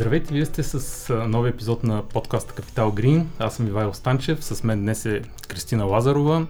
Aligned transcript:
Здравейте, 0.00 0.34
вие 0.34 0.44
сте 0.44 0.62
с 0.62 1.14
нови 1.28 1.50
епизод 1.50 1.84
на 1.84 2.02
подкаста 2.02 2.54
Капитал 2.54 2.92
Грин. 2.92 3.28
Аз 3.38 3.54
съм 3.54 3.66
Ивайло 3.66 3.94
Станчев, 3.94 4.44
с 4.44 4.64
мен 4.64 4.80
днес 4.80 5.06
е 5.06 5.22
Кристина 5.48 5.84
Лазарова. 5.84 6.46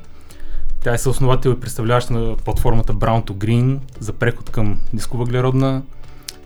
Тя 0.83 0.95
е 0.95 0.99
съосновател 0.99 1.51
и 1.51 1.61
представляваща 1.61 2.13
на 2.13 2.37
платформата 2.37 2.95
Brown 2.95 3.27
to 3.27 3.33
Green 3.33 3.79
за 4.01 4.13
преход 4.13 4.51
към 4.51 4.81
нисковъглеродна 4.93 5.83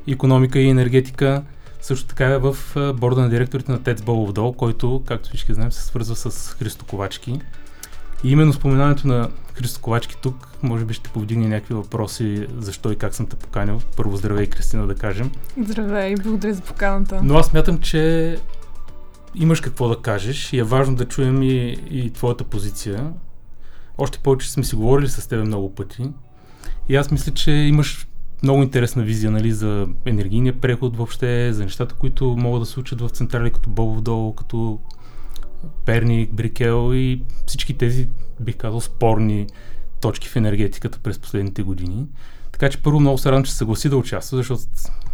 економика 0.09 0.59
и 0.59 0.68
енергетика. 0.68 1.43
Също 1.80 2.07
така 2.08 2.27
е 2.27 2.39
в 2.39 2.57
борда 2.94 3.21
на 3.21 3.30
директорите 3.30 3.72
на 3.72 3.82
ТЕЦ 3.82 4.02
Болов 4.02 4.55
който, 4.57 5.02
както 5.07 5.29
всички 5.29 5.55
знаем, 5.55 5.72
се 5.72 5.82
свързва 5.82 6.16
с 6.16 6.55
Христо 6.58 6.85
Ковачки. 6.85 7.41
И 8.25 8.31
именно 8.31 8.53
споменането 8.53 9.09
на 9.09 9.31
Христо 9.55 9.81
Ковачки 9.81 10.17
тук, 10.23 10.49
може 10.63 10.85
би 10.85 10.95
ще 10.95 11.11
повдигне 11.11 11.49
някакви 11.49 11.75
въпроси, 11.75 12.47
защо 12.59 12.93
и 12.93 12.97
как 12.97 13.14
съм 13.14 13.27
те 13.27 13.37
поканил. 13.37 13.81
Първо 13.97 14.17
здравей, 14.17 14.47
Кристина, 14.47 14.87
да 14.87 14.95
кажем. 14.95 15.31
Здравей, 15.63 16.14
благодаря 16.23 16.55
за 16.55 16.63
поканата. 16.63 17.21
Но 17.23 17.35
аз 17.35 17.53
мятам, 17.53 17.79
че 17.79 18.37
имаш 19.35 19.61
какво 19.61 19.89
да 19.89 19.97
кажеш 19.97 20.53
и 20.53 20.59
е 20.59 20.63
важно 20.63 20.97
да 20.97 21.05
чуем 21.05 21.43
и, 21.43 21.79
и 21.91 22.11
твоята 22.11 22.45
позиция. 22.45 23.13
Още 23.99 24.19
повече 24.19 24.53
сме 24.53 24.64
си 24.64 24.77
говорили 24.77 25.09
с 25.09 25.29
теб 25.29 25.47
много 25.47 25.75
пъти. 25.75 26.03
И 26.89 26.97
аз 26.97 27.11
мисля, 27.11 27.33
че 27.33 27.50
имаш 27.50 28.07
много 28.43 28.63
интересна 28.63 29.03
визия 29.03 29.31
нали, 29.31 29.53
за 29.53 29.86
енергийния 30.05 30.61
преход 30.61 30.97
въобще, 30.97 31.53
за 31.53 31.63
нещата, 31.63 31.95
които 31.95 32.36
могат 32.39 32.62
да 32.62 32.67
се 32.67 32.72
случат 32.72 33.00
в 33.00 33.09
централи 33.09 33.50
като 33.50 33.70
Бобов 33.70 34.00
дол, 34.00 34.34
като 34.34 34.78
Перник, 35.84 36.32
Брикел 36.32 36.90
и 36.94 37.22
всички 37.46 37.78
тези, 37.78 38.08
бих 38.40 38.56
казал, 38.56 38.80
спорни 38.80 39.46
точки 40.00 40.28
в 40.28 40.36
енергетиката 40.36 40.98
през 40.98 41.18
последните 41.18 41.62
години. 41.62 42.06
Така 42.52 42.70
че 42.70 42.82
първо 42.82 43.00
много 43.00 43.18
се 43.18 43.28
радвам, 43.28 43.44
че 43.44 43.50
се 43.50 43.56
съгласи 43.56 43.88
да 43.88 43.96
участва, 43.96 44.36
защото 44.36 44.62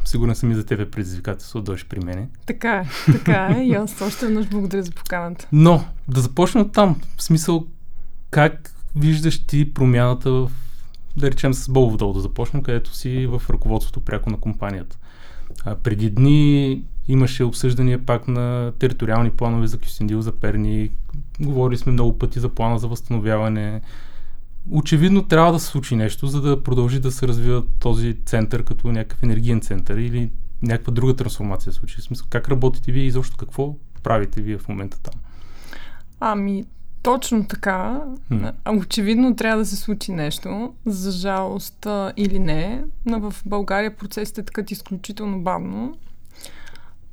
сигурен 0.05 0.35
съм 0.35 0.51
и 0.51 0.55
за 0.55 0.67
тебе 0.67 0.91
предизвикателство 0.91 1.61
да 1.61 1.65
дойдеш 1.65 1.87
при 1.87 2.01
мене. 2.01 2.29
Така 2.47 2.77
е, 2.77 3.13
така 3.13 3.57
е. 3.57 3.63
И 3.63 3.75
аз 3.75 4.01
още 4.01 4.27
веднъж 4.27 4.47
благодаря 4.47 4.83
за 4.83 4.91
поканата. 4.91 5.49
Но, 5.53 5.85
да 6.09 6.21
започнем 6.21 6.65
от 6.65 6.73
там. 6.73 7.01
В 7.17 7.23
смисъл, 7.23 7.67
как 8.31 8.75
виждаш 8.97 9.47
ти 9.47 9.75
промяната 9.75 10.31
в, 10.31 10.51
да 11.17 11.31
речем 11.31 11.55
с 11.55 11.69
Болов 11.69 11.97
дол 11.97 12.13
да 12.13 12.21
започнем, 12.21 12.63
където 12.63 12.95
си 12.95 13.27
в 13.27 13.43
ръководството 13.51 14.01
пряко 14.01 14.31
на 14.31 14.37
компанията. 14.41 14.99
А, 15.65 15.75
преди 15.75 16.11
дни 16.11 16.85
имаше 17.09 17.45
обсъждания 17.45 18.07
пак 18.07 18.29
на 18.29 18.73
териториални 18.79 19.31
планове 19.31 19.67
за 19.67 19.79
Кюстендил, 19.79 20.23
за 20.23 20.33
Перни. 20.33 20.91
Говорили 21.41 21.79
сме 21.79 21.93
много 21.93 22.19
пъти 22.19 22.41
за 22.41 22.49
плана 22.49 22.79
за 22.79 22.89
възстановяване. 22.89 23.81
Очевидно 24.71 25.23
трябва 25.23 25.53
да 25.53 25.61
се 25.61 25.67
случи 25.67 25.97
нещо, 25.97 26.27
за 26.27 26.41
да 26.41 26.63
продължи 26.63 27.01
да 27.01 27.13
се 27.13 27.29
развива 27.29 27.65
този 27.79 28.17
център 28.25 28.65
като 28.65 28.89
някакъв 28.89 29.23
енергиен 29.23 29.61
център 29.61 29.99
или 29.99 30.31
някаква 30.63 30.93
друга 30.93 31.17
трансформация 31.17 31.73
случи. 31.73 32.03
Смисъл, 32.03 32.27
как 32.31 32.49
работите 32.49 32.93
вие 32.93 33.05
и 33.05 33.11
защо 33.11 33.37
какво 33.37 33.77
правите 34.03 34.43
вие 34.43 34.59
в 34.59 34.69
момента 34.69 35.01
там? 35.03 35.15
Ами, 36.21 36.65
точно 37.03 37.47
така. 37.47 38.01
А 38.65 38.73
очевидно 38.73 39.37
трябва 39.37 39.59
да 39.59 39.67
се 39.67 39.77
случи 39.77 40.13
нещо. 40.13 40.75
За 40.87 41.11
жалост 41.11 41.87
или 42.17 42.39
не. 42.39 42.85
Но 43.07 43.31
в 43.31 43.43
България 43.47 43.97
процесите 43.97 44.43
такът 44.43 44.71
изключително 44.71 45.41
бавно. 45.41 45.95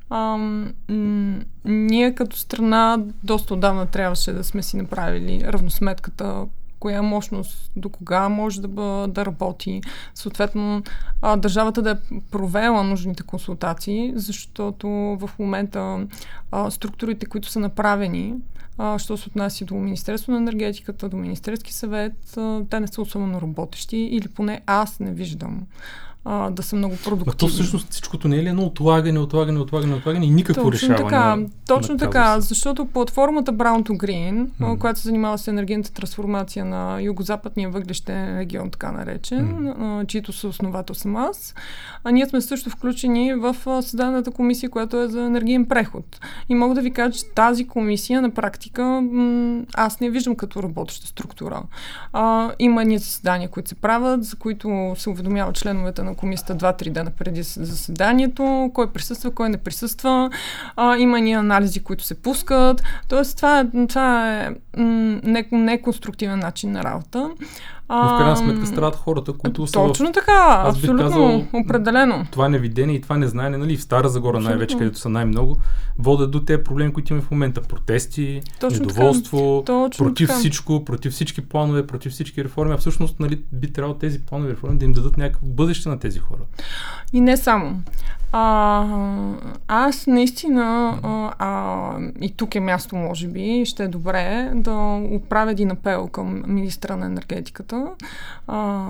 А, 0.10 0.38
м- 0.38 1.40
ние 1.66 2.16
като 2.16 2.38
страна 2.38 2.98
доста 3.24 3.54
отдавна 3.54 3.86
трябваше 3.86 4.34
да 4.34 4.44
сме 4.44 4.64
си 4.64 4.78
направили 4.78 5.44
равносметката 5.44 6.46
коя 6.80 7.02
мощност 7.02 7.72
до 7.76 7.90
кога 7.90 8.30
може 8.30 8.62
да, 8.62 9.08
да 9.08 9.26
работи. 9.26 9.82
Съответно, 10.14 10.84
а, 11.22 11.36
държавата 11.36 11.82
да 11.82 11.92
е 11.92 12.20
провела 12.32 12.84
нужните 12.84 13.24
консултации, 13.24 14.14
защото 14.16 14.88
в 14.90 15.30
момента 15.40 16.08
а, 16.52 16.72
структурите, 16.72 17.26
които 17.26 17.48
са 17.48 17.60
направени, 17.60 18.36
а, 18.78 19.00
що 19.00 19.18
се 19.18 19.30
отнася 19.30 19.66
до 19.66 19.76
Министерство 19.76 20.32
на 20.32 20.38
енергетиката, 20.38 21.10
до 21.10 21.18
Министерски 21.18 21.74
съвет, 21.74 22.38
а, 22.38 22.62
те 22.70 22.80
не 22.80 22.88
са 22.88 23.02
особено 23.02 23.42
работещи 23.42 23.98
или 23.98 24.28
поне 24.28 24.62
аз 24.66 25.00
не 25.00 25.12
виждам 25.12 25.62
а, 26.30 26.50
да 26.50 26.64
са 26.64 26.76
много 26.76 26.96
продуктивни. 27.04 27.34
Но 27.42 27.48
то 27.48 27.48
всъщност 27.48 27.92
всичкото 27.92 28.28
не 28.28 28.36
е 28.36 28.44
ли 28.44 28.50
едно 28.50 28.64
отлагане, 28.64 29.20
отлагане, 29.20 29.60
отлагане, 29.60 29.94
отлагане 29.94 30.26
и 30.26 30.30
никакво 30.30 30.64
точно 30.64 30.72
решаване? 30.72 30.98
Така, 30.98 31.36
на, 31.36 31.48
точно 31.68 31.94
на 31.94 32.00
така, 32.00 32.40
защото 32.40 32.86
платформата 32.86 33.54
Brown 33.54 33.90
to 33.90 33.98
Green, 33.98 34.48
mm. 34.62 34.78
която 34.78 35.00
се 35.00 35.08
занимава 35.08 35.38
с 35.38 35.48
енергийната 35.48 35.94
трансформация 35.94 36.66
на 36.66 37.02
югозападния 37.02 37.70
въглещен 37.70 38.40
регион, 38.40 38.72
така 38.72 38.92
наречен, 38.92 39.48
mm. 39.48 40.08
чието 40.08 40.34
съосновател 40.34 40.96
съм 40.96 41.16
аз, 41.16 41.56
а 42.04 42.12
ние 42.12 42.26
сме 42.26 42.42
също 42.42 42.70
включени 42.70 43.34
в 43.34 43.56
създадената 43.64 44.32
комисия, 44.32 44.70
която 44.70 45.02
е 45.02 45.08
за 45.08 45.22
енергиен 45.22 45.66
преход. 45.66 46.20
И 46.50 46.56
мога 46.56 46.76
да 46.76 46.82
ви 46.82 46.92
кажа, 46.92 47.12
че 47.12 47.30
тази 47.36 47.68
комисия 47.68 48.22
на 48.22 48.32
практика 48.32 48.84
м- 48.84 49.64
аз 49.74 50.00
не 50.00 50.10
виждам 50.10 50.36
като 50.36 50.64
работеща 50.64 51.08
структура. 51.08 51.64
А, 52.14 52.52
има 52.60 52.84
ние 52.84 52.98
заседания, 52.98 53.50
които 53.50 53.70
се 53.70 53.76
правят, 53.76 54.24
за 54.24 54.36
които 54.36 54.94
се 54.98 55.10
уведомяват 55.10 55.56
членовете 55.56 56.04
на 56.04 56.17
комисията 56.18 56.56
2-3 56.56 56.90
дена 56.90 57.12
преди 57.12 57.44
заседанието, 57.44 58.72
кой 58.74 58.92
присъства, 58.92 59.32
кой 59.32 59.50
не 59.50 59.58
присъства, 59.58 60.30
а, 60.76 60.98
има 60.98 61.20
ни 61.20 61.34
анализи, 61.34 61.80
които 61.80 62.04
се 62.04 62.22
пускат. 62.22 62.84
Тоест, 63.08 63.38
това, 63.38 63.60
е, 63.60 63.66
това 63.88 64.34
е 64.34 64.50
неконструктивен 65.52 66.40
не 66.40 66.46
начин 66.46 66.72
на 66.72 66.84
работа. 66.84 67.30
Но 67.90 68.16
в 68.16 68.18
крайна 68.18 68.38
сметка 68.38 68.66
страдат 68.66 68.96
хората, 68.96 69.34
които 69.34 69.68
са. 69.68 69.74
Точно 69.74 70.08
в... 70.08 70.12
така, 70.12 70.62
Аз 70.66 70.76
абсолютно, 70.76 71.04
казал, 71.04 71.44
определено. 71.54 72.26
Това 72.32 72.50
невидение 72.50 72.96
и 72.96 73.02
това 73.02 73.18
незнание, 73.18 73.58
нали, 73.58 73.78
в 73.78 73.82
Стара 73.82 74.10
Загора 74.10 74.40
най-вече, 74.40 74.78
където 74.78 75.00
са 75.00 75.10
най-много, 75.10 75.58
водят 76.00 76.32
до 76.32 76.40
тези 76.40 76.64
проблеми, 76.64 76.94
които 76.94 77.14
имаме 77.14 77.26
в 77.28 77.32
момента. 77.32 77.62
Протести, 77.62 78.42
Точно 78.60 78.80
недоволство, 78.80 79.64
Точно 79.66 80.06
против 80.06 80.28
така. 80.28 80.40
всичко, 80.40 80.86
против 80.86 81.14
всички 81.14 81.42
планове, 81.42 81.88
против 81.88 82.12
всички 82.12 82.44
реформи. 82.44 82.74
А 82.74 82.78
всъщност 82.78 83.20
нали, 83.20 83.42
би 83.52 83.74
трябвало 83.74 83.98
тези 84.00 84.26
планове 84.26 84.52
реформи 84.52 84.78
да 84.78 84.86
им 84.86 84.94
дадат 84.94 85.18
някакво 85.18 85.48
бъдеще 85.48 85.90
на 85.90 86.00
тези 86.00 86.20
хора. 86.20 86.42
И 87.14 87.22
не 87.22 87.38
само. 87.38 87.82
А, 88.32 88.86
аз 89.68 90.08
наистина, 90.08 90.98
а, 91.04 91.34
а, 91.40 92.00
и 92.22 92.32
тук 92.32 92.56
е 92.56 92.60
място, 92.60 92.96
може 92.96 93.28
би, 93.28 93.64
ще 93.66 93.84
е 93.84 93.88
добре 93.88 94.52
да 94.56 95.02
отправя 95.12 95.52
един 95.52 95.72
апел 95.72 96.08
към 96.08 96.44
министра 96.48 96.98
на 96.98 97.06
енергетиката, 97.06 97.88
а, 98.48 98.86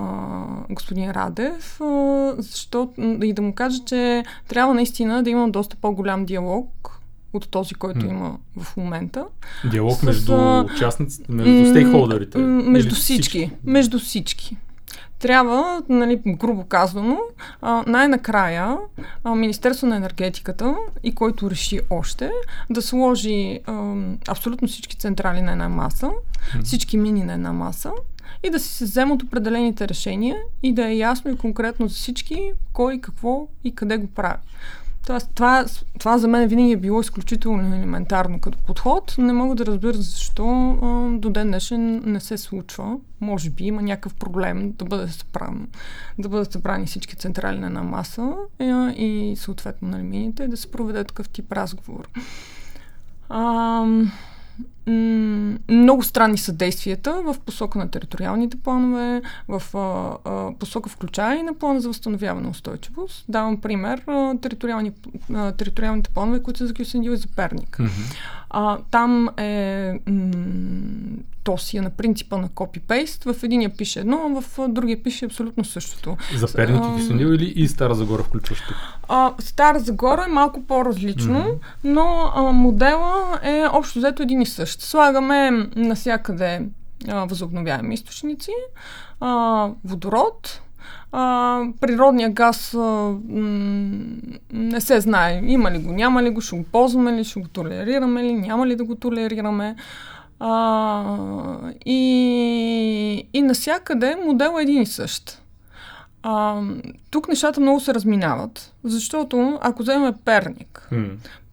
господин 0.70 1.10
Радев, 1.10 1.80
а, 1.80 2.34
защото 2.38 3.18
и 3.22 3.32
да 3.32 3.42
му 3.42 3.52
кажа, 3.52 3.78
че 3.86 4.24
трябва 4.48 4.74
наистина 4.74 5.22
да 5.22 5.30
има 5.30 5.50
доста 5.50 5.76
по-голям 5.76 6.24
диалог 6.24 7.00
от 7.32 7.48
този, 7.48 7.74
който 7.74 8.00
mm. 8.00 8.10
има 8.10 8.36
в 8.60 8.76
момента. 8.76 9.24
Диалог 9.70 9.98
с, 9.98 10.02
между 10.02 10.60
участниците, 10.60 11.32
между 11.32 11.70
стейкхолдерите? 11.70 12.38
Между 12.38 12.94
всички, 12.94 13.22
всички. 13.22 13.50
Между 13.64 13.98
всички 13.98 14.56
трябва, 15.18 15.82
нали, 15.88 16.20
грубо 16.26 16.64
казано, 16.64 17.18
най-накрая 17.86 18.76
Министерство 19.36 19.86
на 19.86 19.96
енергетиката 19.96 20.74
и 21.02 21.14
който 21.14 21.50
реши 21.50 21.80
още 21.90 22.30
да 22.70 22.82
сложи 22.82 23.60
а, 23.66 23.94
абсолютно 24.28 24.68
всички 24.68 24.96
централи 24.96 25.42
на 25.42 25.52
една 25.52 25.68
маса, 25.68 26.10
всички 26.64 26.96
мини 26.96 27.24
на 27.24 27.32
една 27.32 27.52
маса 27.52 27.92
и 28.42 28.50
да 28.50 28.60
си 28.60 28.68
се 28.68 28.84
вземат 28.84 29.22
определените 29.22 29.88
решения 29.88 30.36
и 30.62 30.72
да 30.72 30.88
е 30.88 30.96
ясно 30.96 31.30
и 31.30 31.38
конкретно 31.38 31.88
за 31.88 31.94
всички 31.94 32.52
кой, 32.72 33.00
какво 33.00 33.48
и 33.64 33.74
къде 33.74 33.96
го 33.96 34.06
прави. 34.06 34.38
Тоест, 35.08 35.30
това, 35.34 35.64
това 35.98 36.18
за 36.18 36.28
мен 36.28 36.48
винаги 36.48 36.72
е 36.72 36.76
било 36.76 37.00
изключително 37.00 37.76
елементарно 37.76 38.40
като 38.40 38.58
подход. 38.58 39.14
Не 39.18 39.32
мога 39.32 39.54
да 39.54 39.66
разбера 39.66 39.96
защо 39.96 40.78
а, 40.82 41.18
до 41.18 41.30
ден 41.30 41.46
днешен 41.46 42.02
не 42.04 42.20
се 42.20 42.38
случва. 42.38 42.96
Може 43.20 43.50
би 43.50 43.64
има 43.64 43.82
някакъв 43.82 44.14
проблем 44.14 44.72
да 44.72 44.84
бъде 44.84 45.08
събран, 45.08 45.68
да 46.18 46.28
бъдат 46.28 46.52
събрани 46.52 46.86
всички 46.86 47.16
централи 47.16 47.58
на 47.58 47.82
маса 47.82 48.32
а, 48.58 48.64
и 48.90 49.34
съответно 49.36 49.88
на 49.88 49.98
мините 49.98 50.42
и 50.44 50.48
да 50.48 50.56
се 50.56 50.70
проведе 50.70 51.04
такъв 51.04 51.28
тип 51.28 51.52
разговор. 51.52 52.08
А, 53.28 53.84
много 55.68 56.02
странни 56.02 56.38
са 56.38 56.52
действията 56.52 57.22
в 57.24 57.36
посока 57.46 57.78
на 57.78 57.90
териториалните 57.90 58.56
планове, 58.56 59.22
в 59.48 59.62
а, 59.74 60.16
а, 60.30 60.52
посока 60.58 60.88
включая 60.88 61.38
и 61.38 61.42
на 61.42 61.54
плана 61.54 61.80
за 61.80 61.88
възстановяване 61.88 62.44
на 62.44 62.50
устойчивост. 62.50 63.24
Давам 63.28 63.60
пример, 63.60 64.02
а, 64.06 64.34
териториални, 64.42 64.92
а, 65.34 65.52
териториалните 65.52 66.10
планове, 66.10 66.42
които 66.42 66.58
са 66.58 66.66
за 66.66 66.74
Кюсендил 66.74 67.10
и 67.10 67.16
за 67.16 67.28
Перник. 67.36 67.76
Mm-hmm. 67.76 68.16
А, 68.50 68.78
там 68.90 69.28
е 69.36 69.92
м- 70.06 71.22
то 71.48 71.58
си 71.58 71.76
е 71.76 71.80
на 71.80 71.90
принципа 71.90 72.36
на 72.36 72.48
копипейст. 72.48 73.24
В 73.24 73.34
единия 73.42 73.70
пише 73.70 74.00
едно, 74.00 74.20
а 74.36 74.40
в 74.40 74.68
другия 74.68 75.02
пише 75.02 75.24
абсолютно 75.24 75.64
същото. 75.64 76.16
За 76.36 76.52
Перник 76.52 76.82
и 76.84 77.00
Кюсендил 77.00 77.26
или 77.26 77.52
и 77.56 77.68
Стара 77.68 77.94
Загора 77.94 78.22
включваш 78.22 78.58
тук? 78.68 78.76
А, 79.08 79.32
Стара 79.38 79.78
Загора 79.78 80.24
е 80.28 80.32
малко 80.32 80.62
по-различно, 80.62 81.38
mm-hmm. 81.38 81.58
но 81.84 82.32
а, 82.34 82.42
модела 82.42 83.38
е 83.42 83.64
общо 83.72 83.98
взето 83.98 84.22
един 84.22 84.42
и 84.42 84.46
същ. 84.46 84.77
Слагаме 84.78 85.50
навсякъде 85.76 86.66
а, 87.08 87.24
възобновяеми 87.24 87.94
източници, 87.94 88.50
а, 89.20 89.70
водород, 89.84 90.62
а, 91.12 91.62
природния 91.80 92.30
газ 92.30 92.74
а, 92.74 93.14
не 94.52 94.80
се 94.80 95.00
знае 95.00 95.40
има 95.44 95.70
ли 95.70 95.78
го, 95.78 95.92
няма 95.92 96.22
ли 96.22 96.30
го, 96.30 96.40
ще 96.40 96.56
го 96.56 96.64
ползваме 96.64 97.12
ли, 97.12 97.24
ще 97.24 97.40
го 97.40 97.48
толерираме 97.48 98.22
ли, 98.22 98.32
няма 98.32 98.66
ли 98.66 98.76
да 98.76 98.84
го 98.84 98.94
толерираме. 98.94 99.76
А, 100.40 101.04
и, 101.86 103.28
и 103.32 103.42
насякъде 103.42 104.16
модел 104.26 104.54
е 104.58 104.62
един 104.62 104.82
и 104.82 104.86
същ. 104.86 105.42
А, 106.22 106.62
тук 107.10 107.28
нещата 107.28 107.60
много 107.60 107.80
се 107.80 107.94
разминават, 107.94 108.74
защото 108.84 109.58
ако 109.62 109.82
вземем 109.82 110.14
Перник. 110.24 110.88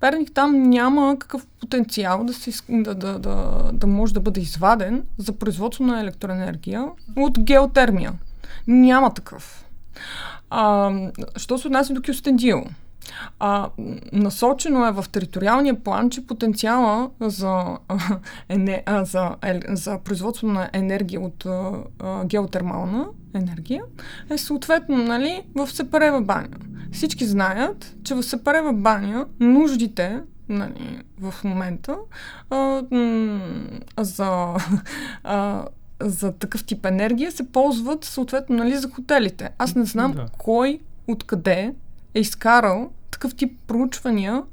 Перник 0.06 0.32
там 0.34 0.64
няма 0.64 1.16
какъв 1.20 1.48
потенциал 1.60 2.24
да, 2.24 2.34
се, 2.34 2.52
да, 2.70 2.96
да, 2.96 3.20
да, 3.20 3.70
да 3.74 3.88
може 3.88 4.14
да 4.14 4.20
бъде 4.20 4.42
изваден 4.42 5.04
за 5.18 5.34
производство 5.34 5.84
на 5.84 6.00
електроенергия 6.00 6.86
от 7.16 7.40
геотермия. 7.40 8.14
Няма 8.68 9.14
такъв. 9.14 9.66
А, 10.50 10.92
що 11.36 11.58
се 11.58 11.68
отнася 11.68 11.94
до 11.94 12.02
Кюстендил? 12.02 12.64
А, 13.40 13.70
насочено 14.12 14.86
е 14.86 14.92
в 14.92 15.06
териториалния 15.12 15.84
план, 15.84 16.10
че 16.10 16.28
потенциала 16.28 17.10
за, 17.20 17.78
ене, 18.50 18.84
а, 18.86 19.06
за, 19.06 19.36
е, 19.44 19.60
за 19.70 20.00
производство 20.00 20.48
на 20.48 20.70
енергия 20.74 21.22
от 21.22 21.46
а, 21.46 21.72
геотермална 22.26 23.06
енергия 23.36 23.84
е 24.30 24.38
съответно 24.38 24.98
нали, 24.98 25.44
в 25.56 25.68
Сепарева 25.68 26.22
баня. 26.22 26.58
Всички 26.92 27.26
знаят, 27.26 27.96
че 28.04 28.16
в 28.16 28.24
Сепарева 28.24 28.74
баня 28.74 29.26
нуждите 29.40 30.22
нали, 30.50 31.04
в 31.20 31.34
момента 31.44 31.98
а, 32.50 32.84
за 34.00 34.56
а, 35.24 35.66
за 36.02 36.32
такъв 36.32 36.66
тип 36.66 36.86
енергия 36.86 37.32
се 37.32 37.52
ползват 37.52 38.06
съответно 38.06 38.56
нали, 38.56 38.78
за 38.78 38.90
хотелите. 38.90 39.50
Аз 39.58 39.76
не 39.76 39.86
знам 39.86 40.12
да. 40.12 40.26
кой 40.38 40.80
откъде 41.08 41.74
е 42.14 42.20
изкарал 42.20 42.90
такъв 43.12 43.36
тип 43.36 43.60
проучвания, 43.68 44.44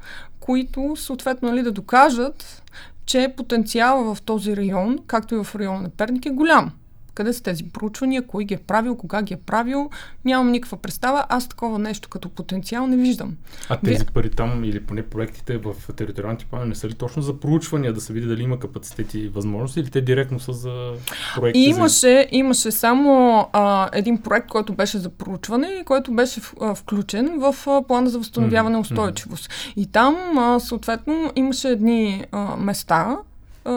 които 0.40 0.96
съответно 0.96 1.49
нали, 1.49 1.62
да 1.62 1.73
докажат, 1.73 2.62
че 3.06 3.34
потенциала 3.37 4.14
в 4.14 4.23
този 4.23 4.56
район, 4.56 4.99
както 5.06 5.34
и 5.34 5.44
в 5.44 5.56
района 5.56 5.81
на 5.81 5.90
Перник, 5.90 6.26
е 6.26 6.31
голям. 6.31 6.73
Къде 7.14 7.32
са 7.32 7.43
тези 7.43 7.64
проучвания, 7.64 8.26
кой 8.26 8.44
ги 8.44 8.55
е 8.55 8.59
правил, 8.59 8.97
кога 8.97 9.23
ги 9.23 9.35
е 9.35 9.37
правил, 9.37 9.91
нямам 10.25 10.50
никаква 10.50 10.76
представа. 10.76 11.25
Аз 11.29 11.49
такова 11.49 11.79
нещо 11.79 12.09
като 12.09 12.29
потенциал 12.29 12.87
не 12.87 12.97
виждам. 12.97 13.37
А 13.69 13.76
тези 13.76 14.06
пари 14.06 14.31
там 14.31 14.64
или 14.64 14.81
поне 14.81 15.03
проектите 15.03 15.59
в 15.59 15.75
териториалните 15.97 16.44
планове 16.44 16.69
не 16.69 16.75
са 16.75 16.88
ли 16.88 16.94
точно 16.94 17.23
за 17.23 17.41
проучвания, 17.41 17.93
да 17.93 18.00
се 18.00 18.12
види 18.12 18.26
дали 18.26 18.43
има 18.43 18.59
капацитети 18.59 19.19
и 19.19 19.29
възможности 19.29 19.81
или 19.81 19.91
те 19.91 20.00
директно 20.00 20.41
са 20.41 20.53
за 20.53 20.93
проекти? 21.37 21.61
Имаше, 21.61 21.99
за... 21.99 22.26
имаше 22.31 22.70
само 22.70 23.47
а, 23.53 23.88
един 23.93 24.19
проект, 24.19 24.49
който 24.49 24.75
беше 24.75 24.99
за 24.99 25.08
проучване 25.08 25.67
и 25.81 25.85
който 25.85 26.12
беше 26.12 26.41
в, 26.41 26.55
а, 26.61 26.75
включен 26.75 27.38
в 27.38 27.55
а, 27.67 27.82
плана 27.82 28.11
за 28.11 28.19
възстановяване 28.19 28.76
mm-hmm. 28.76 28.81
устойчивост. 28.81 29.50
И 29.76 29.87
там 29.87 30.38
а, 30.38 30.61
съответно 30.61 31.32
имаше 31.37 31.69
едни 31.69 32.25
а, 32.32 32.56
места, 32.56 33.17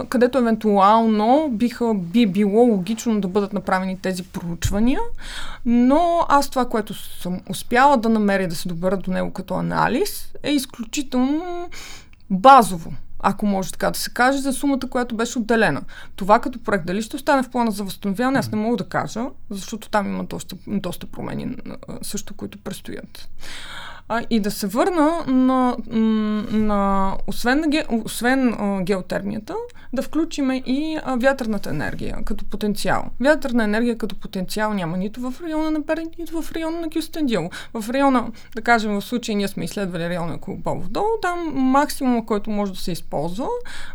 където 0.10 0.38
евентуално 0.38 1.50
биха, 1.52 1.94
би 1.94 2.28
било 2.28 2.66
логично 2.66 3.22
да 3.22 3.28
бъдат 3.28 3.54
направени 3.54 3.98
тези 4.02 4.24
проучвания, 4.24 5.00
но 5.66 6.26
аз 6.30 6.50
това, 6.50 6.70
което 6.70 6.94
съм 6.94 7.42
успяла 7.50 7.98
да 7.98 8.10
намеря 8.10 8.48
да 8.48 8.56
се 8.56 8.70
добера 8.70 8.98
до 8.98 9.12
него 9.12 9.32
като 9.32 9.54
анализ, 9.54 10.32
е 10.44 10.52
изключително 10.52 11.70
базово 12.30 12.94
ако 13.28 13.46
може 13.46 13.72
така 13.72 13.92
да 13.92 14.00
се 14.00 14.10
каже, 14.10 14.38
за 14.38 14.54
сумата, 14.54 14.80
която 14.90 15.16
беше 15.16 15.40
отделена. 15.40 15.82
Това 16.16 16.40
като 16.40 16.64
проект, 16.64 16.86
дали 16.86 17.02
ще 17.02 17.16
остане 17.16 17.44
в 17.44 17.50
плана 17.50 17.72
за 17.72 17.84
възстановяване, 17.84 18.40
аз 18.40 18.52
не 18.52 18.58
мога 18.58 18.78
да 18.78 18.90
кажа, 18.90 19.26
защото 19.50 19.90
там 19.90 20.08
има 20.08 20.24
доста, 20.24 20.56
доста 20.68 21.08
промени 21.08 21.56
също, 22.02 22.34
които 22.34 22.58
предстоят. 22.58 23.30
А, 24.10 24.22
и 24.30 24.40
да 24.40 24.52
се 24.52 24.68
върна 24.68 25.24
на, 25.28 25.78
на 26.52 27.14
освен, 27.28 27.60
на 27.60 27.68
ге, 27.68 27.86
освен 28.06 28.54
а, 28.60 28.82
геотермията, 28.82 29.56
да 29.94 30.02
включим 30.02 30.52
и 30.52 30.98
а, 31.04 31.16
вятърната 31.16 31.70
енергия 31.70 32.18
като 32.26 32.46
потенциал. 32.46 33.04
Вятърна 33.20 33.64
енергия 33.64 33.98
като 33.98 34.16
потенциал 34.16 34.74
няма 34.74 34.98
нито 34.98 35.22
в 35.22 35.34
района 35.44 35.72
на 35.72 35.82
Перник, 35.86 36.20
нито 36.20 36.42
в 36.42 36.52
района 36.52 36.82
на 36.82 36.90
Кюстендил. 36.90 37.50
В 37.74 37.90
района, 37.90 38.28
да 38.56 38.62
кажем, 38.62 38.94
в 38.94 39.02
случай 39.02 39.36
ние 39.36 39.48
сме 39.48 39.64
изследвали 39.64 40.10
района 40.10 40.32
на 40.32 40.38
Колбовов 40.38 40.90
дол, 40.90 41.06
там 41.22 41.52
максимум, 41.56 42.26
който 42.26 42.50
може 42.50 42.72
да 42.74 42.80
се 42.80 42.92
използва, 42.92 43.48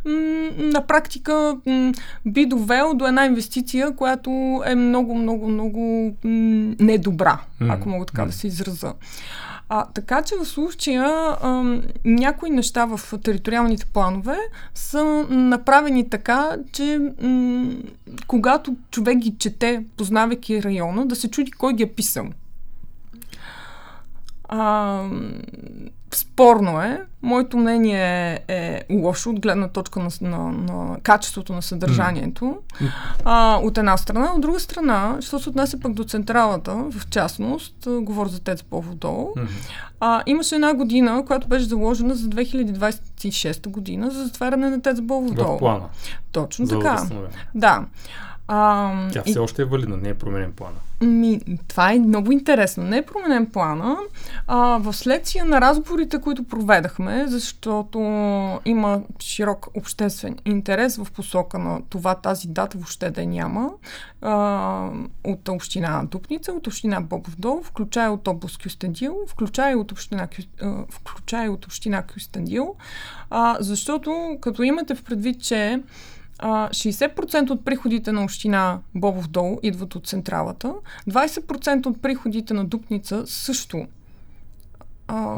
м- 0.05 0.12
на 0.57 0.87
практика 0.87 1.57
м- 1.67 1.93
би 2.27 2.47
довел 2.47 2.95
до 2.95 3.07
една 3.07 3.25
инвестиция, 3.27 3.97
която 3.97 4.31
е 4.67 4.75
много, 4.75 5.15
много, 5.15 5.49
много 5.49 5.81
м- 6.25 6.75
недобра, 6.81 7.41
ако 7.61 7.89
мога 7.89 8.07
така 8.07 8.25
да 8.25 8.33
се 8.33 8.47
израза. 8.47 8.93
А, 9.73 9.87
така 9.95 10.23
че 10.23 10.35
в 10.37 10.45
случая 10.45 11.37
а, 11.43 11.81
някои 12.05 12.51
неща 12.51 12.85
в 12.85 13.19
териториалните 13.23 13.87
планове 13.87 14.37
са 14.75 15.05
направени 15.31 16.11
така, 16.11 16.57
че 16.73 17.13
м- 17.23 17.73
когато 18.27 18.77
човек 18.91 19.19
ги 19.19 19.35
чете, 19.39 19.85
познавайки 19.97 20.63
района, 20.63 21.07
да 21.07 21.17
се 21.17 21.31
чуди 21.31 21.51
кой 21.51 21.75
ги 21.75 21.83
е 21.83 21.93
писал. 21.93 22.27
А, 24.49 25.03
спорно 26.17 26.81
е. 26.83 27.03
Моето 27.23 27.57
мнение 27.57 28.33
е, 28.49 28.55
е 28.55 28.85
лошо 28.91 29.31
от 29.31 29.41
гледна 29.41 29.69
точка 29.69 30.01
на, 30.01 30.11
на, 30.21 30.39
на 30.53 31.01
качеството 31.03 31.53
на 31.53 31.62
съдържанието. 31.62 32.59
А, 33.25 33.57
от 33.62 33.79
една 33.79 33.97
страна. 33.97 34.33
От 34.35 34.41
друга 34.41 34.61
страна, 34.61 35.17
що 35.21 35.39
се 35.39 35.49
отнесе 35.49 35.81
пък 35.81 35.93
до 35.93 36.05
централата, 36.05 36.75
в 36.75 37.09
частност, 37.11 37.75
говоря 37.87 38.29
за 38.29 38.41
ТЕЦ 38.41 38.62
Поводол, 38.62 39.35
а, 40.01 40.23
имаше 40.27 40.55
една 40.55 40.75
година, 40.75 41.25
която 41.27 41.49
беше 41.49 41.65
заложена 41.65 42.15
за 42.15 42.29
2026 42.29 43.69
година 43.69 44.11
за 44.11 44.25
затваряне 44.25 44.71
на 44.71 44.83
ТЕЦ 44.83 45.07
Поводол. 45.09 45.57
В 45.57 45.59
плана. 45.59 45.85
Точно 46.33 46.67
за 46.67 46.79
така. 46.79 47.03
Да. 47.55 47.85
А, 48.49 48.93
Тя 49.12 49.23
все 49.23 49.39
и... 49.39 49.39
още 49.39 49.62
е 49.62 49.65
валидна, 49.65 49.97
не 49.97 50.09
е 50.09 50.15
променен 50.15 50.53
плана. 50.53 50.77
Ми, 51.02 51.41
това 51.69 51.93
е 51.93 51.99
много 51.99 52.32
интересно. 52.32 52.85
Не 52.85 52.97
е 52.97 53.06
променен 53.06 53.47
плана. 53.47 53.97
А, 54.47 54.79
в 54.79 54.93
следствие 54.93 55.44
на 55.44 55.61
разговорите, 55.61 56.20
които 56.20 56.44
проведахме, 56.44 57.25
защото 57.28 57.99
има 58.64 59.02
широк 59.21 59.69
обществен 59.75 60.37
интерес 60.45 60.97
в 60.97 61.12
посока 61.12 61.59
на 61.59 61.80
това 61.90 62.14
тази 62.14 62.49
дата 62.49 62.78
въобще 62.78 63.11
да 63.11 63.26
няма, 63.26 63.71
а, 64.23 64.90
от 65.25 65.49
община 65.49 66.04
Дупница, 66.04 66.52
от 66.52 66.66
община 66.66 67.00
Бобов 67.00 67.37
дол, 67.37 67.62
включая 67.62 68.12
от 68.12 68.28
област 68.28 68.62
Кюстендил, 68.62 69.16
включая 69.28 69.78
от 69.78 69.92
община, 69.92 70.28
включая 70.90 71.52
от 71.52 71.64
община 71.64 72.02
Кюстендил, 72.02 72.75
а, 73.30 73.57
защото 73.61 74.38
като 74.40 74.62
имате 74.62 74.95
в 74.95 75.04
предвид, 75.04 75.42
че 75.42 75.83
60% 76.47 77.50
от 77.50 77.64
приходите 77.64 78.12
на 78.12 78.25
община 78.25 78.78
Бобов 78.94 79.28
дол 79.28 79.59
идват 79.62 79.94
от 79.94 80.06
централата, 80.06 80.75
20% 81.11 81.87
от 81.87 82.02
приходите 82.02 82.54
на 82.54 82.64
Дупница 82.64 83.23
също. 83.26 83.87
А, 85.09 85.37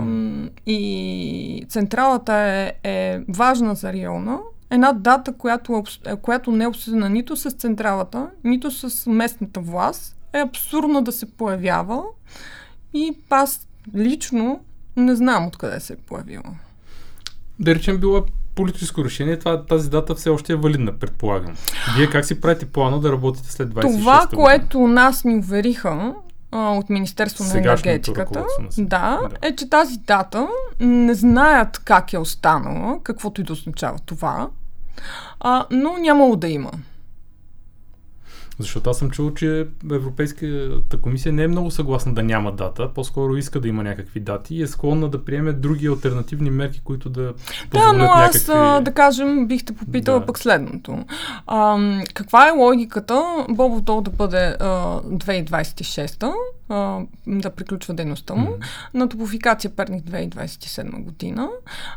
и 0.66 1.66
централата 1.68 2.34
е, 2.34 2.72
е 2.82 3.20
важна 3.28 3.74
за 3.74 3.92
района. 3.92 4.38
Една 4.70 4.92
дата, 4.92 5.32
която, 5.32 5.84
е, 6.06 6.16
която 6.16 6.52
не 6.52 6.64
е 6.64 6.68
обсъдена 6.68 7.08
нито 7.08 7.36
с 7.36 7.50
централата, 7.50 8.30
нито 8.44 8.70
с 8.70 9.10
местната 9.10 9.60
власт, 9.60 10.16
е 10.32 10.38
абсурдно 10.38 11.02
да 11.02 11.12
се 11.12 11.30
появява. 11.30 12.02
И 12.94 13.16
аз 13.30 13.68
лично 13.94 14.60
не 14.96 15.16
знам 15.16 15.46
откъде 15.46 15.80
се 15.80 15.92
е 15.92 15.96
появила. 15.96 16.54
Да 17.58 17.74
речем, 17.74 17.98
била 17.98 18.24
политическо 18.54 19.04
решение, 19.04 19.38
това, 19.38 19.64
тази 19.64 19.90
дата 19.90 20.14
все 20.14 20.30
още 20.30 20.52
е 20.52 20.56
валидна, 20.56 20.92
предполагам. 20.92 21.54
Вие 21.96 22.10
как 22.10 22.24
си 22.24 22.40
правите 22.40 22.66
плана 22.66 23.00
да 23.00 23.12
работите 23.12 23.52
след 23.52 23.68
26 23.68 23.98
Това, 23.98 24.26
което 24.34 24.80
нас 24.80 25.24
ни 25.24 25.36
увериха 25.36 26.14
от 26.52 26.90
Министерство 26.90 27.44
на 27.44 27.58
енергетиката, 27.58 28.44
да, 28.78 29.20
да, 29.30 29.48
е, 29.48 29.56
че 29.56 29.70
тази 29.70 29.98
дата 29.98 30.48
не 30.80 31.14
знаят 31.14 31.78
как 31.78 32.12
е 32.12 32.18
останала, 32.18 32.98
каквото 33.02 33.40
и 33.40 33.44
да 33.44 33.52
означава 33.52 33.98
това, 34.06 34.48
а, 35.40 35.66
но 35.70 35.98
нямало 35.98 36.36
да 36.36 36.48
има. 36.48 36.70
Защото 38.62 38.90
аз 38.90 38.98
съм 38.98 39.10
чул, 39.10 39.30
че 39.30 39.66
Европейската 39.92 40.96
комисия 41.02 41.32
не 41.32 41.42
е 41.42 41.48
много 41.48 41.70
съгласна 41.70 42.14
да 42.14 42.22
няма 42.22 42.52
дата, 42.52 42.88
по-скоро 42.94 43.36
иска 43.36 43.60
да 43.60 43.68
има 43.68 43.82
някакви 43.82 44.20
дати 44.20 44.54
и 44.54 44.62
е 44.62 44.66
склонна 44.66 45.08
да 45.08 45.24
приеме 45.24 45.52
други 45.52 45.86
альтернативни 45.86 46.50
мерки, 46.50 46.80
които 46.84 47.10
да 47.10 47.34
Да, 47.70 47.92
но 47.92 48.04
аз, 48.04 48.48
някакви... 48.48 48.84
да 48.84 48.92
кажем, 48.92 49.46
бих 49.46 49.64
те 49.64 49.72
попитала 49.72 50.20
да. 50.20 50.26
пък 50.26 50.38
следното. 50.38 50.98
А, 51.46 51.78
каква 52.14 52.48
е 52.48 52.50
логиката 52.50 53.22
Бобов 53.48 53.80
Дол 53.80 54.00
да 54.00 54.10
бъде 54.10 54.56
а, 54.60 55.00
2026 55.00 56.32
а, 56.68 57.00
да 57.26 57.50
приключва 57.50 57.94
дейността 57.94 58.34
му 58.34 58.46
mm-hmm. 58.46 58.94
на 58.94 59.08
топофикация 59.08 59.70
Перник 59.70 60.04
2027 60.04 61.02
година. 61.02 61.48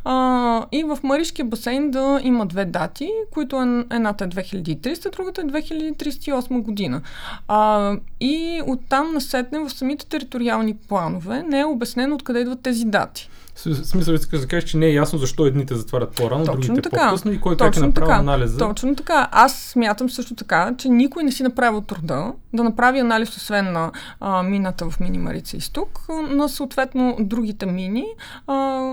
А, 0.04 0.66
и 0.72 0.84
в 0.84 1.00
Маришкия 1.04 1.46
басейн 1.46 1.92
да 1.92 2.20
има 2.24 2.46
две 2.46 2.66
дати, 2.66 3.12
които 3.32 3.56
е, 3.56 3.96
едната 3.96 4.24
е 4.24 4.28
2300, 4.28 5.16
другата 5.18 5.42
е 5.42 5.46
2038 5.46 6.62
година. 6.62 7.02
А, 7.48 7.92
и 8.20 8.62
оттам 8.68 9.14
насетне 9.14 9.60
в 9.60 9.70
самите 9.70 10.06
териториални 10.06 10.78
планове 10.78 11.44
не 11.44 11.60
е 11.60 11.66
обяснено 11.66 12.16
откъде 12.16 12.40
идват 12.40 12.62
тези 12.62 12.86
дати. 12.86 13.30
В 13.56 13.76
смисъл 13.76 14.14
искаш 14.14 14.40
да 14.40 14.48
кажеш, 14.48 14.70
че 14.70 14.78
не 14.78 14.86
е 14.86 14.94
ясно 14.94 15.20
защо 15.20 15.46
едните 15.46 15.76
затварят 15.76 16.16
по-рано, 16.16 16.46
Точно 16.46 16.62
другите 16.62 16.90
така. 16.90 17.08
по-късно 17.08 17.32
и 17.32 17.42
кой 17.42 17.58
как 17.58 17.78
е 17.78 17.80
направил 17.80 18.08
така. 18.08 18.20
анализа. 18.20 18.58
Точно 18.58 18.96
така. 18.96 19.30
Аз 19.32 19.56
смятам 19.60 20.10
също 20.10 20.36
така, 20.36 20.76
че 20.78 20.90
никой 20.90 21.24
не 21.24 21.32
си 21.32 21.44
направил 21.44 21.82
труда 21.82 22.34
да 22.54 22.64
направи 22.64 23.00
анализ 23.00 23.38
освен 23.38 23.72
на 23.72 23.92
а, 24.20 24.44
мината 24.44 24.90
в 24.90 25.00
Мини 25.00 25.18
Марица 25.18 25.58
изток, 25.58 26.00
на 26.30 26.50
съответно 26.50 27.18
другите 27.20 27.66
мини, 27.66 28.06
а, 28.48 28.92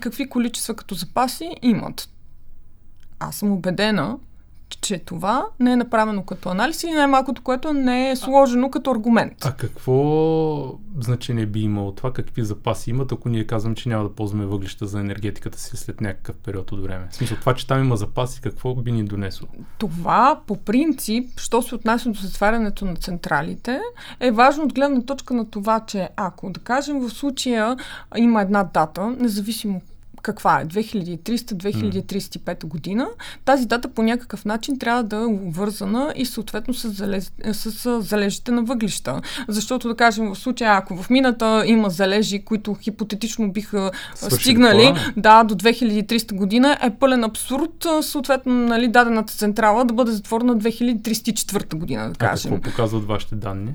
какви 0.00 0.28
количества 0.28 0.74
като 0.74 0.94
запаси 0.94 1.50
имат. 1.62 2.08
Аз 3.20 3.36
съм 3.36 3.52
убедена, 3.52 4.16
че 4.84 4.98
това 4.98 5.46
не 5.60 5.72
е 5.72 5.76
направено 5.76 6.22
като 6.22 6.48
анализ 6.48 6.82
или 6.82 6.92
най-малкото, 6.92 7.42
което 7.42 7.72
не 7.72 8.10
е 8.10 8.16
сложено 8.16 8.66
а, 8.66 8.70
като 8.70 8.90
аргумент. 8.90 9.44
А 9.44 9.52
какво 9.52 10.78
значение 11.00 11.46
би 11.46 11.60
имало 11.60 11.92
това? 11.92 12.12
Какви 12.12 12.44
запаси 12.44 12.90
имат, 12.90 13.12
ако 13.12 13.28
ние 13.28 13.46
казваме, 13.46 13.74
че 13.74 13.88
няма 13.88 14.04
да 14.04 14.14
ползваме 14.14 14.46
въглища 14.46 14.86
за 14.86 15.00
енергетиката 15.00 15.58
си 15.60 15.76
след 15.76 16.00
някакъв 16.00 16.36
период 16.36 16.72
от 16.72 16.82
време? 16.82 17.06
В 17.10 17.16
смисъл, 17.16 17.36
това, 17.40 17.54
че 17.54 17.66
там 17.66 17.84
има 17.84 17.96
запаси, 17.96 18.40
какво 18.40 18.74
би 18.74 18.92
ни 18.92 19.04
донесло? 19.04 19.48
Това, 19.78 20.40
по 20.46 20.56
принцип, 20.56 21.40
що 21.40 21.62
се 21.62 21.74
отнася 21.74 22.10
до 22.10 22.20
затварянето 22.20 22.84
на 22.84 22.96
централите, 22.96 23.80
е 24.20 24.30
важно 24.30 24.64
от 24.64 24.74
гледна 24.74 25.02
точка 25.02 25.34
на 25.34 25.50
това, 25.50 25.80
че 25.80 26.08
ако, 26.16 26.50
да 26.50 26.60
кажем, 26.60 27.00
в 27.00 27.10
случая 27.10 27.76
има 28.16 28.42
една 28.42 28.64
дата, 28.64 29.06
независимо 29.06 29.80
каква 30.24 30.60
е 30.60 30.66
2300-2035 30.66 32.66
година, 32.66 33.08
тази 33.44 33.66
дата 33.66 33.88
по 33.88 34.02
някакъв 34.02 34.44
начин 34.44 34.78
трябва 34.78 35.02
да 35.02 35.16
е 35.16 35.24
обвързана 35.24 36.12
и 36.16 36.26
съответно 36.26 36.74
с, 36.74 36.90
залез, 36.90 37.32
с 37.52 38.02
залежите 38.02 38.52
на 38.52 38.62
въглища. 38.62 39.20
Защото 39.48 39.88
да 39.88 39.96
кажем 39.96 40.28
в 40.28 40.36
случая, 40.36 40.76
ако 40.76 40.96
в 40.96 41.10
мината 41.10 41.62
има 41.66 41.90
залежи, 41.90 42.44
които 42.44 42.74
хипотетично 42.74 43.52
биха 43.52 43.90
Свърши 44.14 44.36
стигнали 44.36 44.86
това. 44.86 45.12
да, 45.16 45.44
до 45.44 45.54
2300 45.54 46.34
година, 46.34 46.78
е 46.82 46.90
пълен 46.90 47.24
абсурд 47.24 47.86
съответно 48.00 48.54
нали, 48.54 48.88
дадената 48.88 49.32
централа 49.32 49.84
да 49.84 49.94
бъде 49.94 50.12
затворена 50.12 50.56
2304 50.56 51.74
година, 51.74 52.08
да 52.08 52.14
кажем. 52.14 52.52
А 52.52 52.56
какво 52.56 52.70
показват 52.70 53.04
вашите 53.04 53.34
данни 53.34 53.74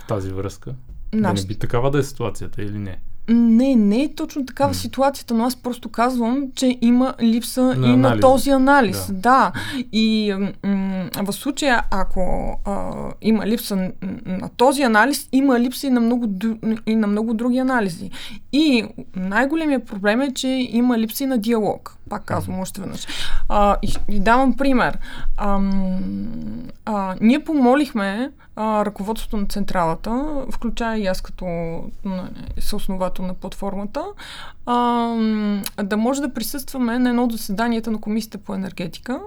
в 0.00 0.06
тази 0.06 0.30
връзка? 0.30 0.74
Наш... 1.12 1.40
Да 1.40 1.42
не 1.42 1.46
би 1.46 1.54
такава 1.54 1.90
да 1.90 1.98
е 1.98 2.02
ситуацията 2.02 2.62
или 2.62 2.78
не? 2.78 2.98
Не, 3.28 3.74
не 3.74 4.02
е 4.02 4.14
точно 4.14 4.46
такава 4.46 4.74
mm. 4.74 4.76
ситуацията, 4.76 5.34
но 5.34 5.44
аз 5.44 5.56
просто 5.56 5.88
казвам, 5.88 6.44
че 6.54 6.78
има 6.80 7.14
липса 7.20 7.62
на 7.62 7.86
и 7.86 7.92
анализ. 7.92 8.14
на 8.14 8.20
този 8.20 8.50
анализ. 8.50 9.06
Да. 9.12 9.20
да. 9.20 9.52
И 9.92 10.34
м- 10.64 11.08
в 11.22 11.32
случая, 11.32 11.82
ако 11.90 12.56
а, 12.64 12.92
има 13.22 13.46
липса 13.46 13.90
на 14.26 14.48
този 14.56 14.82
анализ, 14.82 15.28
има 15.32 15.60
липса 15.60 15.86
и 15.86 15.90
на, 15.90 16.00
много, 16.00 16.28
и 16.86 16.96
на 16.96 17.06
много 17.06 17.34
други 17.34 17.58
анализи. 17.58 18.10
И 18.52 18.84
най-големият 19.16 19.86
проблем 19.86 20.20
е, 20.20 20.34
че 20.34 20.48
има 20.48 20.98
липса 20.98 21.24
и 21.24 21.26
на 21.26 21.38
диалог. 21.38 21.96
Пак 22.10 22.24
казвам 22.24 22.60
още 22.60 22.80
веднъж. 22.80 23.06
А, 23.48 23.76
и, 23.82 23.94
и 24.08 24.20
давам 24.20 24.56
пример. 24.56 24.98
А, 25.36 25.60
а, 26.84 27.14
ние 27.20 27.44
помолихме 27.44 28.30
а, 28.56 28.84
ръководството 28.84 29.36
на 29.36 29.46
централата, 29.46 30.44
включая 30.52 30.98
и 30.98 31.06
аз 31.06 31.20
като 31.20 31.46
съосновател 32.58 33.15
на 33.22 33.34
платформата, 33.34 34.04
а, 34.66 34.74
да 35.82 35.96
може 35.96 36.20
да 36.20 36.34
присъстваме 36.34 36.98
на 36.98 37.08
едно 37.08 37.24
от 37.24 37.32
заседанията 37.32 37.90
на 37.90 38.00
Комисията 38.00 38.38
по 38.38 38.54
енергетика, 38.54 39.20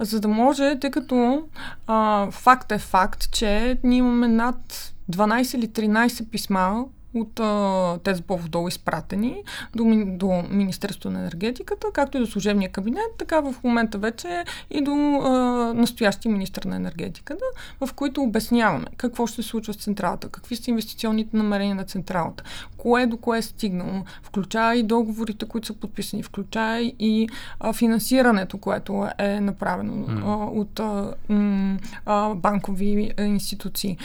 за 0.00 0.20
да 0.20 0.28
може, 0.28 0.78
тъй 0.80 0.90
като 0.90 1.42
а, 1.86 2.30
факт 2.30 2.72
е 2.72 2.78
факт, 2.78 3.30
че 3.30 3.78
ние 3.84 3.98
имаме 3.98 4.28
над 4.28 4.94
12 5.12 5.56
или 5.56 5.68
13 5.68 6.30
писма 6.30 6.84
от 7.14 7.40
а, 7.40 7.98
тези 8.04 8.22
по-вдолу 8.22 8.68
изпратени 8.68 9.42
до, 9.74 9.84
до 10.06 10.44
Министерството 10.50 11.10
на 11.10 11.20
енергетиката, 11.20 11.86
както 11.92 12.16
и 12.16 12.20
до 12.20 12.26
служебния 12.26 12.72
кабинет, 12.72 13.10
така 13.18 13.40
в 13.40 13.54
момента 13.64 13.98
вече 13.98 14.44
и 14.70 14.80
до 14.80 14.92
а, 14.92 15.30
настоящия 15.74 16.32
министр 16.32 16.68
на 16.68 16.76
енергетиката, 16.76 17.44
в 17.80 17.94
които 17.94 18.22
обясняваме 18.22 18.86
какво 18.96 19.26
ще 19.26 19.42
се 19.42 19.48
случва 19.48 19.74
с 19.74 19.76
централата, 19.76 20.28
какви 20.28 20.56
са 20.56 20.70
инвестиционните 20.70 21.36
намерения 21.36 21.74
на 21.74 21.84
централата, 21.84 22.44
кое 22.76 23.06
до 23.06 23.16
кое 23.16 23.38
е 23.38 23.42
стигнало, 23.42 24.04
включая 24.22 24.78
и 24.78 24.82
договорите, 24.82 25.46
които 25.46 25.66
са 25.66 25.74
подписани, 25.74 26.22
включая 26.22 26.82
и 26.98 27.28
а, 27.60 27.72
финансирането, 27.72 28.58
което 28.58 29.08
е 29.18 29.40
направено 29.40 29.92
mm. 29.92 30.22
а, 30.24 30.44
от 30.44 30.80
а, 30.80 31.14
м, 31.28 31.78
а, 32.06 32.34
банкови 32.34 33.12
институции. 33.18 33.96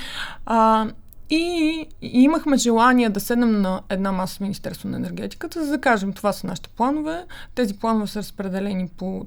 А, 0.46 0.88
и, 1.30 1.86
имахме 2.02 2.58
желание 2.58 3.10
да 3.10 3.20
седнем 3.20 3.62
на 3.62 3.82
една 3.90 4.12
маса 4.12 4.36
с 4.36 4.40
Министерство 4.40 4.90
на 4.90 4.98
енергетиката, 4.98 5.66
за 5.66 5.72
да 5.72 5.82
кажем 5.82 6.14
това 6.14 6.34
са 6.34 6.48
нашите 6.48 6.70
планове. 6.70 7.26
Тези 7.56 7.74
планове 7.74 8.08
са 8.08 8.20
разпределени 8.20 8.88
по 8.98 9.26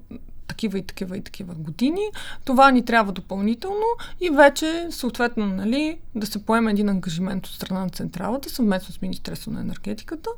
такива 0.53 0.79
и 0.79 0.87
такива 0.87 1.17
и 1.17 1.21
такива 1.21 1.55
години. 1.55 2.03
Това 2.45 2.71
ни 2.71 2.85
трябва 2.85 3.13
допълнително 3.13 3.87
и 4.21 4.31
вече, 4.31 4.87
съответно, 4.91 5.47
нали, 5.47 5.99
да 6.15 6.27
се 6.27 6.47
поеме 6.47 6.71
един 6.71 6.89
ангажимент 6.89 7.47
от 7.47 7.53
страна 7.53 7.81
на 7.81 7.91
централата, 7.91 8.51
съвместно 8.51 8.95
с 8.95 9.03
Министерство 9.03 9.51
на 9.51 9.61
енергетиката, 9.61 10.31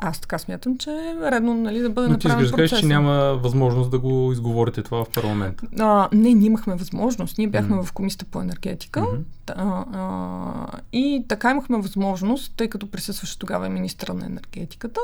аз 0.00 0.20
така 0.20 0.38
смятам, 0.38 0.78
че 0.78 0.90
е 0.90 1.30
редно 1.30 1.54
нали, 1.54 1.80
да 1.80 1.90
бъде 1.90 2.08
Но 2.08 2.12
направен 2.12 2.38
ти 2.38 2.44
изглеждаш, 2.44 2.80
че 2.80 2.86
няма 2.86 3.38
възможност 3.42 3.90
да 3.90 3.98
го 3.98 4.32
изговорите 4.32 4.82
това 4.82 5.04
в 5.04 5.10
парламент. 5.10 5.62
А, 5.78 6.08
не, 6.12 6.34
ние 6.34 6.46
имахме 6.46 6.74
възможност. 6.74 7.38
Ние 7.38 7.48
бяхме 7.48 7.76
mm. 7.76 7.84
в 7.84 7.92
комисията 7.92 8.24
по 8.24 8.40
енергетика 8.40 9.00
mm-hmm. 9.00 9.52
а, 9.56 9.84
а, 9.92 10.78
и 10.92 11.24
така 11.28 11.50
имахме 11.50 11.78
възможност, 11.78 12.52
тъй 12.56 12.68
като 12.68 12.90
присъстваше 12.90 13.38
тогава 13.38 13.66
и 13.66 13.70
министра 13.70 14.14
на 14.14 14.26
енергетиката, 14.26 15.00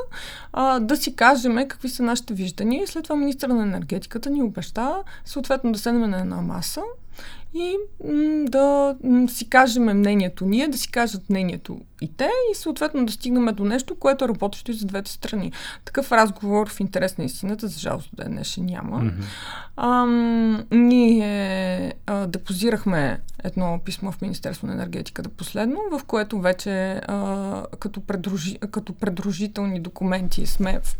а, 0.53 0.79
да 0.79 0.97
си 0.97 1.15
кажем 1.15 1.55
какви 1.67 1.89
са 1.89 2.03
нашите 2.03 2.33
виждания 2.33 2.83
и 2.83 2.87
след 2.87 3.03
това 3.03 3.15
министра 3.15 3.53
на 3.53 3.63
енергетиката 3.63 4.29
ни 4.29 4.41
обеща 4.41 4.64
съответно 5.25 5.71
да 5.71 5.79
седнем 5.79 6.09
на 6.09 6.19
една 6.19 6.41
маса 6.41 6.81
и 7.55 7.77
м- 8.03 8.45
да 8.49 8.95
м- 9.03 9.29
си 9.29 9.49
кажем 9.49 9.83
мнението 9.83 10.45
ние, 10.45 10.67
да 10.67 10.77
си 10.77 10.91
кажат 10.91 11.29
мнението 11.29 11.81
и 12.01 12.11
те 12.17 12.29
и 12.51 12.55
съответно 12.55 13.05
да 13.05 13.11
стигнем 13.11 13.45
до 13.45 13.65
нещо, 13.65 13.95
което 13.95 14.25
е 14.25 14.27
работещо 14.27 14.71
и 14.71 14.73
за 14.73 14.85
двете 14.85 15.11
страни. 15.11 15.51
Такъв 15.85 16.11
разговор 16.11 16.69
в 16.69 16.79
интерес 16.79 17.17
на 17.17 17.23
истината, 17.23 17.67
за 17.67 17.79
жалост 17.79 18.09
до 18.13 18.23
ден 18.23 18.31
днешен 18.31 18.65
няма. 18.65 19.01
Mm-hmm. 19.01 19.23
А, 19.75 20.05
ние 20.75 21.93
а, 22.05 22.27
депозирахме 22.27 23.19
едно 23.43 23.79
писмо 23.85 24.11
в 24.11 24.21
Министерство 24.21 24.67
на 24.67 24.73
енергетиката 24.73 25.29
последно, 25.29 25.79
в 25.91 26.03
което 26.03 26.39
вече 26.39 27.01
а, 27.07 27.65
като, 27.79 28.01
предружи, 28.01 28.57
като 28.71 28.93
предружителни 28.93 29.79
документи 29.79 30.45
сме 30.45 30.79
в 30.83 30.97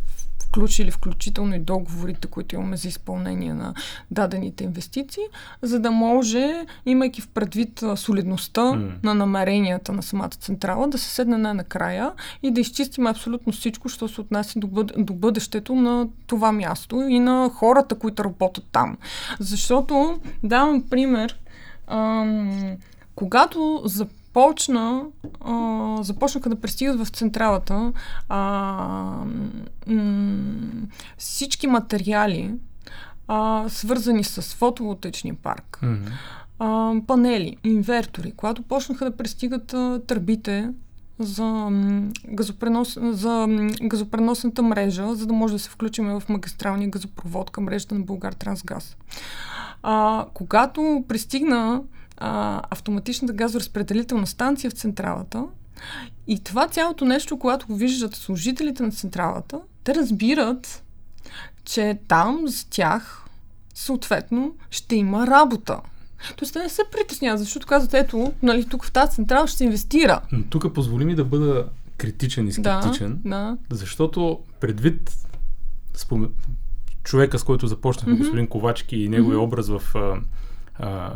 включили 0.55 0.91
включително 0.91 1.55
и 1.55 1.59
договорите, 1.59 2.27
които 2.27 2.55
имаме 2.55 2.77
за 2.77 2.87
изпълнение 2.87 3.53
на 3.53 3.73
дадените 4.11 4.63
инвестиции, 4.63 5.23
за 5.61 5.79
да 5.79 5.91
може, 5.91 6.65
имайки 6.85 7.21
в 7.21 7.27
предвид 7.27 7.83
солидността 7.95 8.61
mm. 8.61 9.03
на 9.03 9.13
намеренията 9.13 9.93
на 9.93 10.03
самата 10.03 10.29
централа, 10.29 10.87
да 10.87 10.97
се 10.97 11.09
седне 11.09 11.37
на 11.37 11.53
накрая 11.53 12.11
и 12.43 12.51
да 12.51 12.61
изчистим 12.61 13.07
абсолютно 13.07 13.53
всичко, 13.53 13.89
що 13.89 14.07
се 14.07 14.21
отнася 14.21 14.59
до, 14.59 14.67
бъд, 14.67 14.91
до 14.97 15.13
бъдещето 15.13 15.75
на 15.75 16.07
това 16.27 16.51
място 16.51 17.01
и 17.01 17.19
на 17.19 17.49
хората, 17.53 17.95
които 17.95 18.23
работят 18.23 18.65
там. 18.71 18.97
Защото, 19.39 20.19
давам 20.43 20.83
пример, 20.89 21.39
ам, 21.87 22.77
когато 23.15 23.81
за 23.85 24.07
започна, 24.35 25.03
а, 25.41 25.97
започнаха 26.03 26.49
да 26.49 26.55
пристигат 26.55 27.07
в 27.07 27.09
централата 27.09 27.93
а, 28.29 28.39
м- 29.87 30.87
всички 31.17 31.67
материали, 31.67 32.53
а, 33.27 33.65
свързани 33.69 34.23
с 34.23 34.41
фотоволтечния 34.41 35.35
парк, 35.43 35.79
mm-hmm. 35.83 36.11
а, 36.59 36.93
панели, 37.07 37.57
инвертори, 37.63 38.31
когато 38.31 38.61
почнаха 38.61 39.05
да 39.05 39.17
пристигат 39.17 39.73
а, 39.73 40.01
тръбите 40.07 40.69
за, 41.19 41.69
газопренос, 42.27 42.97
за 43.01 43.47
газопреносната 43.81 44.61
мрежа, 44.61 45.15
за 45.15 45.25
да 45.25 45.33
може 45.33 45.53
да 45.53 45.59
се 45.59 45.69
включим 45.69 46.05
в 46.05 46.23
магистралния 46.29 46.89
газопровод 46.89 47.49
към 47.49 47.63
мрежата 47.63 47.95
на 47.95 48.01
Българ 48.01 48.33
Трансгаз. 48.33 48.97
А, 49.83 50.25
когато 50.33 51.03
пристигна 51.07 51.81
а, 52.17 52.61
автоматичната 52.69 53.33
газоразпределителна 53.33 54.27
станция 54.27 54.71
в 54.71 54.73
централата. 54.73 55.45
И 56.27 56.39
това 56.39 56.67
цялото 56.67 57.05
нещо, 57.05 57.39
когато 57.39 57.67
го 57.67 57.75
виждат 57.75 58.15
служителите 58.15 58.83
на 58.83 58.91
централата, 58.91 59.59
те 59.83 59.95
разбират, 59.95 60.83
че 61.65 61.99
там 62.07 62.47
за 62.47 62.69
тях 62.69 63.25
съответно 63.73 64.55
ще 64.71 64.95
има 64.95 65.27
работа. 65.27 65.79
Тоест 66.37 66.53
те 66.53 66.59
не 66.59 66.69
се 66.69 66.81
притесняват, 66.91 67.39
защото 67.39 67.67
казват, 67.67 67.93
ето, 67.93 68.33
нали, 68.43 68.65
тук 68.65 68.85
в 68.85 68.91
тази 68.91 69.11
централа 69.11 69.47
ще 69.47 69.57
се 69.57 69.63
инвестира. 69.63 70.21
Но 70.31 70.43
тук 70.43 70.73
позволи 70.73 71.05
ми 71.05 71.15
да 71.15 71.25
бъда 71.25 71.67
критичен 71.97 72.47
и 72.47 72.51
скептичен, 72.51 73.21
Да, 73.25 73.57
да. 73.69 73.75
защото 73.75 74.39
предвид 74.59 75.15
спом... 75.93 76.29
човека, 77.03 77.39
с 77.39 77.43
който 77.43 77.67
започнахме, 77.67 78.13
mm-hmm. 78.13 78.17
господин 78.17 78.47
Ковачки 78.47 78.97
и 78.97 79.09
неговия 79.09 79.39
mm-hmm. 79.39 79.43
образ 79.43 79.67
в 79.67 79.81
а, 80.79 81.13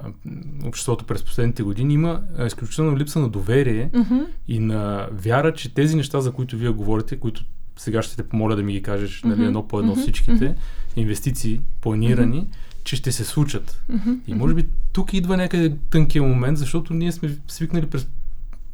обществото 0.65 1.05
през 1.05 1.23
последните 1.23 1.63
години, 1.63 1.93
има 1.93 2.21
изключително 2.47 2.97
липса 2.97 3.19
на 3.19 3.29
доверие 3.29 3.89
Мгм. 3.93 4.17
и 4.47 4.59
на 4.59 5.07
вяра, 5.11 5.53
че 5.53 5.73
тези 5.73 5.95
неща, 5.95 6.21
за 6.21 6.31
които 6.31 6.57
вие 6.57 6.69
говорите, 6.69 7.17
които 7.19 7.45
сега 7.77 8.01
ще 8.01 8.15
те 8.15 8.23
помоля 8.23 8.55
да 8.55 8.63
ми 8.63 8.73
ги 8.73 8.81
кажеш 8.81 9.23
нали, 9.23 9.35
Мгм. 9.35 9.43
едно 9.47 9.67
по 9.67 9.79
едно 9.79 9.91
Мгм. 9.91 10.01
всичките, 10.01 10.55
инвестиции 10.95 11.61
планирани, 11.81 12.47
че 12.83 12.95
ще 12.95 13.11
се 13.11 13.25
случат. 13.25 13.81
Мгм. 13.89 14.11
И 14.27 14.33
може 14.33 14.53
би 14.53 14.65
тук 14.93 15.13
идва 15.13 15.37
някъде 15.37 15.75
тънкия 15.89 16.23
момент, 16.23 16.57
защото 16.57 16.93
ние 16.93 17.11
сме 17.11 17.37
свикнали 17.47 17.85
през 17.85 18.07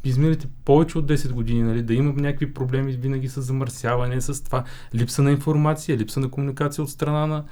изминалите 0.04 0.46
повече 0.64 0.98
от 0.98 1.06
10 1.06 1.32
години, 1.32 1.62
нали, 1.62 1.82
да 1.82 1.94
има 1.94 2.12
някакви 2.12 2.54
проблеми 2.54 2.92
винаги 2.92 3.28
с 3.28 3.42
замърсяване, 3.42 4.20
с 4.20 4.44
това 4.44 4.64
липса 4.94 5.22
на 5.22 5.30
информация, 5.30 5.96
липса 5.96 6.20
на 6.20 6.28
комуникация 6.30 6.84
от 6.84 6.90
страна 6.90 7.26
на 7.26 7.44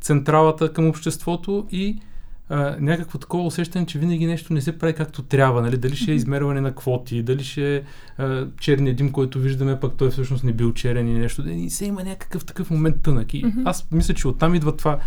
централата 0.00 0.72
към 0.72 0.86
обществото 0.88 1.66
и 1.70 2.00
а, 2.48 2.76
някакво 2.80 3.18
такова 3.18 3.46
усещане, 3.46 3.86
че 3.86 3.98
винаги 3.98 4.26
нещо 4.26 4.52
не 4.52 4.60
се 4.60 4.78
прави 4.78 4.92
както 4.92 5.22
трябва. 5.22 5.62
Нали? 5.62 5.76
Дали 5.76 5.96
ще 5.96 6.12
е 6.12 6.14
измерване 6.14 6.60
на 6.60 6.74
квоти, 6.74 7.22
дали 7.22 7.44
ще 7.44 7.76
е 7.76 7.82
а, 8.18 8.46
черния 8.60 8.94
дим, 8.94 9.12
който 9.12 9.38
виждаме, 9.38 9.80
пък 9.80 9.92
той 9.96 10.10
всъщност 10.10 10.44
не 10.44 10.52
бил 10.52 10.72
черен 10.72 11.08
и 11.08 11.18
нещо. 11.18 11.48
И 11.48 11.70
се 11.70 11.84
има 11.84 12.04
някакъв 12.04 12.44
такъв 12.44 12.70
момент 12.70 13.02
тънък. 13.02 13.34
И 13.34 13.44
аз 13.64 13.86
мисля, 13.92 14.14
че 14.14 14.28
оттам 14.28 14.54
идва 14.54 14.76
това 14.76 14.98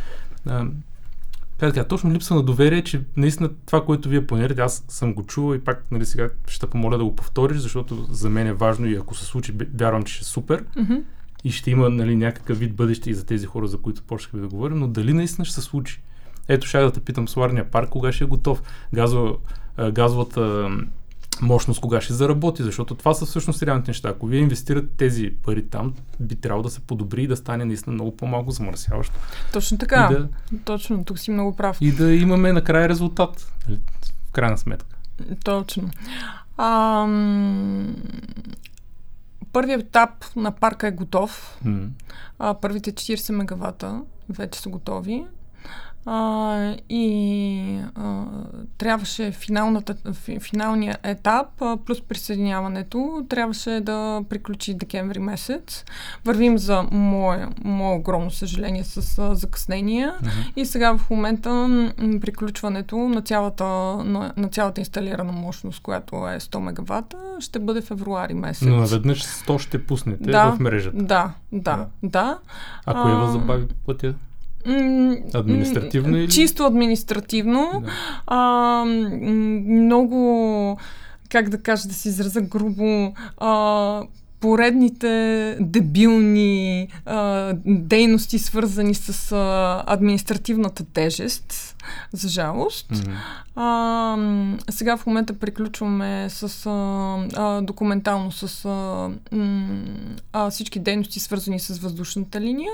а, 0.46 0.66
как 1.60 1.70
да 1.70 1.74
кажа, 1.74 1.88
точно 1.88 2.14
липса 2.14 2.36
на 2.36 2.44
доверие, 2.44 2.84
че 2.84 3.02
наистина 3.18 3.50
това, 3.66 3.86
което 3.86 4.10
вие 4.10 4.28
планирате, 4.28 4.62
аз 4.62 4.86
съм 4.88 5.14
го 5.14 5.24
чувал 5.24 5.56
и 5.56 5.60
пак 5.60 5.86
нали, 5.92 6.06
сега 6.06 6.30
ще 6.48 6.68
помоля 6.68 6.98
да 6.98 7.04
го 7.04 7.16
повториш, 7.16 7.58
защото 7.58 8.08
за 8.12 8.30
мен 8.30 8.48
е 8.48 8.54
важно 8.54 8.88
и 8.88 8.96
ако 8.96 9.16
се 9.16 9.26
случи, 9.26 9.54
вярвам, 9.80 10.04
че 10.04 10.14
ще 10.14 10.22
е 10.22 10.26
супер 10.26 10.64
Мгм. 10.76 10.94
и 11.44 11.52
ще 11.52 11.72
има 11.72 11.90
нали, 11.90 12.16
някакъв 12.16 12.60
вид 12.60 12.76
бъдеще 12.76 13.10
и 13.10 13.14
за 13.14 13.26
тези 13.26 13.46
хора, 13.46 13.68
за 13.68 13.78
които 13.78 14.04
почнахме 14.04 14.42
да 14.42 14.48
говорим, 14.48 14.80
но 14.80 14.88
дали 14.88 15.14
наистина 15.14 15.46
ще 15.46 15.56
се 15.56 15.62
случи? 15.62 16.02
Ето, 16.48 16.68
ще 16.68 16.80
да 16.80 16.92
те 16.92 17.00
питам, 17.00 17.28
соларния 17.28 17.72
парк 17.72 17.90
кога 17.90 18.12
ще 18.12 18.24
е 18.24 18.28
готов? 18.28 18.62
Газова, 18.94 19.36
а, 19.78 19.92
газовата 19.92 20.70
мощност 21.42 21.82
кога 21.82 22.02
ще 22.02 22.14
заработи, 22.14 22.64
защото 22.64 22.96
това 22.96 23.14
са 23.14 23.26
всъщност 23.26 23.64
реалните 23.64 23.92
неща. 23.92 24.10
Ако 24.10 24.28
вие 24.28 24.40
инвестирате 24.40 24.88
тези 24.98 25.34
пари 25.44 25.68
там, 25.68 25.94
би 26.20 26.36
трябвало 26.36 26.64
да 26.64 26.70
се 26.70 26.80
подобри 26.80 27.24
и 27.24 27.28
да 27.28 27.38
стане 27.38 27.66
наистина 27.66 27.94
много 27.94 28.18
по-малко 28.18 28.52
замърсяващо. 28.52 29.16
Точно 29.54 29.78
така. 29.78 30.10
И 30.12 30.16
да, 30.16 30.28
Точно, 30.66 31.04
тук 31.06 31.20
си 31.20 31.32
много 31.32 31.56
прав. 31.56 31.78
и 31.82 31.92
да 31.92 32.14
имаме 32.14 32.54
накрая 32.54 32.90
резултат. 32.90 33.54
нали, 33.68 33.80
В 34.30 34.32
крайна 34.32 34.58
сметка. 34.58 34.96
Точно. 35.44 35.90
Ам... 36.58 37.96
Първият 39.54 39.82
етап 39.82 40.10
на 40.36 40.52
парка 40.52 40.88
е 40.88 40.92
готов. 40.92 41.58
М. 41.66 41.88
А, 42.40 42.54
първите 42.54 42.92
40 42.92 43.32
мегавата 43.32 44.02
вече 44.30 44.60
са 44.60 44.70
готови. 44.70 45.26
А, 46.10 46.76
и 46.90 47.80
а, 47.96 48.24
трябваше 48.78 49.32
финалната, 49.32 49.96
фи, 50.14 50.40
финалния 50.40 50.98
етап, 51.04 51.48
а, 51.62 51.78
плюс 51.86 52.02
присъединяването, 52.02 53.26
трябваше 53.30 53.80
да 53.84 54.22
приключи 54.30 54.74
декември 54.74 55.20
месец. 55.20 55.86
Вървим 56.26 56.58
за 56.58 56.84
мое, 56.92 57.48
мое 57.64 57.96
огромно 57.96 58.32
съжаление 58.32 58.84
с 58.84 59.20
а, 59.20 59.36
закъснения. 59.36 60.14
Мгм. 60.22 60.30
И 60.56 60.66
сега 60.66 60.98
в 60.98 61.10
момента 61.10 61.50
м, 61.50 61.92
приключването 62.22 62.98
на 62.98 63.22
цялата, 63.22 63.66
на, 64.04 64.34
на 64.38 64.48
цялата 64.48 64.82
инсталирана 64.82 65.32
мощност, 65.32 65.82
която 65.82 66.16
е 66.16 66.40
100 66.40 66.60
мегавата, 66.60 67.18
ще 67.40 67.60
бъде 67.60 67.82
февруари 67.82 68.34
месец. 68.34 68.68
Но 68.68 68.76
наведнъж 68.76 69.24
100 69.24 69.60
ще 69.60 69.86
пуснете 69.86 70.32
Да. 70.32 70.52
в 70.52 70.60
мрежата. 70.60 70.98
Да, 70.98 71.32
да, 71.52 71.86
да. 72.04 72.38
А 72.86 73.02
кое 73.02 73.12
А, 73.12 73.16
въззабави 73.16 73.66
пътя? 73.86 74.14
Административно 75.34 76.18
или? 76.18 76.32
Чисто 76.32 76.66
административно. 76.66 77.84
Да. 77.86 77.92
А, 78.28 78.86
много, 78.86 80.80
как 81.30 81.50
да 81.50 81.62
кажа, 81.62 81.88
да 81.88 81.94
се 81.94 82.10
израза 82.10 82.42
грубо, 82.42 83.14
а, 83.38 84.04
поредните 84.40 85.58
дебилни 85.60 86.88
а, 87.06 87.54
дейности, 87.66 88.40
свързани 88.40 88.96
с 88.96 89.32
а, 89.32 89.84
административната 89.88 90.84
тежест, 90.94 91.76
за 92.14 92.30
жалост. 92.30 92.92
Мгм. 92.92 93.12
А, 93.56 94.18
сега 94.70 94.98
в 94.98 95.06
момента 95.06 95.34
приключваме 95.34 96.30
с 96.30 96.66
а, 96.66 96.72
а, 97.36 97.62
документално 97.62 98.32
с 98.32 98.66
а, 98.66 99.10
м, 99.32 99.84
а, 100.34 100.50
всички 100.50 100.80
дейности, 100.80 101.20
свързани 101.20 101.60
с 101.60 101.78
въздушната 101.80 102.42
линия. 102.42 102.72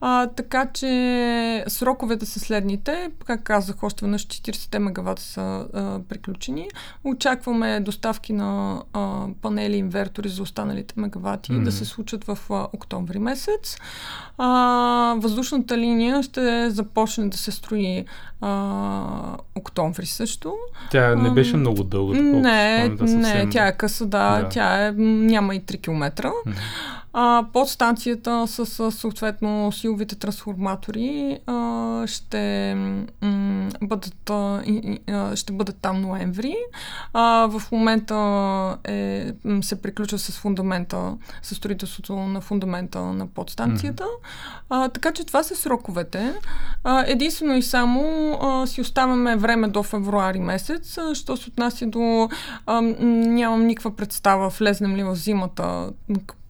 А, 0.00 0.26
така 0.26 0.66
че 0.66 1.64
сроковете 1.68 2.26
са 2.26 2.40
следните. 2.40 3.10
Как 3.24 3.42
казах, 3.42 3.82
още 3.82 4.04
веднъж 4.04 4.26
40 4.26 4.78
мегавата 4.78 5.22
са 5.22 5.40
а, 5.74 5.98
приключени. 6.08 6.68
Очакваме 7.04 7.80
доставки 7.80 8.32
на 8.32 8.82
а, 8.92 9.26
панели 9.42 9.76
инвертори 9.76 10.28
за 10.28 10.42
останалите 10.42 10.91
мегавати 10.96 11.52
Мгм. 11.52 11.64
да 11.64 11.72
се 11.72 11.84
случат 11.84 12.24
в 12.24 12.38
а, 12.50 12.66
октомври 12.72 13.18
месец. 13.18 13.76
А, 14.38 14.48
въздушната 15.18 15.78
линия 15.78 16.22
ще 16.22 16.42
започне 16.70 17.28
да 17.28 17.36
се 17.36 17.50
строи 17.52 18.04
а, 18.40 19.08
октомври 19.54 20.06
също. 20.06 20.54
Тя 20.90 21.14
не 21.14 21.30
беше 21.30 21.56
много 21.56 21.84
дълга. 21.84 22.12
доколкото 22.12 22.38
Не, 22.38 22.88
да, 22.90 23.04
не, 23.04 23.08
съвсем- 23.24 23.50
тя 23.50 23.66
е 23.66 23.72
къса, 23.72 24.06
да, 24.06 24.40
Да. 24.40 24.48
тя 24.48 24.86
е, 24.86 24.92
няма 24.92 25.54
и 25.54 25.60
3 25.60 25.78
км. 25.78 26.32
Мгм. 26.46 26.56
А, 27.14 27.44
подстанцията 27.52 28.46
с, 28.46 28.66
с 28.66 28.92
съответно 28.92 29.72
силовите 29.72 30.14
трансформатори 30.16 31.38
а, 31.46 31.52
ще, 32.06 32.74
м, 33.22 33.68
бъдат, 33.82 34.30
а, 34.30 34.62
и, 34.62 34.98
а, 35.08 35.36
ще 35.36 35.52
бъдат 35.52 35.76
там 35.76 36.00
ноември. 36.00 36.54
А, 37.12 37.22
в 37.48 37.62
момента 37.72 38.14
е, 38.84 39.26
се 39.60 39.82
приключва 39.82 40.18
с 40.18 40.38
фундамента, 40.82 41.16
с 41.42 41.54
строителството 41.54 42.16
на 42.16 42.40
фундамента 42.40 43.00
на 43.00 43.26
подстанцията. 43.26 44.04
А, 44.68 44.88
така 44.88 45.12
че 45.12 45.24
това 45.24 45.42
са 45.42 45.56
сроковете. 45.56 46.34
А, 46.84 47.04
единствено 47.06 47.56
и 47.56 47.62
само 47.62 48.32
а, 48.42 48.66
си 48.66 48.80
оставяме 48.80 49.36
време 49.36 49.68
до 49.68 49.82
февруари 49.82 50.40
месец. 50.40 50.98
А, 50.98 51.14
що 51.14 51.36
се 51.36 51.48
отнася 51.48 51.86
до... 51.86 52.28
А, 52.66 52.80
нямам 52.80 53.66
никаква 53.66 53.96
представа, 53.96 54.48
влезнем 54.48 54.96
ли 54.96 55.02
в 55.02 55.14
зимата, 55.16 55.90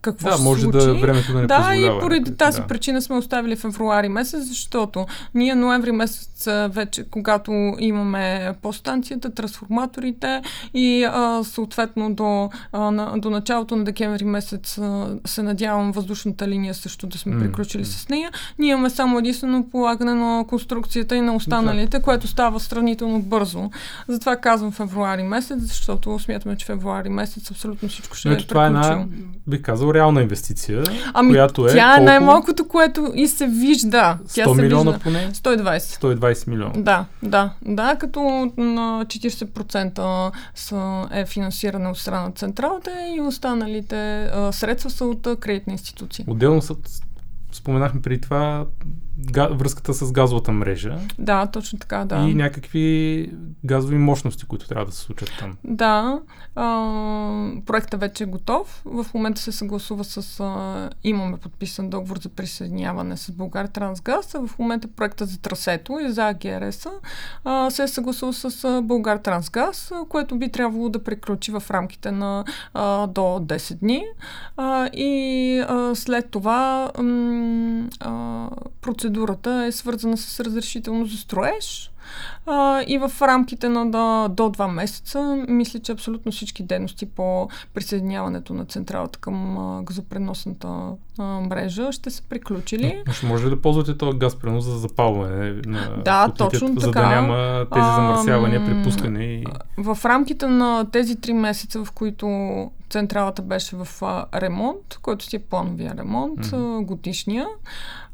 какво 0.03 0.29
Да, 0.29 0.35
се 0.35 0.43
може 0.43 0.61
случи. 0.61 0.77
да 0.79 0.93
времето 0.93 1.33
да 1.33 1.39
не 1.39 1.47
Да, 1.47 1.57
позволява. 1.57 1.97
и 1.97 1.99
поради 1.99 2.19
някой- 2.19 2.35
тази 2.35 2.61
да. 2.61 2.67
причина 2.67 3.01
сме 3.01 3.15
оставили 3.15 3.55
февруари 3.57 4.09
месец, 4.09 4.43
защото 4.43 5.05
ние 5.33 5.55
ноември 5.55 5.91
месец 5.93 6.29
вече, 6.67 7.05
когато 7.05 7.51
имаме 7.79 8.23
подстанцията, 8.61 9.29
трансформаторите 9.31 10.41
и 10.73 11.03
а, 11.05 11.43
съответно 11.43 12.13
до, 12.13 12.49
а, 12.71 12.79
на, 12.81 13.13
до 13.17 13.29
началото 13.29 13.75
на 13.75 13.83
декември 13.83 14.23
месец 14.25 14.77
а, 14.77 15.07
се 15.25 15.43
надявам 15.43 15.91
въздушната 15.91 16.47
линия 16.47 16.73
също 16.73 17.07
да 17.07 17.17
сме 17.17 17.33
М, 17.33 17.39
приключили 17.41 17.81
м. 17.81 17.85
с 17.85 18.09
нея. 18.09 18.29
Ние 18.59 18.71
имаме 18.71 18.89
само 18.89 19.19
единствено 19.19 19.63
полагане 19.65 20.13
на 20.13 20.45
конструкцията 20.45 21.15
и 21.15 21.21
на 21.21 21.35
останалите, 21.35 22.01
което 22.01 22.27
става 22.27 22.59
сравнително 22.59 23.21
бързо. 23.21 23.69
Затова 24.07 24.35
казвам 24.37 24.71
февруари 24.71 25.23
месец, 25.23 25.59
защото 25.59 26.19
смятаме, 26.19 26.57
че 26.57 26.65
февруари 26.65 27.09
месец 27.09 27.51
абсолютно 27.51 27.89
всичко 27.89 28.15
ще 28.15 28.27
Но 28.27 28.33
е 28.33 28.37
ето 28.37 28.47
това 28.47 28.65
е 28.65 28.69
приключило. 28.69 28.93
една, 28.93 29.05
бих 29.47 29.61
казал, 29.61 29.92
реална 29.93 30.21
инвестиция, 30.21 30.83
Ами, 31.13 31.29
която 31.31 31.67
е 31.67 31.69
Тя 31.71 31.91
е 31.91 31.95
колко? 31.95 32.05
най-малкото, 32.05 32.67
което 32.67 33.11
и 33.15 33.27
се 33.27 33.47
вижда. 33.47 34.17
Тя 34.33 34.45
100 34.45 34.55
се 34.55 34.61
милиона 34.61 34.91
вижда. 34.91 35.03
поне? 35.03 35.29
120. 35.33 35.77
120 35.79 36.47
милиона. 36.47 36.73
Да, 36.75 37.05
да, 37.23 37.49
да, 37.65 37.95
като 37.95 38.19
на 38.57 39.05
40% 39.05 40.31
са, 40.55 41.07
е 41.11 41.25
финансиране 41.25 41.89
от 41.89 41.97
страна 41.97 42.21
на 42.21 42.31
централата 42.31 42.91
и 43.17 43.21
останалите 43.21 44.23
а, 44.23 44.51
средства 44.51 44.89
са 44.89 45.05
от 45.05 45.27
кредитни 45.39 45.73
институции. 45.73 46.25
Отделно 46.27 46.61
са, 46.61 46.75
споменахме 47.51 48.01
преди 48.01 48.21
това 48.21 48.65
га, 49.17 49.47
връзката 49.47 49.93
с 49.93 50.11
газовата 50.11 50.51
мрежа 50.51 50.97
Да, 51.19 51.45
точно 51.45 51.79
така, 51.79 52.05
да. 52.05 52.15
и 52.15 52.33
някакви 52.33 53.29
газови 53.63 53.97
мощности, 53.97 54.45
които 54.45 54.67
трябва 54.67 54.85
да 54.85 54.91
се 54.91 55.01
случат 55.01 55.31
там. 55.39 55.57
Да, 55.63 56.19
а, 56.55 56.65
проектът 57.65 57.99
вече 57.99 58.23
е 58.23 58.27
готов. 58.27 58.81
В 58.85 59.05
момента 59.13 59.41
се 59.41 59.51
съгласува 59.51 60.03
с... 60.03 60.39
А, 60.39 60.89
имаме 61.03 61.37
подписан 61.37 61.89
договор 61.89 62.17
за 62.19 62.29
присъединяване 62.29 63.17
с 63.17 63.31
Българ 63.31 63.67
Трансгаз. 63.67 64.35
А 64.35 64.47
в 64.47 64.59
момента 64.59 64.87
проектът 64.87 65.29
за 65.29 65.41
трасето 65.41 65.99
и 65.99 66.11
за 66.11 66.27
АГРС 66.27 66.87
а, 67.43 67.69
се 67.69 67.83
е 67.83 67.87
съгласува 67.87 68.33
с 68.33 68.63
а, 68.63 68.81
Българ 68.81 69.17
Трансгаз, 69.17 69.91
а, 69.91 70.05
което 70.09 70.35
би 70.35 70.51
трябвало 70.51 70.89
да 70.89 71.03
приключи 71.03 71.51
в 71.51 71.63
рамките 71.71 72.11
на 72.11 72.45
а, 72.73 73.07
до 73.07 73.21
10 73.21 73.75
дни. 73.75 74.03
А, 74.57 74.87
и 74.87 75.59
а, 75.67 75.95
след 75.95 76.29
това 76.31 76.91
м, 76.97 77.89
а, 77.99 78.49
процедурата 79.03 79.65
е 79.67 79.71
свързана 79.71 80.17
с 80.17 80.39
разрешително 80.39 81.05
за 81.05 81.17
строеж. 81.17 81.91
А, 82.45 82.83
и 82.87 82.97
в 82.97 83.11
рамките 83.21 83.69
на 83.69 83.91
да, 83.91 84.27
до 84.27 84.49
два 84.49 84.67
месеца, 84.67 85.45
мисля, 85.47 85.79
че 85.79 85.91
абсолютно 85.91 86.31
всички 86.31 86.63
дейности 86.63 87.05
по 87.05 87.47
присъединяването 87.73 88.53
на 88.53 88.65
централата 88.65 89.19
към 89.19 89.57
а, 89.57 89.81
газопреносната 89.83 90.67
а, 91.19 91.23
мрежа 91.23 91.91
ще 91.91 92.09
са 92.09 92.23
приключили. 92.29 93.03
Но 93.07 93.13
ще 93.13 93.25
може 93.25 93.45
ли 93.45 93.49
да 93.49 93.61
ползвате 93.61 93.97
този 93.97 94.17
газ 94.17 94.35
пренос 94.35 94.63
за 94.65 94.77
запалване 94.77 95.61
на 95.65 96.01
Да, 96.05 96.29
точно 96.37 96.67
за 96.79 96.91
така. 96.91 97.01
да 97.01 97.07
няма 97.07 97.65
тези 97.73 97.85
замърсявания 97.85 98.59
Ам, 98.59 98.65
при 98.65 98.83
пускане 98.83 99.23
и... 99.23 99.43
В 99.77 99.97
рамките 100.05 100.47
на 100.47 100.85
тези 100.91 101.15
три 101.15 101.33
месеца, 101.33 101.85
в 101.85 101.91
които 101.91 102.27
централата 102.89 103.41
беше 103.41 103.75
в 103.75 103.87
а, 104.01 104.25
ремонт, 104.41 104.97
който 105.01 105.25
си 105.25 105.35
е 105.35 105.39
плановия 105.39 105.95
ремонт, 105.97 106.39
Мгм. 106.53 106.77
а, 106.77 106.81
годишния, 106.81 107.47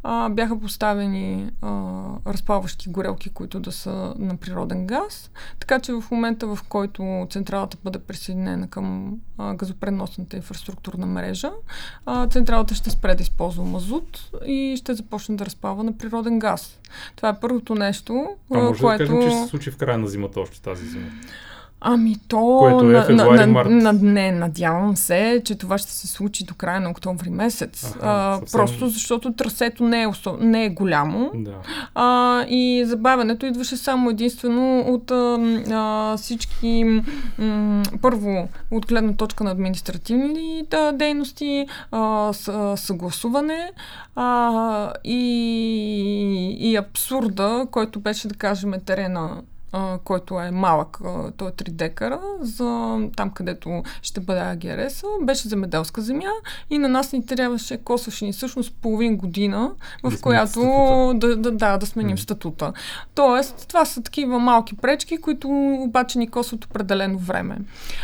а, 0.04 0.30
бяха 0.30 0.60
поставени 0.60 1.50
а, 1.62 1.94
разпалващи 2.28 2.90
горелки, 2.90 3.30
които 3.30 3.60
да 3.60 3.72
са 3.72 4.14
на 4.26 4.38
природен 4.38 4.88
газ. 4.88 5.32
Така 5.60 5.80
че 5.80 5.94
в 5.94 6.04
момента, 6.12 6.48
в 6.48 6.60
който 6.70 7.28
централата 7.30 7.78
бъде 7.84 8.00
присъединена 8.00 8.68
към 8.68 9.18
а, 9.38 9.54
газопреносната 9.54 10.36
инфраструктурна 10.36 11.06
мрежа, 11.06 11.52
а, 12.06 12.28
централата 12.28 12.76
ще 12.76 12.90
спре 12.90 13.16
да 13.16 13.24
използва 13.24 13.64
мазут 13.64 14.32
и 14.46 14.76
ще 14.78 14.94
започне 14.94 15.36
да 15.36 15.46
разпалва 15.46 15.84
на 15.84 15.98
природен 15.98 16.40
газ. 16.40 16.80
Това 17.16 17.30
е 17.30 17.40
първото 17.40 17.76
нещо, 17.76 18.28
а, 18.54 18.58
може 18.58 18.82
което... 18.82 19.04
да 19.04 19.10
кажем, 19.10 19.22
че 19.22 19.30
ще 19.30 19.44
се 19.44 19.50
случи 19.50 19.72
в 19.72 19.78
края 19.78 19.98
на 19.98 20.08
зимата 20.08 20.40
още 20.40 20.62
тази 20.62 20.86
зима. 20.86 21.12
Ами 21.82 22.16
то... 22.28 22.58
Което 22.60 22.86
е 22.86 22.88
на, 22.88 23.04
февруари, 23.04 23.40
на, 23.40 23.48
март. 23.48 23.70
на, 23.70 23.94
не, 23.94 24.32
надявам 24.32 24.98
се, 24.98 25.42
че 25.46 25.56
това 25.56 25.78
ще 25.78 25.92
се 25.92 26.08
случи 26.08 26.44
до 26.46 26.54
края 26.56 26.82
на 26.82 26.90
октомври 26.90 27.30
месец. 27.30 27.84
Аха, 27.84 28.00
а, 28.04 28.40
съвсем- 28.40 28.52
Просто 28.52 28.88
защото 28.88 29.34
трасето 29.34 29.84
не 29.84 30.02
е, 30.02 30.08
осо... 30.08 30.38
не 30.40 30.66
е 30.66 30.70
голямо. 30.70 31.32
Да. 31.36 31.56
А, 31.96 32.42
и 32.50 32.84
забавянето 32.86 33.46
идваше 33.46 33.78
само 33.78 34.10
единствено 34.10 34.80
от 34.80 35.12
а, 35.12 35.38
а, 35.72 36.18
всички, 36.18 37.02
м, 37.38 37.84
първо, 38.02 38.48
от 38.72 38.86
гледна 38.88 39.14
точка 39.14 39.44
на 39.44 39.52
административни 39.52 40.64
да, 40.72 40.92
дейности, 40.92 41.68
а, 41.92 42.34
с, 42.34 42.48
а, 42.48 42.78
съгласуване 42.78 43.72
а, 44.16 44.94
и, 45.04 46.58
и 46.60 46.76
абсурда, 46.76 47.66
който 47.72 48.00
беше, 48.00 48.28
да 48.28 48.36
кажем, 48.36 48.74
терена 48.86 49.30
а, 49.72 49.98
който 50.04 50.40
е 50.40 50.52
малък, 50.52 50.98
а, 51.06 51.32
той 51.32 51.48
е 51.48 51.52
3 51.52 51.70
декара, 51.72 52.20
за 52.42 52.98
там 53.16 53.30
където 53.30 53.84
ще 54.02 54.20
бъде 54.20 54.40
АГРС, 54.40 55.04
беше 55.22 55.48
земеделска 55.48 56.02
земя 56.02 56.32
и 56.70 56.78
на 56.78 56.88
нас 56.88 57.14
ни 57.14 57.26
трябваше, 57.26 57.78
косваше 57.78 58.26
ни 58.26 58.32
всъщност 58.34 58.74
половин 58.82 59.18
година, 59.18 59.60
Да 59.60 60.10
в 60.10 60.18
смените 60.18 60.22
която 60.22 60.60
да, 61.16 61.36
да, 61.36 61.52
да, 61.52 61.78
да 61.78 61.86
сменим 61.86 62.10
Мгм. 62.10 62.18
статута. 62.18 62.74
Тоест, 63.16 63.66
това 63.68 63.86
са 63.86 64.04
такива 64.04 64.40
малки 64.40 64.76
пречки, 64.78 65.18
които 65.18 65.48
обаче 65.80 66.20
ни 66.20 66.28
косват 66.30 66.66
определено 66.66 67.18
време. 67.18 67.58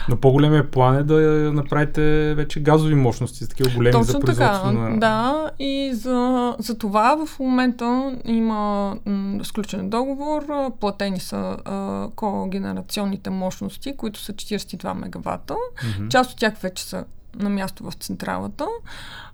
Но 0.09 0.17
по-големия 0.17 0.71
план 0.71 0.95
е 0.97 1.03
да 1.03 1.15
направите 1.53 2.33
вече 2.35 2.59
газови 2.59 2.95
мощности, 2.95 3.49
такива 3.49 3.69
големи 3.75 4.03
за 4.03 4.13
Точно 4.13 4.19
така, 4.19 4.25
производство 4.25 4.71
на... 4.71 4.99
да. 4.99 5.51
И 5.59 5.91
за, 5.93 6.55
за 6.59 6.77
това 6.77 7.25
в 7.25 7.39
момента 7.39 8.17
има 8.25 8.95
м, 9.05 9.39
сключен 9.43 9.89
договор, 9.89 10.43
платени 10.79 11.19
са 11.19 11.54
а, 11.65 12.09
когенерационните 12.15 13.29
мощности, 13.29 13.97
които 13.97 14.19
са 14.19 14.33
42 14.33 14.93
мегавата. 14.93 15.55
Мгм. 15.97 16.09
Част 16.09 16.31
от 16.31 16.37
тях 16.37 16.57
вече 16.57 16.83
са 16.83 17.05
на 17.39 17.49
място 17.49 17.83
в 17.83 17.93
централата. 17.93 18.67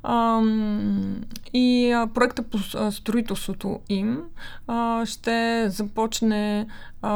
Ам, 0.04 1.16
и 1.54 1.92
а, 1.92 2.08
проекта 2.08 2.44
по 2.44 2.58
а, 2.76 2.92
строителството 2.92 3.80
им 3.90 4.20
а, 4.68 5.06
ще 5.06 5.70
започне 5.70 6.68
а, 7.02 7.12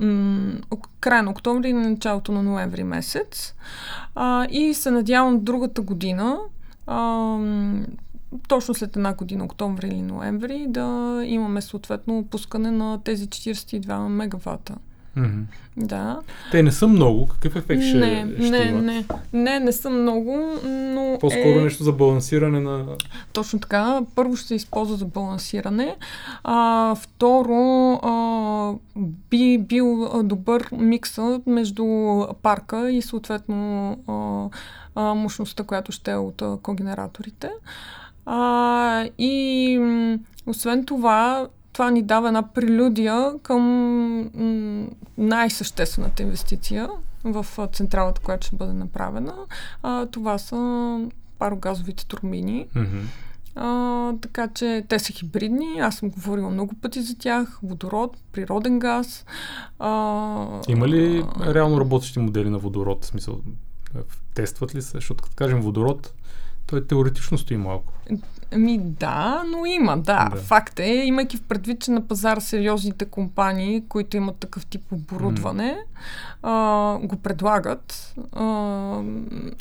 м, 0.00 0.52
края 1.00 1.22
на 1.22 1.30
октомври 1.30 1.68
и 1.68 1.72
началото 1.72 2.32
на 2.32 2.42
ноември 2.42 2.84
месец. 2.84 3.54
А, 4.14 4.46
и 4.50 4.74
се 4.74 4.90
надявам 4.90 5.44
другата 5.44 5.82
година, 5.82 6.38
ам, 6.86 7.86
точно 8.48 8.74
след 8.74 8.96
една 8.96 9.14
година, 9.14 9.44
октомври 9.44 9.86
или 9.86 10.02
ноември, 10.02 10.66
да 10.68 11.20
имаме 11.24 11.60
съответно 11.60 12.26
пускане 12.30 12.70
на 12.70 13.00
тези 13.04 13.26
42 13.26 14.08
мегавата. 14.08 14.74
Мгм. 15.16 15.40
Да. 15.76 16.20
Те 16.50 16.62
не 16.62 16.72
са 16.72 16.86
много. 16.88 17.28
Какъв 17.28 17.56
ефект 17.56 17.82
ще, 17.82 17.98
не, 17.98 18.34
ще 18.34 18.50
не, 18.50 18.58
имат? 18.58 18.84
не, 18.84 19.04
не, 19.32 19.60
не 19.60 19.72
са 19.72 19.90
много, 19.90 20.58
но 20.64 21.18
По-скоро 21.20 21.58
е... 21.58 21.62
нещо 21.62 21.84
за 21.84 21.92
балансиране 21.92 22.60
на... 22.60 22.84
Точно 23.32 23.58
така. 23.58 24.00
Първо 24.14 24.36
ще 24.36 24.48
се 24.48 24.54
използва 24.54 24.96
за 24.96 25.04
балансиране. 25.04 25.96
А, 26.44 26.94
второ, 26.94 27.92
а, 27.92 28.74
би 29.30 29.58
бил 29.58 30.10
добър 30.22 30.68
микса 30.72 31.40
между 31.46 31.86
парка 32.42 32.90
и 32.90 33.02
съответно 33.02 33.90
а, 34.08 35.02
а, 35.02 35.14
мощността, 35.14 35.64
която 35.64 35.92
ще 35.92 36.10
е 36.10 36.16
от 36.16 36.42
а, 36.42 36.58
когенераторите. 36.62 37.48
А, 37.48 38.05
и 39.18 39.78
м, 39.80 40.18
освен 40.46 40.84
това, 40.84 41.48
това 41.72 41.90
ни 41.90 42.02
дава 42.02 42.28
една 42.28 42.42
прелюдия 42.42 43.32
към 43.42 43.62
м, 44.34 44.86
най-съществената 45.18 46.22
инвестиция 46.22 46.88
в 47.24 47.46
а, 47.58 47.66
централата, 47.66 48.20
която 48.20 48.46
ще 48.46 48.56
бъде 48.56 48.72
направена. 48.72 49.34
А, 49.82 50.06
това 50.06 50.38
са 50.38 51.00
парогазовите 51.38 52.06
турбини. 52.06 52.66
Мгм. 52.74 52.98
А, 53.54 54.12
така 54.20 54.48
че 54.48 54.84
те 54.88 54.98
са 54.98 55.12
хибридни. 55.12 55.78
Аз 55.80 55.94
съм 55.94 56.10
говорила 56.10 56.50
много 56.50 56.74
пъти 56.74 57.02
за 57.02 57.18
тях. 57.18 57.58
Водород, 57.62 58.16
природен 58.32 58.78
газ. 58.78 59.24
А, 59.78 59.90
Има 60.68 60.88
ли 60.88 61.24
а, 61.40 61.54
реално 61.54 61.80
работещи 61.80 62.18
модели 62.18 62.50
на 62.50 62.58
водород? 62.58 63.04
В 63.04 63.06
смисъл, 63.06 63.40
тестват 64.34 64.74
ли 64.74 64.82
се? 64.82 64.90
Защото 64.90 65.24
като 65.24 65.36
кажем 65.36 65.60
водород, 65.60 66.12
той 66.66 66.86
теоретично 66.86 67.38
стои 67.38 67.56
малко. 67.56 67.92
Ами 68.52 68.78
да, 68.78 69.42
но 69.50 69.66
има, 69.66 69.96
да. 69.96 70.28
Да. 70.34 70.36
Факт 70.36 70.80
е, 70.80 70.94
имайки 71.04 71.36
в 71.36 71.42
предвид, 71.42 71.80
че 71.80 71.90
на 71.90 72.08
пазара 72.08 72.40
сериозните 72.40 73.04
компании, 73.04 73.84
които 73.88 74.16
имат 74.16 74.36
такъв 74.36 74.66
тип 74.66 74.92
оборудване, 74.92 75.78
а, 76.42 76.98
го 77.02 77.16
предлагат. 77.16 78.14
А, 78.32 79.02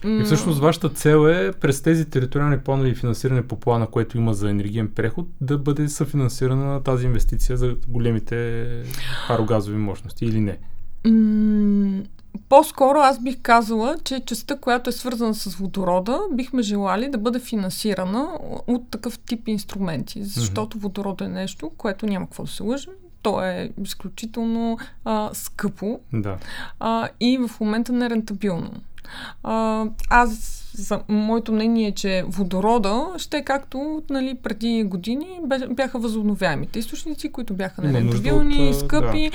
И 0.06 0.24
всъщност 0.26 0.60
вашата 0.60 0.90
цел 0.90 1.28
е 1.28 1.52
през 1.52 1.82
тези 1.82 2.10
териториални 2.10 2.60
планове 2.60 2.90
и 2.90 2.96
финансиране 2.96 3.48
по 3.48 3.60
плана, 3.60 3.88
което 3.88 4.18
има 4.18 4.34
за 4.34 4.50
енергиен 4.50 4.92
преход, 4.96 5.28
да 5.42 5.58
бъде 5.58 5.90
съфинансирана 5.90 6.84
тази 6.84 7.06
инвестиция 7.06 7.58
за 7.58 7.76
големите 7.88 8.66
парогазови 9.28 9.78
мощности 9.78 10.26
или 10.26 10.40
не? 10.40 10.58
По-скоро 12.50 13.00
аз 13.00 13.20
бих 13.20 13.42
казала, 13.42 13.98
че 14.04 14.20
частта, 14.20 14.56
която 14.56 14.90
е 14.90 14.94
свързана 14.94 15.36
с 15.36 15.56
водорода, 15.56 16.20
бихме 16.32 16.62
желали 16.62 17.10
да 17.10 17.18
бъде 17.18 17.40
финансирана 17.40 18.30
от 18.68 18.90
такъв 18.92 19.20
тип 19.20 19.48
инструменти, 19.48 20.24
защото 20.24 20.78
водорода 20.80 21.26
е 21.26 21.30
нещо, 21.30 21.72
което 21.78 22.06
няма 22.06 22.26
какво 22.26 22.44
да 22.44 22.50
се 22.50 22.64
лъжим. 22.64 22.94
То 23.26 23.42
е 23.42 23.70
изключително 23.84 24.78
а, 25.06 25.30
скъпо 25.34 26.00
Да. 26.14 26.38
а, 26.80 27.10
и 27.20 27.38
в 27.38 27.60
момента 27.60 27.94
нерентабилно. 27.94 28.72
А, 29.44 29.86
аз, 30.10 30.62
за, 30.78 31.00
моето 31.08 31.52
мнение 31.54 31.88
е, 31.88 31.92
че 31.92 32.24
водорода 32.28 33.08
ще 33.18 33.38
е 33.38 33.44
както 33.44 34.04
нали, 34.10 34.36
преди 34.44 34.84
години 34.84 35.40
бяха 35.70 36.00
възобновяемите 36.00 36.80
източници, 36.80 37.32
които 37.32 37.54
бяха 37.54 37.82
нерентабилни, 37.82 38.74
скъпи. 38.74 39.32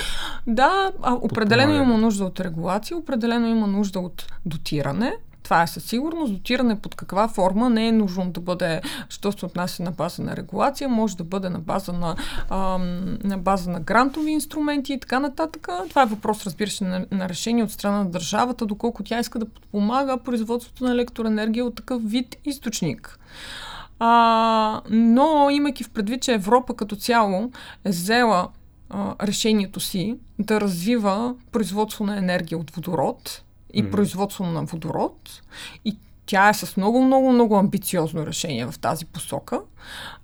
Да, 0.46 0.92
а, 1.02 1.14
определено 1.14 1.74
има 1.74 1.98
нужда 1.98 2.24
от 2.24 2.40
регулация, 2.40 2.96
определено 2.96 3.46
има 3.46 3.66
нужда 3.66 4.00
от 4.00 4.26
дотиране. 4.46 5.12
Това 5.50 5.62
е 5.62 5.66
със 5.66 5.84
сигурност. 5.84 6.32
Дотиране 6.32 6.80
под 6.80 6.94
каква 6.94 7.28
форма 7.28 7.70
не 7.70 7.88
е 7.88 7.92
нужно 7.92 8.30
да 8.30 8.40
бъде, 8.40 8.80
що 9.08 9.32
се 9.32 9.46
отнася 9.46 9.82
на 9.82 9.90
база 9.90 10.22
на 10.22 10.36
регулация, 10.36 10.88
може 10.88 11.16
да 11.16 11.24
бъде 11.24 11.48
на 11.48 11.58
база 11.58 11.92
на, 11.92 12.16
на 13.24 13.38
база 13.38 13.70
на 13.70 13.80
грантови 13.80 14.30
инструменти 14.30 14.92
и 14.92 15.00
така 15.00 15.18
нататък. 15.20 15.68
Това 15.88 16.02
е 16.02 16.06
въпрос, 16.06 16.46
разбира 16.46 16.70
се, 16.70 16.84
на, 16.84 17.06
на 17.10 17.28
решение 17.28 17.64
от 17.64 17.70
страна 17.70 17.98
на 17.98 18.10
държавата, 18.10 18.66
доколко 18.66 19.02
тя 19.02 19.20
иска 19.20 19.38
да 19.38 19.46
подпомага 19.46 20.18
производството 20.18 20.84
на 20.84 20.90
електроенергия 20.90 21.64
от 21.64 21.74
такъв 21.74 22.02
вид 22.10 22.36
източник. 22.44 23.18
А, 23.98 24.80
но, 24.90 25.50
имайки 25.50 25.84
в 25.84 25.90
предвид, 25.90 26.22
че 26.22 26.32
Европа 26.32 26.74
като 26.74 26.96
цяло 26.96 27.50
е 27.84 27.90
взела 27.90 28.48
а, 28.90 29.14
решението 29.22 29.80
си 29.80 30.16
да 30.38 30.60
развива 30.60 31.34
производство 31.52 32.04
на 32.04 32.18
енергия 32.18 32.58
от 32.58 32.70
водород 32.70 33.42
и 33.74 33.82
Мгм. 33.82 33.90
производство 33.90 34.44
на 34.46 34.64
водород, 34.64 35.42
и 35.84 35.96
тя 36.26 36.48
е 36.48 36.54
с 36.54 36.76
много, 36.76 37.02
много, 37.04 37.32
много 37.32 37.56
амбициозно 37.56 38.26
решение 38.26 38.66
в 38.66 38.78
тази 38.78 39.06
посока. 39.06 39.60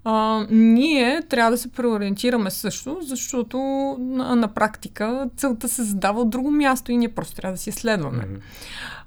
А, 0.04 0.46
ние 0.50 1.22
трябва 1.22 1.50
да 1.50 1.58
се 1.58 1.72
преориентираме 1.72 2.50
също, 2.50 2.98
защото 3.02 3.58
на, 3.98 4.36
на 4.36 4.48
практика 4.48 5.28
целта 5.36 5.68
се 5.68 5.82
задава 5.82 6.20
от 6.20 6.30
друго 6.30 6.50
място 6.50 6.92
и 6.92 6.96
ние 6.96 7.08
просто 7.08 7.36
трябва 7.36 7.52
да 7.54 7.58
си 7.62 7.72
следваме. 7.72 8.24
Мгм. 8.26 8.40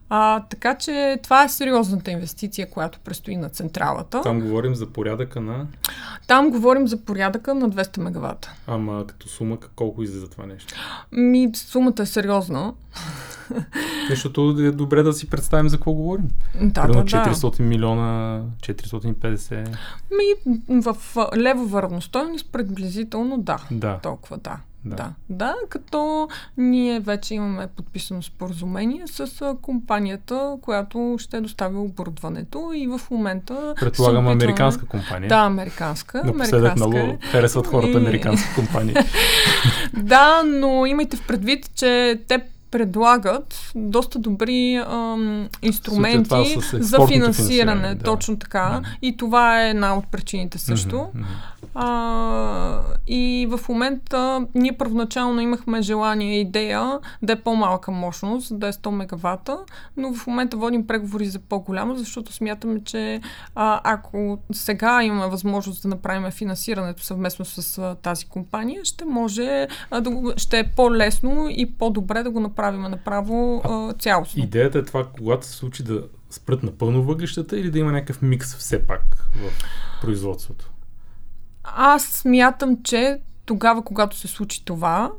А, 0.09 0.43
така 0.49 0.75
че 0.75 1.19
това 1.23 1.43
е 1.43 1.49
сериозната 1.49 2.11
инвестиция, 2.11 2.69
която 2.69 2.99
предстои 2.99 3.37
на 3.37 3.49
централата. 3.49 4.21
Там 4.21 4.41
говорим 4.41 4.75
за 4.75 4.87
порядъка 4.87 5.41
на... 5.41 5.67
Там 6.27 6.49
говорим 6.49 6.87
за 6.87 6.97
порядъка 6.97 7.55
на 7.55 7.69
200 7.69 7.99
мегавата. 7.99 8.53
Ама 8.67 9.07
като 9.07 9.27
сума 9.27 9.57
колко 9.75 10.03
излиза 10.03 10.29
това 10.29 10.45
нещо? 10.45 10.73
Ми, 11.11 11.51
сумата 11.55 12.01
е 12.01 12.05
сериозна. 12.05 12.73
Защото 14.09 14.55
е 14.59 14.71
добре 14.71 15.03
да 15.03 15.13
си 15.13 15.29
представим 15.29 15.69
за 15.69 15.77
какво 15.77 15.93
говорим. 15.93 16.29
Да, 16.61 16.81
Примерно 16.81 17.05
да, 17.05 17.23
да. 17.23 17.35
400 17.35 17.61
милиона, 17.61 18.41
450. 18.61 19.77
Ми, 20.11 20.55
в 20.81 20.97
левова 21.37 21.81
равностойност 21.81 22.51
приблизително 22.51 23.37
да. 23.37 23.57
Да. 23.71 23.99
Толкова 24.03 24.37
да. 24.37 24.57
Да. 24.85 24.95
Да. 24.95 25.13
да, 25.29 25.55
като 25.69 26.27
ние 26.57 26.99
вече 26.99 27.33
имаме 27.33 27.67
подписано 27.67 28.21
споразумение 28.21 29.03
с 29.07 29.27
компанията, 29.61 30.57
която 30.61 31.15
ще 31.19 31.41
достави 31.41 31.77
оборудването 31.77 32.71
и 32.75 32.87
в 32.87 33.01
момента. 33.11 33.73
Предполагам 33.79 34.25
опитваме- 34.25 34.31
американска 34.33 34.85
компания. 34.85 35.29
Да, 35.29 35.35
американска. 35.37 36.17
Напоследък 36.17 36.53
американска 36.53 36.75
много 36.77 36.97
е. 36.97 37.17
харесват 37.21 37.67
хората 37.67 37.89
И- 37.89 37.97
американски 37.97 38.47
компании. 38.55 38.95
Да, 39.93 40.43
но 40.45 40.85
имайте 40.85 41.17
в 41.17 41.27
предвид, 41.27 41.69
че 41.75 42.21
те 42.27 42.41
предлагат 42.71 43.71
доста 43.75 44.19
добри 44.19 44.75
ам, 44.75 45.49
инструменти 45.61 46.57
за 46.73 46.97
финансиране. 46.97 47.07
финансиране, 47.07 47.95
да. 47.95 48.03
Точно 48.03 48.39
така. 48.39 48.69
Мгм. 48.69 48.89
И 49.01 49.17
това 49.17 49.63
е 49.63 49.69
една 49.69 49.97
от 49.97 50.07
причините 50.11 50.57
също. 50.57 51.07
А, 51.75 52.81
и 53.07 53.47
в 53.49 53.69
момента 53.69 54.47
ние 54.55 54.77
първоначално 54.77 55.41
имахме 55.41 55.81
желание 55.81 56.37
и 56.37 56.41
идея 56.41 56.99
да 57.21 57.33
е 57.33 57.35
по-малка 57.35 57.91
мощност, 57.91 58.59
да 58.59 58.67
е 58.67 58.71
100 58.71 58.89
мегавата, 58.89 59.57
но 59.97 60.13
в 60.13 60.27
момента 60.27 60.57
водим 60.57 60.87
преговори 60.87 61.25
за 61.25 61.39
по-голяма, 61.39 61.95
защото 61.95 62.33
смятаме, 62.33 62.79
че 62.83 63.21
а, 63.55 63.81
ако 63.83 64.39
сега 64.51 65.03
имаме 65.03 65.27
възможност 65.27 65.81
да 65.81 65.87
направим 65.87 66.31
финансирането 66.31 67.03
съвместно 67.03 67.45
с 67.45 67.77
а, 67.77 67.95
тази 67.95 68.25
компания, 68.25 68.85
ще 68.85 69.05
може 69.05 69.67
а, 69.91 70.01
да 70.01 70.09
го, 70.09 70.31
ще 70.37 70.59
е 70.59 70.69
по-лесно 70.75 71.47
и 71.49 71.71
по-добре 71.71 72.23
да 72.23 72.29
го 72.29 72.39
направим 72.39 72.58
направо 72.61 73.61
а, 73.65 73.93
цялостно. 73.93 74.43
Идеята 74.43 74.79
е 74.79 74.83
това, 74.85 75.07
когато 75.17 75.45
се 75.45 75.53
случи 75.53 75.83
да 75.83 76.03
спрат 76.29 76.63
напълно 76.63 77.03
въглищата 77.03 77.59
или 77.59 77.71
да 77.71 77.79
има 77.79 77.91
някакъв 77.91 78.21
микс 78.21 78.55
все 78.55 78.87
пак 78.87 79.01
в 79.35 79.51
производството. 80.01 80.71
Аз 81.63 82.03
смятам, 82.03 82.77
че 82.83 83.19
тогава, 83.45 83.81
когато 83.83 84.17
се 84.17 84.27
случи 84.27 84.65
това, 84.65 85.11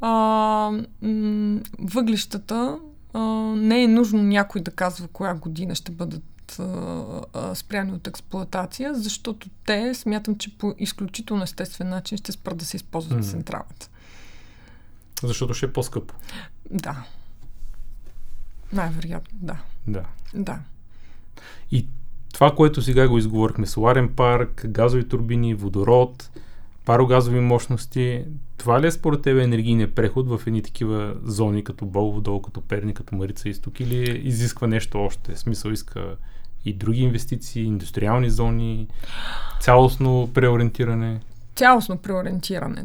а, 0.00 0.08
м- 1.02 1.60
въглищата 1.78 2.78
а, 3.12 3.20
не 3.56 3.82
е 3.82 3.88
нужно 3.88 4.22
някой 4.22 4.60
да 4.60 4.70
казва 4.70 5.08
коя 5.08 5.34
година 5.34 5.74
ще 5.74 5.92
бъдат 5.92 6.22
спряни 7.54 7.92
от 7.92 8.06
експлоатация, 8.06 8.94
защото 8.94 9.48
те 9.66 9.94
смятам, 9.94 10.38
че 10.38 10.58
по 10.58 10.74
изключително 10.78 11.42
естествен 11.42 11.88
начин 11.88 12.18
ще 12.18 12.32
спрат 12.32 12.56
да 12.56 12.64
се 12.64 12.76
използват 12.76 13.18
Мгм. 13.18 13.28
централата. 13.28 13.90
Защото 15.22 15.54
ще 15.54 15.66
е 15.66 15.72
по-скъпо. 15.72 16.14
Да. 16.70 17.04
Най-вероятно, 18.72 19.38
да. 19.42 19.56
Да. 19.86 20.04
Да. 20.34 20.58
И 21.70 21.86
това, 22.32 22.54
което 22.54 22.82
сега 22.82 23.08
го 23.08 23.18
изговорихме, 23.18 23.66
соларен 23.66 24.08
парк, 24.08 24.66
газови 24.68 25.08
турбини, 25.08 25.54
водород, 25.54 26.30
парогазови 26.84 27.40
мощности, 27.40 28.24
това 28.56 28.80
ли 28.80 28.86
е 28.86 28.90
според 28.90 29.22
тебе 29.22 29.44
енергийният 29.44 29.94
преход 29.94 30.28
в 30.28 30.40
едни 30.46 30.62
такива 30.62 31.16
зони, 31.24 31.64
като 31.64 31.86
Болово 31.86 32.20
долу, 32.20 32.42
като 32.42 32.60
Перни, 32.60 32.94
като 32.94 33.14
Марица 33.14 33.48
изток 33.48 33.80
или 33.80 34.20
изисква 34.24 34.66
нещо 34.66 34.98
още? 34.98 35.34
В 35.34 35.38
смисъл 35.38 35.70
иска 35.70 36.16
и 36.64 36.72
други 36.72 37.02
инвестиции, 37.02 37.64
индустриални 37.64 38.30
зони, 38.30 38.88
цялостно 39.60 40.30
преориентиране. 40.34 41.20
Цялостно 41.56 41.98
преориентиране. 41.98 42.84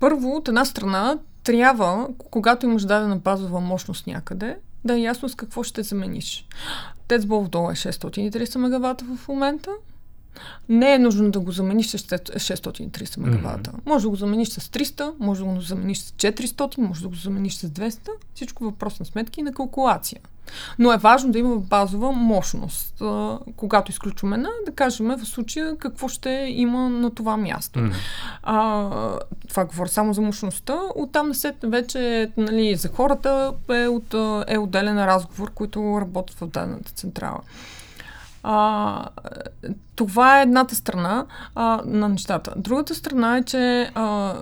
Първо, 0.00 0.36
от 0.36 0.48
една 0.48 0.64
страна, 0.64 1.18
трябва, 1.44 2.08
когато 2.30 2.66
имаш 2.66 2.82
дадена 2.82 3.16
базова 3.16 3.60
мощност 3.60 4.06
някъде, 4.06 4.56
да 4.84 4.94
е 4.94 5.00
ясно 5.00 5.28
с 5.28 5.34
какво 5.34 5.62
ще 5.62 5.82
замениш. 5.82 6.46
ТЕЦ 7.08 7.26
Болов 7.26 7.48
долу 7.48 7.70
е 7.70 7.74
630 7.74 8.58
мегавата 8.58 9.04
в 9.04 9.28
момента. 9.28 9.70
Не 10.68 10.94
е 10.94 10.98
нужно 10.98 11.30
да 11.30 11.40
го 11.40 11.52
замениш 11.52 11.86
с 11.86 11.98
630 11.98 13.20
мегавата. 13.20 13.72
Може 13.86 14.02
да 14.02 14.08
го 14.08 14.16
замениш 14.16 14.48
с 14.48 14.60
300, 14.60 15.12
може 15.18 15.44
да 15.44 15.50
го 15.50 15.60
замениш 15.60 15.98
с 15.98 16.12
400, 16.12 16.78
може 16.78 17.02
да 17.02 17.08
го 17.08 17.14
замениш 17.14 17.54
с 17.54 17.68
200. 17.68 18.08
Всичко 18.34 18.64
въпрос 18.64 19.00
на 19.00 19.06
сметки 19.06 19.40
и 19.40 19.42
на 19.42 19.52
калкулация. 19.52 20.20
Но 20.78 20.92
е 20.92 20.96
важно 20.96 21.32
да 21.32 21.38
има 21.38 21.56
базова 21.56 22.12
мощност. 22.12 23.00
А, 23.00 23.38
когато 23.56 23.90
изключваме 23.90 24.36
една, 24.36 24.48
да 24.66 24.72
кажем 24.72 25.08
в 25.08 25.26
случая 25.26 25.76
какво 25.76 26.08
ще 26.08 26.30
има 26.48 26.88
на 26.88 27.10
това 27.10 27.36
място. 27.36 27.78
М. 27.78 27.90
А, 28.42 29.18
това 29.48 29.64
говоря 29.64 29.88
само 29.88 30.14
за 30.14 30.20
мощността. 30.20 30.78
Оттам 30.94 31.28
на 31.28 31.34
след 31.34 31.56
вече 31.62 32.30
нали, 32.36 32.76
за 32.76 32.88
хората 32.88 33.52
е, 33.70 33.86
от, 33.86 34.14
е 34.48 34.58
отделен 34.58 35.04
разговор, 35.04 35.50
които 35.50 36.00
работят 36.00 36.36
в 36.36 36.46
дадената 36.46 36.92
централа. 36.92 37.40
А, 38.42 39.08
това 39.94 40.38
е 40.38 40.42
едната 40.42 40.74
страна 40.74 41.26
а, 41.54 41.82
на 41.86 42.08
нещата. 42.08 42.54
Другата 42.56 42.94
страна 42.94 43.36
е, 43.36 43.42
че 43.42 43.90
а, 43.94 44.34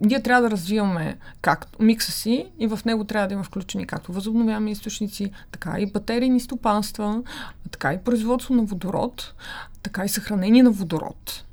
ние 0.00 0.22
трябва 0.22 0.42
да 0.42 0.50
развиваме 0.50 1.18
как, 1.40 1.66
микса 1.80 2.12
си 2.12 2.46
и 2.58 2.66
в 2.66 2.80
него 2.84 3.04
трябва 3.04 3.28
да 3.28 3.34
има 3.34 3.42
включени 3.42 3.86
както 3.86 4.12
възобновяеми 4.12 4.70
източници, 4.70 5.30
така 5.52 5.76
и 5.78 5.92
батерийни 5.92 6.40
стопанства, 6.40 7.22
така 7.70 7.92
и 7.92 7.98
производство 7.98 8.54
на 8.54 8.62
водород, 8.62 9.34
така 9.82 10.04
и 10.04 10.08
съхранение 10.08 10.62
на 10.62 10.70
водород. 10.70 11.44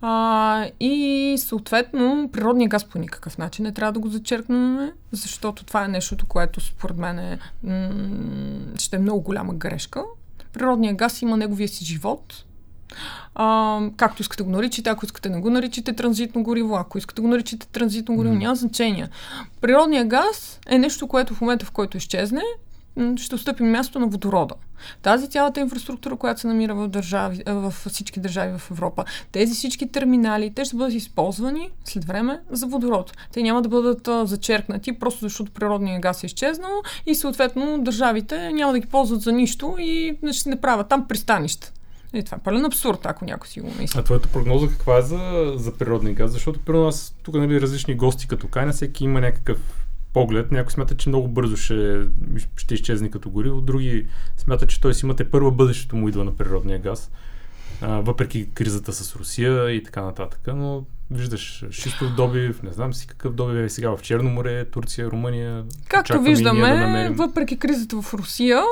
А, 0.00 0.66
и 0.80 1.36
съответно 1.38 2.30
природния 2.32 2.68
газ 2.68 2.84
по 2.84 2.98
никакъв 2.98 3.38
начин 3.38 3.62
не 3.62 3.72
трябва 3.72 3.92
да 3.92 4.00
го 4.00 4.08
зачеркнем, 4.08 4.92
защото 5.12 5.64
това 5.64 5.84
е 5.84 5.88
нещото, 5.88 6.26
което 6.26 6.60
според 6.60 6.96
мен 6.96 7.18
е, 7.18 7.38
м- 7.62 8.78
ще 8.78 8.96
е 8.96 8.98
много 8.98 9.20
голяма 9.20 9.54
грешка. 9.54 10.04
Природният 10.58 10.96
газ 10.96 11.22
има 11.22 11.36
неговия 11.36 11.68
си 11.68 11.84
живот. 11.84 12.44
А, 13.34 13.80
както 13.96 14.22
искате 14.22 14.42
го 14.42 14.50
наричате, 14.50 14.90
ако 14.90 15.04
искате 15.04 15.28
не 15.28 15.40
го 15.40 15.50
наричате 15.50 15.92
транзитно 15.92 16.42
гориво, 16.42 16.76
ако 16.76 16.98
искате 16.98 17.22
го 17.22 17.28
наричате 17.28 17.66
транзитно 17.66 18.16
гориво, 18.16 18.34
Мгм. 18.34 18.42
няма 18.42 18.56
значение. 18.56 19.08
Природният 19.60 20.08
газ 20.08 20.60
е 20.66 20.78
нещо, 20.78 21.08
което 21.08 21.34
в 21.34 21.40
момента, 21.40 21.66
в 21.66 21.70
който 21.70 21.96
изчезне, 21.96 22.42
ще 23.16 23.34
отстъпи 23.34 23.62
място 23.62 23.98
на 23.98 24.06
водорода. 24.06 24.54
Тази 25.02 25.30
цялата 25.30 25.60
инфраструктура, 25.60 26.16
която 26.16 26.40
се 26.40 26.46
намира 26.46 26.74
в, 26.74 26.88
държави, 26.88 27.42
в 27.46 27.74
всички 27.88 28.20
държави 28.20 28.58
в 28.58 28.70
Европа, 28.70 29.04
тези 29.32 29.54
всички 29.54 29.92
терминали, 29.92 30.52
те 30.54 30.64
ще 30.64 30.76
бъдат 30.76 30.94
използвани 30.94 31.70
след 31.84 32.04
време 32.04 32.40
за 32.50 32.66
водород. 32.66 33.12
Те 33.32 33.42
няма 33.42 33.62
да 33.62 33.68
бъдат 33.68 34.28
зачеркнати, 34.28 34.92
просто 34.92 35.20
защото 35.20 35.52
природният 35.52 36.02
газ 36.02 36.22
е 36.22 36.26
изчезнал 36.26 36.82
и 37.06 37.14
съответно 37.14 37.82
държавите 37.82 38.52
няма 38.52 38.72
да 38.72 38.78
ги 38.78 38.86
ползват 38.86 39.20
за 39.20 39.32
нищо 39.32 39.74
и 39.78 40.18
ще 40.32 40.48
не 40.48 40.60
правят 40.60 40.88
там 40.88 41.08
пристанища. 41.08 41.72
И 42.14 42.22
това 42.22 42.36
е 42.36 42.40
пълен 42.40 42.64
абсурд, 42.64 43.06
ако 43.06 43.24
някой 43.24 43.48
си 43.48 43.60
го 43.60 43.70
мисли. 43.78 44.00
А 44.00 44.02
твоята 44.02 44.28
прогноза 44.28 44.68
каква 44.68 44.98
е 44.98 45.02
за, 45.02 45.52
за 45.56 45.74
природния 45.74 46.14
газ? 46.14 46.32
Защото 46.32 46.60
при 46.60 46.78
нас 46.78 47.14
тук 47.22 47.34
нали, 47.34 47.60
различни 47.60 47.94
гости 47.94 48.28
като 48.28 48.48
Кайна, 48.48 48.72
всеки 48.72 49.04
има 49.04 49.20
някакъв 49.20 49.85
поглед. 50.16 50.52
Някой 50.52 50.72
смята, 50.72 50.96
че 50.96 51.08
много 51.08 51.28
бързо 51.28 51.56
ще, 51.56 52.00
ще 52.56 52.74
изчезне 52.74 53.10
като 53.10 53.30
гориво, 53.30 53.60
други 53.60 54.06
смятат, 54.36 54.68
че 54.68 54.80
той 54.80 54.94
си 54.94 55.06
имате 55.06 55.30
първа 55.30 55.50
бъдещето 55.50 55.96
му 55.96 56.08
идва 56.08 56.24
на 56.24 56.36
природния 56.36 56.78
газ. 56.78 57.10
А, 57.80 58.00
въпреки 58.00 58.50
кризата 58.54 58.92
с 58.92 59.16
Русия 59.16 59.70
и 59.70 59.82
така 59.82 60.02
нататък. 60.02 60.40
Но 60.46 60.84
виждаш 61.10 61.64
шистов 61.70 62.14
добив, 62.14 62.62
не 62.62 62.72
знам 62.72 62.94
си 62.94 63.06
какъв 63.06 63.34
добив 63.34 63.64
е 63.64 63.68
сега 63.68 63.96
в 63.96 64.02
Черно 64.02 64.30
море, 64.30 64.64
Турция, 64.64 65.10
Румъния. 65.10 65.64
Както 65.88 66.22
виждаме, 66.22 66.60
да 66.60 66.74
намерим. 66.76 67.14
въпреки 67.14 67.58
кризата 67.58 68.02
в 68.02 68.14
Русия, 68.14 68.62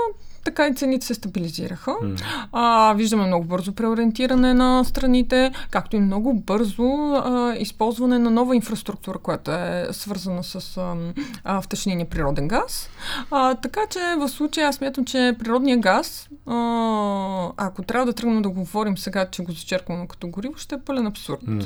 така 0.44 0.66
и 0.66 0.74
цените 0.74 1.06
се 1.06 1.14
стабилизираха. 1.14 1.94
М. 2.02 2.14
А, 2.52 2.94
виждаме 2.94 3.26
много 3.26 3.44
бързо 3.44 3.72
преориентиране 3.72 4.54
на 4.54 4.84
страните, 4.84 5.52
както 5.70 5.96
и 5.96 6.00
много 6.00 6.34
бързо 6.34 7.12
а, 7.14 7.54
използване 7.58 8.18
на 8.18 8.30
нова 8.30 8.56
инфраструктура, 8.56 9.18
която 9.18 9.50
е 9.50 9.88
свързана 9.90 10.44
с 10.44 10.76
а, 10.76 10.96
а, 11.44 11.60
втечнения 11.60 12.08
природен 12.08 12.48
газ. 12.48 12.90
А, 13.30 13.54
така 13.54 13.80
че 13.90 14.00
в 14.18 14.28
случая 14.28 14.68
аз 14.68 14.76
смятам, 14.76 15.04
че 15.04 15.36
природния 15.38 15.76
газ, 15.76 16.28
а, 16.46 17.50
ако 17.56 17.82
трябва 17.82 18.06
да 18.06 18.12
тръгнем 18.12 18.42
да 18.42 18.50
говорим 18.50 18.98
сега, 18.98 19.26
че 19.30 19.42
го 19.42 19.52
зачеркваме 19.52 20.06
като 20.08 20.28
гориво, 20.28 20.56
ще 20.56 20.74
е 20.74 20.78
пълен 20.78 21.06
абсурд. 21.06 21.40
М. 21.46 21.62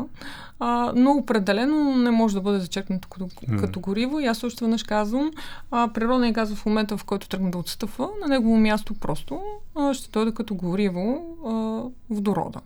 А, 0.61 0.93
но 0.97 1.11
определено 1.11 1.97
не 1.97 2.11
може 2.11 2.35
да 2.35 2.41
бъде 2.41 2.59
зачеркнато 2.59 3.09
като, 3.09 3.25
mm. 3.25 3.61
като 3.61 3.81
гориво. 3.81 4.21
И 4.21 4.27
аз 4.27 4.45
още 4.45 4.65
веднъж 4.65 4.83
казвам, 4.83 5.31
а, 5.71 5.89
природният 5.95 6.35
газ 6.35 6.55
в 6.55 6.67
момента, 6.67 6.97
в 6.97 7.05
който 7.05 7.29
тръгне 7.29 7.51
да 7.51 7.59
отстъпва, 7.59 8.09
на 8.21 8.27
негово 8.29 8.57
място 8.57 8.95
просто 8.95 9.43
а, 9.75 9.95
ще 9.95 10.11
дойде 10.11 10.33
като 10.33 10.55
гориво 10.55 11.37
а, 11.47 11.83
водорода. 12.15 12.61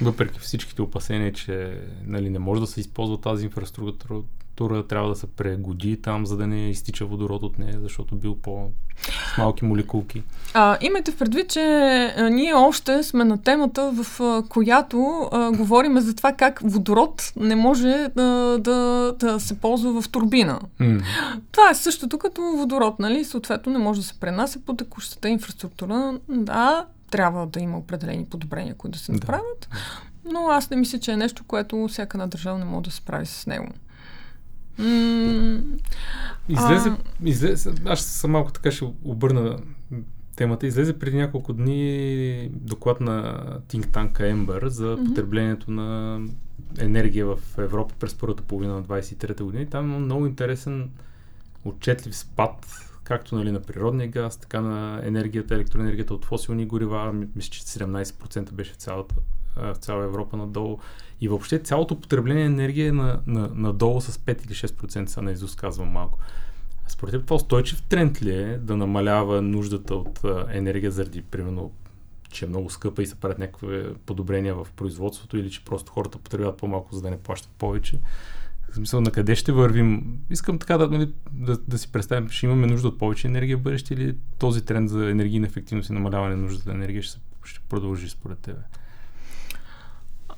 Въпреки 0.00 0.38
всичките 0.38 0.82
опасения, 0.82 1.32
че 1.32 1.80
нали, 2.06 2.30
не 2.30 2.38
може 2.38 2.60
да 2.60 2.66
се 2.66 2.80
използва 2.80 3.20
тази 3.20 3.44
инфраструктура, 3.44 4.22
тура 4.56 4.86
трябва 4.86 5.08
да 5.08 5.14
се 5.14 5.26
прегоди 5.26 6.02
там, 6.02 6.26
за 6.26 6.36
да 6.36 6.46
не 6.46 6.70
изтича 6.70 7.06
водород 7.06 7.42
от 7.42 7.58
нея, 7.58 7.78
защото 7.80 8.16
бил 8.16 8.36
по 8.36 8.68
малки 9.38 9.64
молекулки. 9.64 10.22
А, 10.54 10.78
имайте 10.80 11.10
в 11.10 11.16
предвид, 11.16 11.50
че 11.50 11.60
а, 12.16 12.30
ние 12.30 12.54
още 12.54 13.02
сме 13.02 13.24
на 13.24 13.42
темата, 13.42 13.92
в 13.92 14.20
а, 14.20 14.42
която 14.48 15.28
а, 15.32 15.52
говорим 15.52 16.00
за 16.00 16.16
това 16.16 16.32
как 16.32 16.60
водород 16.64 17.32
не 17.36 17.56
може 17.56 18.08
да, 18.16 18.58
да, 18.60 19.12
да 19.18 19.40
се 19.40 19.60
ползва 19.60 20.02
в 20.02 20.08
турбина. 20.08 20.60
Mm. 20.80 21.02
Това 21.52 21.70
е 21.70 21.74
същото 21.74 22.18
като 22.18 22.42
водород, 22.42 22.98
нали? 22.98 23.24
Съответно 23.24 23.72
не 23.72 23.78
може 23.78 24.00
да 24.00 24.06
се 24.06 24.20
пренася 24.20 24.60
по 24.66 24.74
текущата 24.74 25.28
инфраструктура. 25.28 26.18
Да, 26.28 26.86
трябва 27.10 27.46
да 27.46 27.60
има 27.60 27.78
определени 27.78 28.24
подобрения, 28.24 28.74
които 28.74 28.98
да 28.98 29.04
се 29.04 29.12
направят, 29.12 29.68
да. 29.70 30.32
но 30.32 30.48
аз 30.48 30.70
не 30.70 30.76
мисля, 30.76 30.98
че 30.98 31.12
е 31.12 31.16
нещо, 31.16 31.44
което 31.44 31.88
всяка 31.88 32.16
една 32.16 32.26
държава 32.26 32.58
не 32.58 32.64
може 32.64 32.84
да 32.84 32.90
се 32.90 32.96
справи 32.96 33.26
с 33.26 33.46
него. 33.46 33.66
Излезе, 36.48 36.88
а... 36.88 36.96
излезе, 37.24 37.72
аз 37.84 38.04
съм 38.04 38.30
малко 38.30 38.52
така 38.52 38.70
ще 38.70 38.84
обърна 39.04 39.58
темата. 40.36 40.66
Излезе 40.66 40.98
преди 40.98 41.16
няколко 41.16 41.52
дни 41.52 42.50
доклад 42.52 43.00
на 43.00 43.42
Think 43.68 43.86
Tank 43.86 44.12
Ember 44.12 44.66
за 44.66 44.98
потреблението 45.06 45.70
на 45.70 46.20
енергия 46.78 47.26
в 47.26 47.38
Европа 47.58 47.94
през 47.98 48.14
първата 48.14 48.42
половина 48.42 48.74
на 48.74 48.84
23-та 48.84 49.44
година. 49.44 49.62
И 49.62 49.66
там 49.66 49.84
има 49.84 49.98
много 49.98 50.26
интересен 50.26 50.90
отчетлив 51.64 52.16
спад, 52.16 52.66
както 53.04 53.34
нали, 53.34 53.52
на 53.52 53.60
природния 53.60 54.08
газ, 54.08 54.36
така 54.36 54.60
на 54.60 55.00
енергията, 55.04 55.54
електроенергията 55.54 56.14
от 56.14 56.24
фосилни 56.24 56.66
горива. 56.66 57.12
Мисля, 57.12 57.50
че 57.50 57.62
17% 57.62 58.52
беше 58.52 58.72
в 58.72 58.76
цялата 58.76 59.14
в 59.56 59.76
цяла 59.76 60.04
Европа 60.04 60.36
надолу. 60.36 60.78
И 61.20 61.28
въобще 61.28 61.58
цялото 61.58 62.00
потребление 62.00 62.48
на 62.48 62.54
енергия 62.54 62.88
е 62.88 62.92
на, 62.92 63.20
на, 63.26 63.50
надолу 63.54 64.00
с 64.00 64.12
5 64.12 64.46
или 64.46 64.54
6%, 64.54 65.06
са 65.06 65.22
на 65.22 65.32
изус 65.32 65.56
казвам 65.56 65.88
малко. 65.88 66.18
Според 66.88 67.12
теб 67.12 67.24
това 67.24 67.36
устойчив 67.36 67.82
тренд 67.82 68.22
ли 68.22 68.34
е 68.34 68.58
да 68.58 68.76
намалява 68.76 69.42
нуждата 69.42 69.94
от 69.94 70.20
енергия 70.50 70.90
заради, 70.90 71.22
примерно, 71.22 71.72
че 72.30 72.44
е 72.44 72.48
много 72.48 72.70
скъпа 72.70 73.02
и 73.02 73.06
се 73.06 73.14
правят 73.14 73.38
някакви 73.38 73.84
подобрения 74.06 74.54
в 74.54 74.66
производството 74.76 75.36
или 75.36 75.50
че 75.50 75.64
просто 75.64 75.92
хората 75.92 76.18
потребяват 76.18 76.56
по-малко, 76.56 76.94
за 76.94 77.02
да 77.02 77.10
не 77.10 77.18
плащат 77.18 77.50
повече? 77.50 77.98
В 78.70 78.74
смисъл, 78.74 79.00
на 79.00 79.10
къде 79.10 79.36
ще 79.36 79.52
вървим? 79.52 80.18
Искам 80.30 80.58
така 80.58 80.78
да, 80.78 80.88
нали, 80.88 81.12
да, 81.32 81.56
да 81.68 81.78
си 81.78 81.92
представим, 81.92 82.28
ще 82.28 82.46
имаме 82.46 82.66
нужда 82.66 82.88
от 82.88 82.98
повече 82.98 83.26
енергия 83.26 83.58
в 83.58 83.62
бъдеще 83.62 83.94
или 83.94 84.16
този 84.38 84.64
тренд 84.64 84.90
за 84.90 85.10
енергийна 85.10 85.46
ефективност 85.46 85.90
и 85.90 85.92
намаляване 85.92 86.36
на 86.36 86.42
нуждата 86.42 86.68
на 86.68 86.74
енергия 86.74 87.02
ще, 87.02 87.20
ще 87.44 87.60
продължи 87.68 88.08
според 88.08 88.38
тебе? 88.38 88.58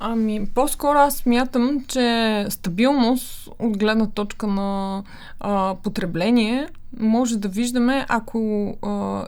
Ами, 0.00 0.46
по-скоро 0.54 0.98
аз 0.98 1.16
смятам, 1.16 1.84
че 1.88 2.46
стабилност 2.50 3.48
от 3.58 3.78
гледна 3.78 4.06
точка 4.06 4.46
на 4.46 5.02
а, 5.40 5.74
потребление 5.82 6.68
може 7.00 7.38
да 7.38 7.48
виждаме, 7.48 8.06
ако 8.08 8.68
а, 8.82 9.26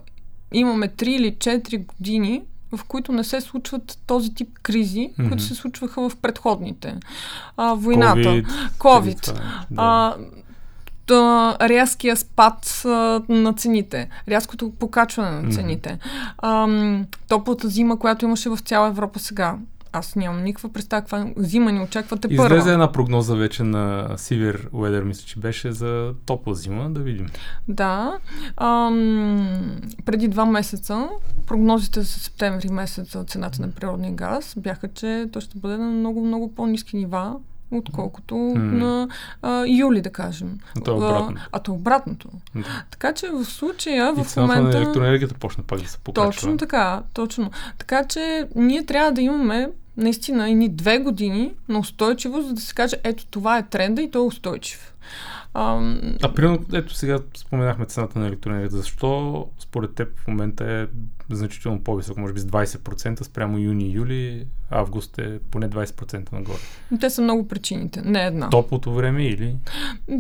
имаме 0.53 0.89
3 0.89 1.05
или 1.09 1.33
4 1.33 1.87
години, 1.87 2.43
в 2.73 2.85
които 2.85 3.13
не 3.13 3.25
се 3.25 3.41
случват 3.41 3.99
този 4.07 4.35
тип 4.35 4.49
кризи, 4.63 5.11
mm-hmm. 5.11 5.29
които 5.29 5.43
се 5.43 5.55
случваха 5.55 6.09
в 6.09 6.17
предходните. 6.17 6.97
А, 7.57 7.75
войната, 7.75 8.19
COVID, 8.19 8.45
COVID 8.79 9.35
да. 9.71 10.17
а, 11.09 11.69
рязкия 11.69 12.17
спад 12.17 12.83
а, 12.85 12.89
на 13.29 13.53
цените, 13.53 14.09
рязкото 14.29 14.71
покачване 14.71 15.31
на 15.31 15.53
цените, 15.53 15.99
mm-hmm. 15.99 17.03
а, 17.03 17.05
топлата 17.29 17.69
зима, 17.69 17.99
която 17.99 18.25
имаше 18.25 18.49
в 18.49 18.59
цяла 18.59 18.89
Европа 18.89 19.19
сега, 19.19 19.57
аз 19.93 20.17
нямам 20.17 20.45
никаква 20.45 20.73
представа 20.73 21.03
каква 21.03 21.27
зима 21.37 21.73
ни 21.73 21.81
очаквате 21.81 22.29
първа. 22.29 22.45
Излезе 22.57 22.73
една 22.73 22.93
прогноза 22.93 23.35
вече 23.35 23.63
на 23.63 24.09
Сивер 24.17 24.69
Уедер, 24.73 25.03
мисля, 25.03 25.27
че 25.27 25.39
беше 25.39 25.73
за 25.73 26.15
топла 26.27 26.55
зима, 26.55 26.91
да 26.91 27.01
видим. 27.01 27.27
Да. 27.69 28.19
Ам, 28.57 29.81
преди 30.05 30.29
два 30.29 30.47
месеца 30.47 31.09
прогнозите 31.47 32.01
за 32.01 32.07
септември 32.07 32.69
месец 32.69 33.13
за 33.13 33.25
цената 33.25 33.63
на 33.63 33.71
природния 33.71 34.13
газ 34.13 34.55
бяха, 34.59 34.89
че 34.89 35.29
то 35.33 35.41
ще 35.41 35.59
бъде 35.59 35.77
на 35.77 35.91
много, 35.91 36.25
много 36.25 36.55
по-низки 36.55 36.97
нива 36.97 37.37
отколкото 37.73 38.35
mm. 38.35 38.57
на 38.57 39.09
а, 39.43 39.65
юли, 39.67 40.01
да 40.01 40.11
кажем. 40.11 40.59
А 40.77 40.81
то 40.81 40.91
е 40.91 40.95
обратно. 40.95 41.37
А, 41.53 41.59
то 41.59 41.73
е 41.73 41.75
обратното. 41.75 42.29
Да. 42.55 42.85
Така 42.91 43.13
че 43.13 43.29
в 43.29 43.45
случая, 43.45 44.15
и 44.19 44.25
в 44.25 44.37
момента... 44.37 44.63
на 44.63 44.79
електроенергията 44.79 45.35
почна 45.35 45.65
пак 45.65 45.81
да 45.81 45.89
се 45.89 45.99
покачва. 45.99 46.33
Точно 46.33 46.57
така, 46.57 47.03
точно. 47.15 47.51
Така 47.79 48.05
че 48.05 48.49
ние 48.55 48.87
трябва 48.87 49.13
да 49.13 49.23
имаме 49.23 49.71
наистина 49.97 50.47
ни 50.49 50.69
две 50.69 50.99
години 50.99 51.53
на 51.69 51.79
устойчивост, 51.79 52.49
за 52.49 52.55
да 52.55 52.61
се 52.61 52.75
каже, 52.75 52.97
ето 53.05 53.27
това 53.27 53.59
е 53.59 53.67
тренда 53.67 54.03
и 54.03 54.11
той 54.11 54.23
е 54.23 54.27
устойчив. 54.27 54.95
А, 55.55 55.93
а 56.23 56.35
примерно, 56.35 56.65
ето 56.73 56.95
сега 56.95 57.19
споменахме 57.37 57.87
цената 57.87 58.19
на 58.19 58.27
електроенергията. 58.27 58.77
Защо 58.77 59.47
според 59.59 59.95
теб 59.95 60.19
в 60.19 60.29
момента 60.29 60.73
е 60.73 60.87
значително 61.35 61.81
по-висок, 61.81 62.17
може 62.17 62.33
би 62.33 62.41
с 62.41 62.45
20% 62.47 63.23
спрямо 63.23 63.59
юни 63.59 63.93
юли, 63.93 64.47
август 64.71 65.19
е 65.19 65.39
поне 65.51 65.71
20% 65.71 66.33
нагоре. 66.33 66.59
Те 67.01 67.11
са 67.11 67.23
много 67.23 67.49
причините, 67.49 68.03
не 68.05 68.27
една. 68.27 68.51
Топлото 68.51 68.93
време 68.95 69.27
или? 69.27 69.57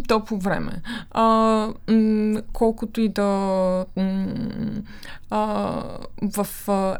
Топло 0.08 0.38
време. 0.38 0.72
А, 1.10 1.24
м- 1.88 2.42
колкото 2.52 3.00
и 3.00 3.08
да 3.08 3.24
м- 3.96 4.26
а, 5.30 5.82
в 6.22 6.46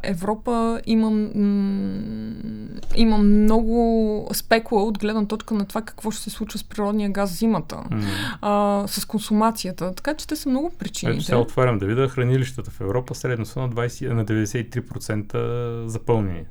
Европа 0.02 0.80
има, 0.86 1.10
м- 1.10 2.59
има 2.96 3.18
много 3.18 4.28
спекула 4.34 4.82
от 4.82 4.98
гледна 4.98 5.26
точка 5.26 5.54
на 5.54 5.64
това 5.64 5.82
какво 5.82 6.10
ще 6.10 6.22
се 6.22 6.30
случва 6.30 6.58
с 6.58 6.64
природния 6.64 7.10
газ 7.10 7.38
зимата, 7.38 7.76
mm. 7.76 8.04
а, 8.40 8.84
с 8.88 9.04
консумацията. 9.04 9.94
Така 9.94 10.14
че 10.14 10.26
те 10.26 10.36
са 10.36 10.48
много 10.48 10.72
причините. 10.78 11.16
Ето 11.16 11.24
сега 11.24 11.38
отварям 11.38 11.78
да 11.78 11.86
видя 11.86 12.08
хранилищата 12.08 12.70
в 12.70 12.80
Европа 12.80 13.14
средно 13.14 13.46
са 13.46 13.60
на 13.60 13.70
20 13.70 14.12
на 14.12 14.24
93% 14.24 15.86
запълнени. 15.86 16.44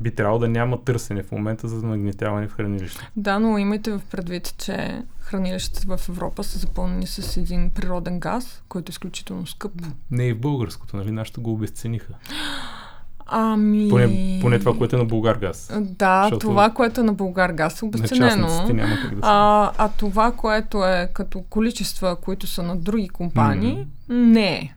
Би 0.00 0.14
трябвало 0.14 0.38
да 0.38 0.48
няма 0.48 0.84
търсене 0.84 1.22
в 1.22 1.32
момента 1.32 1.68
за 1.68 1.86
нагнетяване 1.86 2.48
в 2.48 2.52
хранилище. 2.52 3.10
Да, 3.16 3.38
но 3.38 3.58
имайте 3.58 3.90
в 3.90 4.00
предвид, 4.10 4.54
че 4.58 5.02
хранилищата 5.20 5.96
в 5.96 6.08
Европа 6.08 6.44
са 6.44 6.58
запълнени 6.58 7.06
с 7.06 7.36
един 7.36 7.70
природен 7.70 8.20
газ, 8.20 8.62
който 8.68 8.90
е 8.90 8.92
изключително 8.92 9.46
скъп. 9.46 9.72
Не 10.10 10.26
и 10.26 10.32
в 10.32 10.40
българското, 10.40 10.96
нали? 10.96 11.10
Нашето 11.10 11.42
го 11.42 11.52
обесцениха. 11.52 12.14
Ами... 13.26 13.88
Поне, 13.88 14.38
поне 14.42 14.58
това, 14.58 14.76
което 14.78 14.96
е 14.96 14.98
на 14.98 15.04
Българ 15.04 15.38
газ. 15.38 15.72
Да, 15.80 16.22
защото... 16.22 16.46
това, 16.46 16.70
което 16.70 17.00
е 17.00 17.04
на 17.04 17.12
Българ 17.12 17.52
газ 17.52 17.82
е 17.82 17.84
обесценено. 17.84 18.72
Няма 18.72 18.96
как 19.02 19.14
да 19.14 19.20
а, 19.22 19.72
а 19.78 19.88
това, 19.88 20.32
което 20.32 20.84
е 20.84 21.10
като 21.14 21.42
количества, 21.42 22.16
които 22.16 22.46
са 22.46 22.62
на 22.62 22.76
други 22.76 23.08
компании, 23.08 23.76
mm-hmm. 23.76 24.14
не 24.14 24.54
е. 24.54 24.74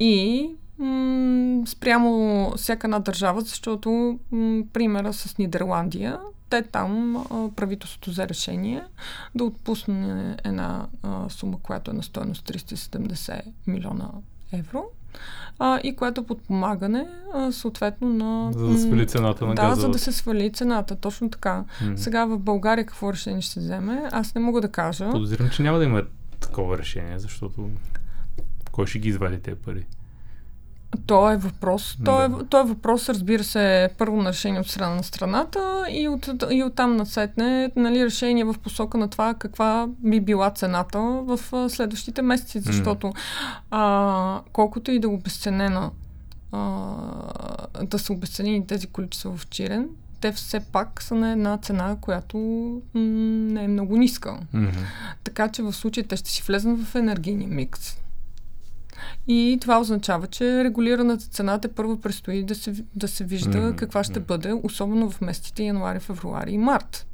И 0.00 0.50
м- 0.78 1.66
спрямо 1.66 2.52
всяка 2.56 2.86
една 2.86 2.98
държава, 2.98 3.40
защото 3.40 4.18
м- 4.32 4.62
примера 4.72 5.12
с 5.12 5.38
Нидерландия, 5.38 6.18
те 6.50 6.62
там 6.62 7.16
а, 7.16 7.50
правителството 7.56 8.10
взе 8.10 8.28
решение 8.28 8.82
да 9.34 9.44
отпусне 9.44 10.36
една 10.44 10.86
а, 11.02 11.28
сума, 11.28 11.58
която 11.62 11.90
е 11.90 11.94
на 11.94 12.02
стоеност 12.02 12.48
370 12.48 13.40
милиона 13.66 14.08
евро 14.52 14.84
а, 15.58 15.80
и 15.84 15.96
което 15.96 16.26
подпомагане 16.26 17.06
а, 17.34 17.52
съответно 17.52 18.08
на... 18.08 18.52
За 18.52 18.66
да 18.68 18.78
свали 18.78 19.06
цената 19.06 19.46
на 19.46 19.54
да, 19.54 19.62
газа. 19.62 19.74
Да, 19.74 19.80
за 19.80 19.88
да 19.88 19.98
се 19.98 20.12
свали 20.12 20.52
цената, 20.52 20.96
точно 20.96 21.30
така. 21.30 21.64
Mm. 21.82 21.96
Сега 21.96 22.24
в 22.24 22.38
България 22.38 22.86
какво 22.86 23.12
решение 23.12 23.40
ще 23.40 23.52
се 23.52 23.60
вземе, 23.60 24.08
аз 24.12 24.34
не 24.34 24.40
мога 24.40 24.60
да 24.60 24.68
кажа. 24.68 25.10
Подозирам, 25.10 25.50
че 25.50 25.62
няма 25.62 25.78
да 25.78 25.84
има 25.84 26.02
такова 26.40 26.78
решение, 26.78 27.18
защото 27.18 27.70
кой 28.72 28.86
ще 28.86 28.98
ги 28.98 29.08
извади 29.08 29.40
тези 29.40 29.56
пари? 29.56 29.86
То 31.06 31.32
е 31.32 31.36
въпрос. 31.36 31.96
То, 32.04 32.16
да. 32.18 32.24
е, 32.24 32.44
то 32.50 32.60
е 32.60 32.64
въпрос, 32.64 33.08
разбира 33.08 33.44
се, 33.44 33.90
първо 33.98 34.22
на 34.22 34.30
решение 34.30 34.60
от 34.60 34.66
страна 34.66 34.94
на 34.94 35.02
страната 35.02 35.84
и 35.90 36.08
от, 36.08 36.28
и 36.50 36.62
от 36.62 36.74
там 36.74 36.96
насетне 36.96 37.70
нали, 37.76 38.04
решение 38.04 38.44
в 38.44 38.54
посока 38.62 38.98
на 38.98 39.08
това 39.08 39.34
каква 39.34 39.86
би 39.98 40.20
била 40.20 40.50
цената 40.50 40.98
в 41.00 41.38
следващите 41.70 42.22
месеци, 42.22 42.60
защото 42.60 43.12
а, 43.70 44.40
колкото 44.52 44.90
и 44.90 44.98
да 44.98 45.08
обесценена 45.08 45.90
а, 46.52 46.92
да 47.82 47.98
са 47.98 48.12
обесценени 48.12 48.66
тези 48.66 48.86
количества 48.86 49.36
в 49.36 49.46
Чирен, 49.46 49.88
те 50.20 50.32
все 50.32 50.60
пак 50.60 51.02
са 51.02 51.14
на 51.14 51.32
една 51.32 51.58
цена, 51.58 51.96
която 52.00 52.36
м- 52.94 53.00
не 53.54 53.64
е 53.64 53.68
много 53.68 53.96
ниска. 53.96 54.38
Mm-hmm. 54.54 54.84
Така 55.24 55.48
че 55.48 55.62
в 55.62 55.72
случая 55.72 56.06
те 56.06 56.16
ще 56.16 56.30
си 56.30 56.42
влезнат 56.46 56.84
в 56.84 56.94
енергийния 56.94 57.48
микс 57.48 58.03
И 59.26 59.58
това 59.60 59.80
означава, 59.80 60.26
че 60.26 60.64
регулираната 60.64 61.26
цена 61.26 61.58
те 61.58 61.68
първо 61.68 62.00
предстои 62.00 62.44
да 62.44 62.54
се, 62.54 62.74
да 62.96 63.08
се 63.08 63.24
вижда 63.24 63.58
mm-hmm. 63.58 63.76
каква 63.76 64.04
ще 64.04 64.20
бъде, 64.20 64.52
особено 64.62 65.10
в 65.10 65.20
месеците 65.20 65.62
януари, 65.62 66.00
февруари 66.00 66.52
и 66.52 66.58
март 66.58 67.06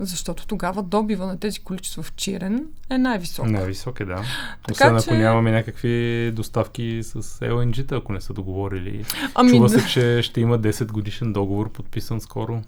защото 0.00 0.46
тогава 0.46 0.82
добива 0.82 1.26
на 1.26 1.38
тези 1.38 1.60
количества 1.60 2.02
в 2.02 2.12
Чирен 2.16 2.66
е 2.90 2.98
най-висок. 2.98 3.46
Най-висок 3.46 4.00
е, 4.00 4.04
да. 4.04 4.22
Така, 4.66 4.86
Освен 4.86 5.00
че... 5.00 5.10
ако 5.10 5.14
нямаме 5.14 5.52
някакви 5.52 6.32
доставки 6.34 7.00
с 7.02 7.22
LNG-та, 7.22 7.96
ако 7.96 8.12
не 8.12 8.20
са 8.20 8.32
договорили. 8.32 9.04
Ами, 9.34 9.50
Чува 9.50 9.68
се, 9.68 9.86
че 9.86 10.22
ще 10.22 10.40
има 10.40 10.58
10 10.58 10.92
годишен 10.92 11.32
договор, 11.32 11.72
подписан 11.72 12.20
скоро. 12.20 12.62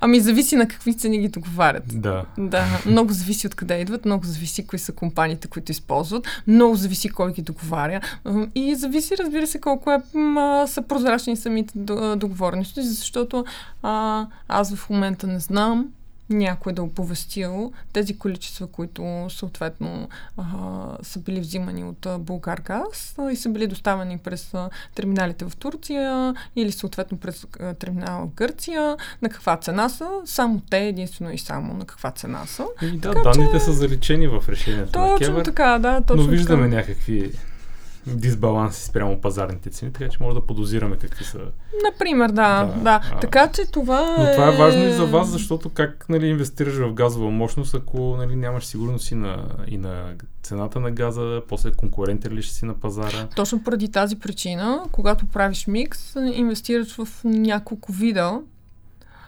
Ами 0.00 0.20
зависи 0.20 0.56
на 0.56 0.68
какви 0.68 0.94
цени 0.94 1.18
ги 1.18 1.28
договарят. 1.28 1.84
Да. 2.00 2.24
Да, 2.38 2.80
много 2.86 3.12
зависи 3.12 3.46
откъде 3.46 3.80
идват, 3.80 4.04
много 4.04 4.26
зависи 4.26 4.66
кои 4.66 4.78
са 4.78 4.92
компаниите, 4.92 5.48
които 5.48 5.72
използват, 5.72 6.26
много 6.46 6.74
зависи 6.76 7.08
кой 7.08 7.32
ги 7.32 7.42
договаря 7.42 8.00
и 8.54 8.74
зависи, 8.74 9.14
разбира 9.18 9.46
се, 9.46 9.60
колко 9.60 9.90
е, 9.90 9.98
м- 10.14 10.64
са 10.66 10.82
прозрачни 10.82 11.36
самите 11.36 11.78
договорености, 12.16 12.82
защото 12.82 13.44
а, 13.82 14.26
аз 14.48 14.74
в 14.74 14.90
момента 14.90 15.26
не 15.26 15.40
знам 15.40 15.88
някой 16.30 16.72
да 16.72 16.82
оповестил 16.82 17.72
тези 17.92 18.18
количества, 18.18 18.66
които 18.66 19.26
съответно 19.30 20.08
а, 20.36 20.44
са 21.02 21.18
били 21.18 21.40
взимани 21.40 21.84
от 21.84 22.06
Българ 22.18 22.60
Газ 22.60 23.16
и 23.32 23.36
са 23.36 23.48
били 23.48 23.66
доставени 23.66 24.18
през 24.18 24.52
терминалите 24.94 25.44
в 25.44 25.56
Турция 25.56 26.34
или 26.56 26.72
съответно 26.72 27.18
през 27.18 27.46
терминала 27.78 28.26
в 28.26 28.34
Гърция, 28.34 28.96
на 29.22 29.28
каква 29.28 29.56
цена 29.56 29.88
са, 29.88 30.08
само 30.24 30.62
те 30.70 30.78
единствено 30.78 31.32
и 31.32 31.38
само 31.38 31.74
на 31.74 31.84
каква 31.84 32.10
цена 32.10 32.46
са. 32.46 32.66
И 32.82 32.90
да, 32.90 33.12
така, 33.12 33.30
данните 33.30 33.58
че... 33.58 33.64
са 33.64 33.72
заличени 33.72 34.28
в 34.28 34.44
решението 34.48 34.92
точно 34.92 35.12
на 35.12 35.18
Кевър, 35.18 35.44
така, 35.44 35.78
да, 35.78 36.00
точно 36.00 36.24
но 36.24 36.30
виждаме 36.30 36.62
така. 36.62 36.76
някакви 36.76 37.32
дисбаланси 38.06 38.84
спрямо 38.84 39.20
пазарните 39.20 39.70
цени, 39.70 39.92
така 39.92 40.08
че 40.08 40.18
може 40.20 40.34
да 40.34 40.46
подозираме 40.46 40.96
какви 40.96 41.24
са. 41.24 41.38
Например, 41.92 42.28
да. 42.28 42.64
да, 42.64 42.82
да. 42.82 43.00
А, 43.12 43.20
така 43.20 43.48
че 43.48 43.66
това 43.72 44.16
Но 44.18 44.32
това 44.32 44.48
е 44.48 44.56
важно 44.56 44.84
и 44.84 44.92
за 44.92 45.06
вас, 45.06 45.28
защото 45.28 45.68
как 45.68 46.06
нали, 46.08 46.26
инвестираш 46.26 46.74
в 46.74 46.94
газова 46.94 47.30
мощност, 47.30 47.74
ако 47.74 48.16
нали, 48.16 48.36
нямаш 48.36 48.66
сигурност 48.66 49.10
и 49.10 49.14
на, 49.14 49.44
и 49.68 49.78
на 49.78 50.14
цената 50.42 50.80
на 50.80 50.90
газа, 50.90 51.42
после 51.48 51.72
конкурентен 51.72 52.32
ли 52.32 52.42
ще 52.42 52.54
си 52.54 52.64
на 52.64 52.74
пазара? 52.74 53.28
Точно 53.36 53.62
поради 53.62 53.88
тази 53.88 54.18
причина, 54.18 54.82
когато 54.92 55.26
правиш 55.26 55.66
микс, 55.66 56.14
инвестираш 56.32 56.96
в 56.96 57.08
няколко 57.24 57.92
вида 57.92 58.40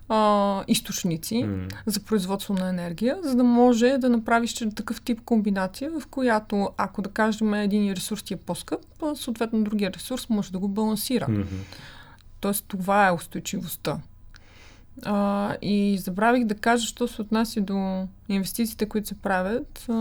а, 0.09 0.65
източници 0.69 1.35
mm. 1.35 1.75
за 1.87 2.01
производство 2.01 2.55
на 2.55 2.69
енергия, 2.69 3.19
за 3.23 3.37
да 3.37 3.45
може 3.45 3.99
да 3.99 4.09
направиш 4.09 4.55
такъв 4.55 5.03
тип 5.03 5.21
комбинация, 5.25 5.91
в 5.91 6.07
която, 6.07 6.71
ако 6.77 7.03
да 7.03 7.11
кажем 7.11 7.55
един 7.55 7.93
ресурс 7.93 8.23
ти 8.23 8.35
е 8.35 8.37
по-скъп, 8.37 8.81
съответно 9.15 9.65
другия 9.65 9.93
ресурс 9.93 10.29
може 10.29 10.53
да 10.53 10.59
го 10.59 10.69
балансира. 10.69 11.27
Mm-hmm. 11.27 11.77
Тоест 12.41 12.65
това 12.69 13.09
е 13.09 13.13
устойчивостта. 13.13 14.01
А, 15.05 15.57
и 15.63 15.99
забравих 15.99 16.45
да 16.45 16.55
кажа, 16.55 16.87
що 16.87 17.09
се 17.09 17.23
отнася 17.23 17.61
до 17.61 18.09
инвестициите, 18.29 18.87
които 18.87 19.09
се 19.09 19.15
правят 19.15 19.85
а, 19.89 19.93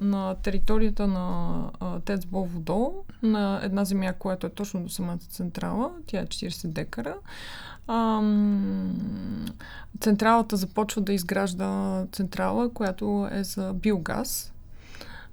на 0.00 0.34
територията 0.42 1.06
на 1.06 1.56
а, 1.80 2.00
ТЕЦ 2.00 2.26
Боводол, 2.26 3.04
на 3.22 3.60
една 3.62 3.84
земя, 3.84 4.12
която 4.12 4.46
е 4.46 4.50
точно 4.50 4.80
до 4.80 4.88
самата 4.88 5.18
централа. 5.18 5.90
Тя 6.06 6.20
е 6.20 6.26
40 6.26 6.66
декара. 6.66 7.14
Централата 10.00 10.56
започва 10.56 11.02
да 11.02 11.12
изгражда 11.12 12.02
централа, 12.12 12.68
която 12.68 13.28
е 13.32 13.44
за 13.44 13.72
биогаз. 13.72 14.52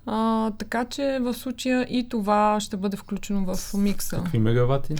А, 0.05 0.51
така 0.51 0.85
че 0.85 1.19
в 1.21 1.33
случая 1.33 1.87
и 1.89 2.09
това 2.09 2.59
ще 2.59 2.77
бъде 2.77 2.97
включено 2.97 3.55
в 3.55 3.73
микса. 3.73 4.15
Какви 4.15 4.39
мегавати? 4.39 4.95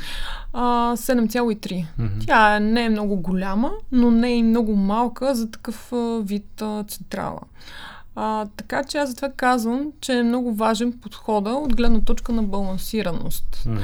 А, 0.54 0.96
7,3. 0.96 1.58
Mm-hmm. 1.60 2.26
Тя 2.26 2.60
не 2.60 2.86
е 2.86 2.90
много 2.90 3.16
голяма, 3.16 3.72
но 3.92 4.12
не 4.12 4.30
е 4.30 4.38
и 4.38 4.44
много 4.44 4.76
малка 4.76 5.36
за 5.36 5.52
такъв 5.52 5.94
вид 6.22 6.62
а, 6.62 6.84
централа. 6.84 7.42
А, 8.22 8.46
така 8.58 8.84
че 8.84 8.98
аз 8.98 9.10
затова 9.10 9.30
казвам, 9.30 9.92
че 10.02 10.14
е 10.14 10.24
много 10.24 10.54
важен 10.54 10.92
подхода 10.92 11.50
от 11.50 11.76
гледна 11.76 12.02
точка 12.02 12.32
на 12.32 12.44
балансираност. 12.44 13.56
Mm-hmm. 13.56 13.82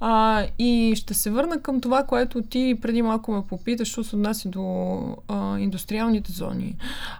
А, 0.00 0.46
и 0.58 0.92
ще 0.96 1.14
се 1.14 1.30
върна 1.30 1.62
към 1.62 1.80
това, 1.80 2.02
което 2.02 2.42
ти 2.42 2.78
преди 2.82 3.02
малко 3.02 3.32
ме 3.32 3.42
попиташ, 3.48 3.88
що 3.88 4.04
се 4.04 4.16
отнася 4.16 4.48
до 4.48 5.16
а, 5.28 5.58
индустриалните 5.58 6.32
зони. 6.32 6.76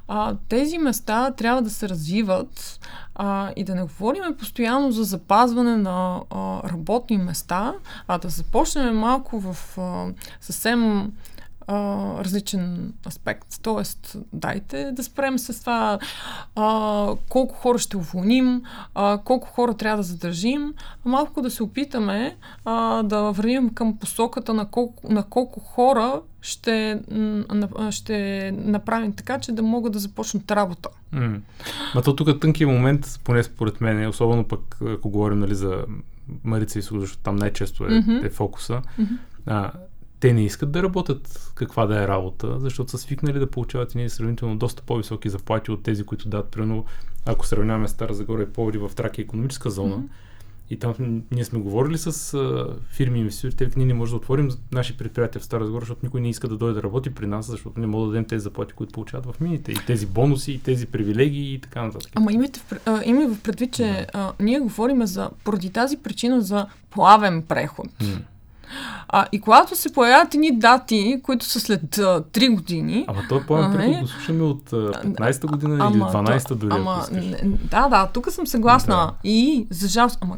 А, 0.09 0.35
тези 0.49 0.79
места 0.79 1.31
трябва 1.31 1.63
да 1.63 1.71
се 1.71 1.89
развиват 1.89 2.81
а, 3.15 3.51
и 3.57 3.65
да 3.65 3.75
не 3.75 3.83
говорим 3.83 4.23
постоянно 4.39 4.93
за 4.93 5.05
запазване 5.05 5.77
на 5.77 6.21
а, 6.31 6.63
работни 6.71 7.19
места, 7.19 7.75
а 8.09 8.19
да 8.19 8.29
започнем 8.29 8.99
малко 8.99 9.41
в 9.41 9.79
а, 9.79 10.07
съвсем 10.41 11.13
а, 11.69 12.25
различен 12.25 12.93
аспект. 13.07 13.63
Тоест, 13.63 14.17
дайте 14.33 14.93
да 14.93 15.03
спрем 15.03 15.39
с 15.39 15.61
това 15.61 15.99
а, 16.57 17.15
колко 17.29 17.55
хора 17.55 17.79
ще 17.79 17.97
уволним, 17.97 18.63
а, 18.95 19.19
колко 19.25 19.49
хора 19.49 19.75
трябва 19.75 19.97
да 19.97 20.03
задържим, 20.03 20.75
малко 21.05 21.43
да 21.43 21.51
се 21.51 21.63
опитаме 21.63 22.37
а, 22.65 23.03
да 23.03 23.21
вървим 23.21 23.71
към 23.75 23.99
посоката 23.99 24.55
на 24.55 24.67
колко, 24.71 25.13
на 25.13 25.23
колко 25.23 25.61
хора 25.61 26.21
ще, 26.41 27.01
ще 27.91 28.51
направим 28.55 29.13
така, 29.13 29.39
че 29.39 29.53
да 29.53 29.63
могат 29.63 29.93
да 29.93 29.99
започнат 29.99 30.51
работа. 30.51 30.89
Mm. 31.15 31.41
Ма 31.95 32.03
то 32.03 32.17
тук 32.17 32.29
е 32.29 32.39
тънкият 32.39 32.71
момент, 32.71 33.21
поне 33.25 33.43
според 33.43 33.81
мен, 33.81 34.09
особено 34.09 34.45
пък 34.45 34.79
ако 34.87 35.11
говорим 35.11 35.39
нали, 35.39 35.55
за 35.55 35.85
Марица 36.45 36.79
и 36.79 36.83
защото 36.83 37.19
там 37.19 37.37
най-често 37.37 37.85
е, 37.85 37.89
mm-hmm. 37.89 38.27
е 38.27 38.31
фокуса. 38.31 38.83
Mm-hmm. 38.99 39.19
А, 39.47 39.73
те 40.21 40.33
не 40.33 40.45
искат 40.45 40.73
да 40.73 40.83
работят 40.83 41.53
каква 41.55 41.87
да 41.87 42.03
е 42.03 42.09
работа, 42.09 42.61
защото 42.61 42.91
са 42.91 42.99
свикнали 42.99 43.39
да 43.39 43.51
получават 43.51 43.95
и 43.95 43.99
ние 43.99 44.09
сравнително 44.09 44.57
доста 44.57 44.83
по-високи 44.83 45.29
заплати 45.29 45.71
от 45.71 45.83
тези, 45.83 46.05
които 46.05 46.29
дадат, 46.29 46.51
примерно, 46.51 46.85
ако 47.27 47.47
сравняваме 47.47 47.89
Стара 47.89 48.15
Загора 48.15 48.43
и 48.43 48.53
Поводи 48.53 48.79
в 48.79 48.91
Тракия 48.97 49.23
економическа 49.23 49.71
зона, 49.71 49.97
mm-hmm. 49.97 50.09
и 50.71 50.79
там 50.79 51.23
ние 51.31 51.45
сме 51.45 51.59
говорили 51.59 51.99
с 51.99 52.35
а, 52.35 52.67
фирми 52.91 53.19
инвеститори, 53.19 53.57
те 53.57 53.71
ние 53.77 53.87
не 53.87 53.95
можем 53.95 54.13
да 54.13 54.17
отворим 54.17 54.51
наши 54.73 54.97
предприятия 54.97 55.41
в 55.41 55.45
Стара 55.45 55.65
Загора, 55.65 55.81
защото 55.81 56.01
никой 56.03 56.21
не 56.21 56.31
иска 56.31 56.49
да 56.49 56.57
дойде 56.57 56.75
да 56.75 56.83
работи 56.83 57.15
при 57.15 57.27
нас, 57.27 57.47
защото 57.47 57.81
не 57.81 57.87
мога 57.87 58.07
да 58.07 58.13
дадем 58.13 58.25
тези 58.25 58.43
заплати, 58.43 58.73
които 58.73 58.93
получават 58.93 59.27
в 59.27 59.41
мините. 59.41 59.73
И 59.73 59.77
тези 59.87 60.07
бонуси, 60.07 60.53
и 60.53 60.59
тези 60.59 60.87
привилегии 60.87 61.55
и 61.55 61.61
така 61.61 61.83
нататък. 61.83 62.13
Ама 62.15 62.33
имайте 62.33 62.61
в, 62.61 62.73
а, 62.87 63.03
имай 63.05 63.27
в 63.27 63.41
предвид, 63.43 63.73
че 63.73 63.85
да. 63.85 64.07
а, 64.15 64.33
ние 64.41 64.61
говорим 64.61 65.07
за, 65.07 65.31
поради 65.45 65.71
тази 65.71 65.97
причина 65.97 66.41
за 66.41 66.67
плавен 66.91 67.43
преход. 67.43 67.89
Mm. 68.01 68.19
А, 69.09 69.27
и 69.33 69.41
когато 69.41 69.77
се 69.77 69.93
появяват 69.93 70.35
едни 70.35 70.59
дати, 70.59 71.21
които 71.23 71.45
са 71.45 71.61
след 71.61 71.99
а, 71.99 72.23
3 72.23 72.55
години. 72.55 73.05
Ама 73.09 73.23
той 73.29 73.47
план 73.47 73.73
преход 73.73 74.01
го 74.01 74.07
слушаме 74.07 74.43
от 74.43 74.71
15-та 74.71 75.49
година 75.49 75.77
ама, 75.81 75.91
или 75.91 76.03
12-та 76.03 76.55
дори. 76.55 76.73
Ама, 76.75 77.07
да, 77.71 77.89
да, 77.89 78.07
тук 78.07 78.33
съм 78.33 78.47
съгласна. 78.47 78.95
Да. 78.95 79.13
И 79.25 79.67
за 79.71 79.89
жалост. 79.89 80.19
Ама, 80.21 80.37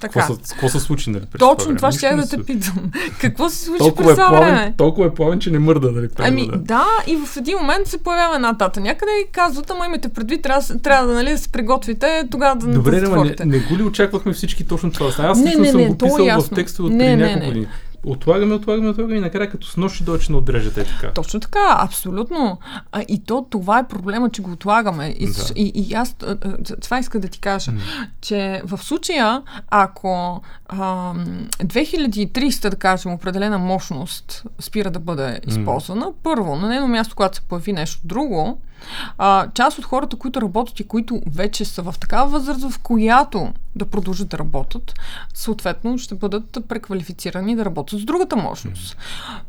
така. 0.00 0.20
Какво, 0.20 0.34
са, 0.34 0.54
какво 0.54 0.68
се 0.68 0.80
случи, 0.80 1.10
нали? 1.10 1.24
Точно 1.38 1.76
това 1.76 1.92
ще 1.92 2.06
я 2.06 2.16
да 2.16 2.28
те 2.28 2.42
питам. 2.42 2.74
какво 3.20 3.48
се 3.48 3.64
случи 3.64 3.78
толкова 3.78 4.04
през 4.04 4.12
е 4.12 4.14
това 4.14 4.40
време? 4.40 4.74
Толкова 4.76 5.06
е 5.06 5.10
плавен, 5.10 5.38
че 5.38 5.50
не 5.50 5.58
мърда, 5.58 5.90
нали? 5.90 6.08
Ами 6.18 6.48
да. 6.48 6.58
да, 6.58 6.86
и 7.06 7.16
в 7.16 7.36
един 7.36 7.58
момент 7.58 7.86
се 7.86 7.98
появява 7.98 8.34
една 8.34 8.52
дата. 8.52 8.80
Някъде 8.80 9.12
и 9.28 9.32
казват, 9.32 9.70
ама 9.70 9.86
имате 9.86 10.08
предвид, 10.08 10.42
трябва, 10.42 10.78
трябва 10.78 11.06
да, 11.06 11.14
нали, 11.14 11.30
да 11.30 11.38
се 11.38 11.48
приготвите, 11.48 12.28
тогава 12.30 12.56
да 12.56 12.66
Добре, 12.66 13.00
да 13.00 13.24
не, 13.24 13.34
не, 13.44 13.58
го 13.58 13.78
ли 13.78 13.82
очаквахме 13.82 14.32
всички 14.32 14.66
точно 14.66 14.92
това? 14.92 15.10
Аз 15.18 15.38
не, 15.38 15.54
не, 15.54 15.68
съм 15.68 15.80
не, 15.80 15.88
го 15.88 15.98
писал 15.98 16.24
е 16.24 16.36
в 16.40 16.50
текста 16.54 16.82
от 16.82 16.90
преди 16.90 17.16
няколко 17.16 17.46
години 17.46 17.66
отлагаме, 18.04 18.54
отлагаме, 18.54 18.88
отлагаме 18.88 19.16
и 19.16 19.20
накрая 19.20 19.50
като 19.50 19.66
с 19.66 19.76
нощ 19.76 20.04
дойде, 20.04 20.24
не 20.30 20.36
отрежете 20.36 20.84
така. 20.84 21.12
Точно 21.12 21.40
така, 21.40 21.76
абсолютно. 21.78 22.58
А, 22.92 23.02
и 23.08 23.24
то 23.24 23.46
това 23.50 23.78
е 23.78 23.88
проблема, 23.88 24.30
че 24.30 24.42
го 24.42 24.52
отлагаме. 24.52 25.06
И, 25.18 25.26
да. 25.26 25.42
и, 25.56 25.72
и 25.74 25.94
аз 25.94 26.16
това 26.82 26.98
иска 26.98 27.20
да 27.20 27.28
ти 27.28 27.40
кажа, 27.40 27.72
mm. 27.72 27.78
че 28.20 28.62
в 28.64 28.78
случая, 28.78 29.42
ако 29.70 30.42
а, 30.68 31.14
2300, 31.64 32.70
да 32.70 32.76
кажем, 32.76 33.12
определена 33.12 33.58
мощност 33.58 34.44
спира 34.58 34.90
да 34.90 34.98
бъде 34.98 35.40
използвана, 35.46 36.06
mm. 36.06 36.14
първо, 36.22 36.56
на 36.56 36.68
нейно 36.68 36.88
място, 36.88 37.16
когато 37.16 37.36
се 37.36 37.42
появи 37.42 37.72
нещо 37.72 38.00
друго, 38.04 38.58
а, 39.18 39.48
част 39.54 39.78
от 39.78 39.84
хората, 39.84 40.16
които 40.16 40.42
работят 40.42 40.80
и 40.80 40.88
които 40.88 41.22
вече 41.34 41.64
са 41.64 41.82
в 41.82 41.94
такава 42.00 42.30
възраст, 42.30 42.70
в 42.70 42.78
която 42.78 43.52
да 43.76 43.86
продължат 43.86 44.28
да 44.28 44.38
работят, 44.38 44.94
съответно 45.34 45.98
ще 45.98 46.14
бъдат 46.14 46.58
преквалифицирани 46.68 47.56
да 47.56 47.64
работят 47.64 48.00
с 48.00 48.04
другата 48.04 48.36
мощност. 48.36 48.96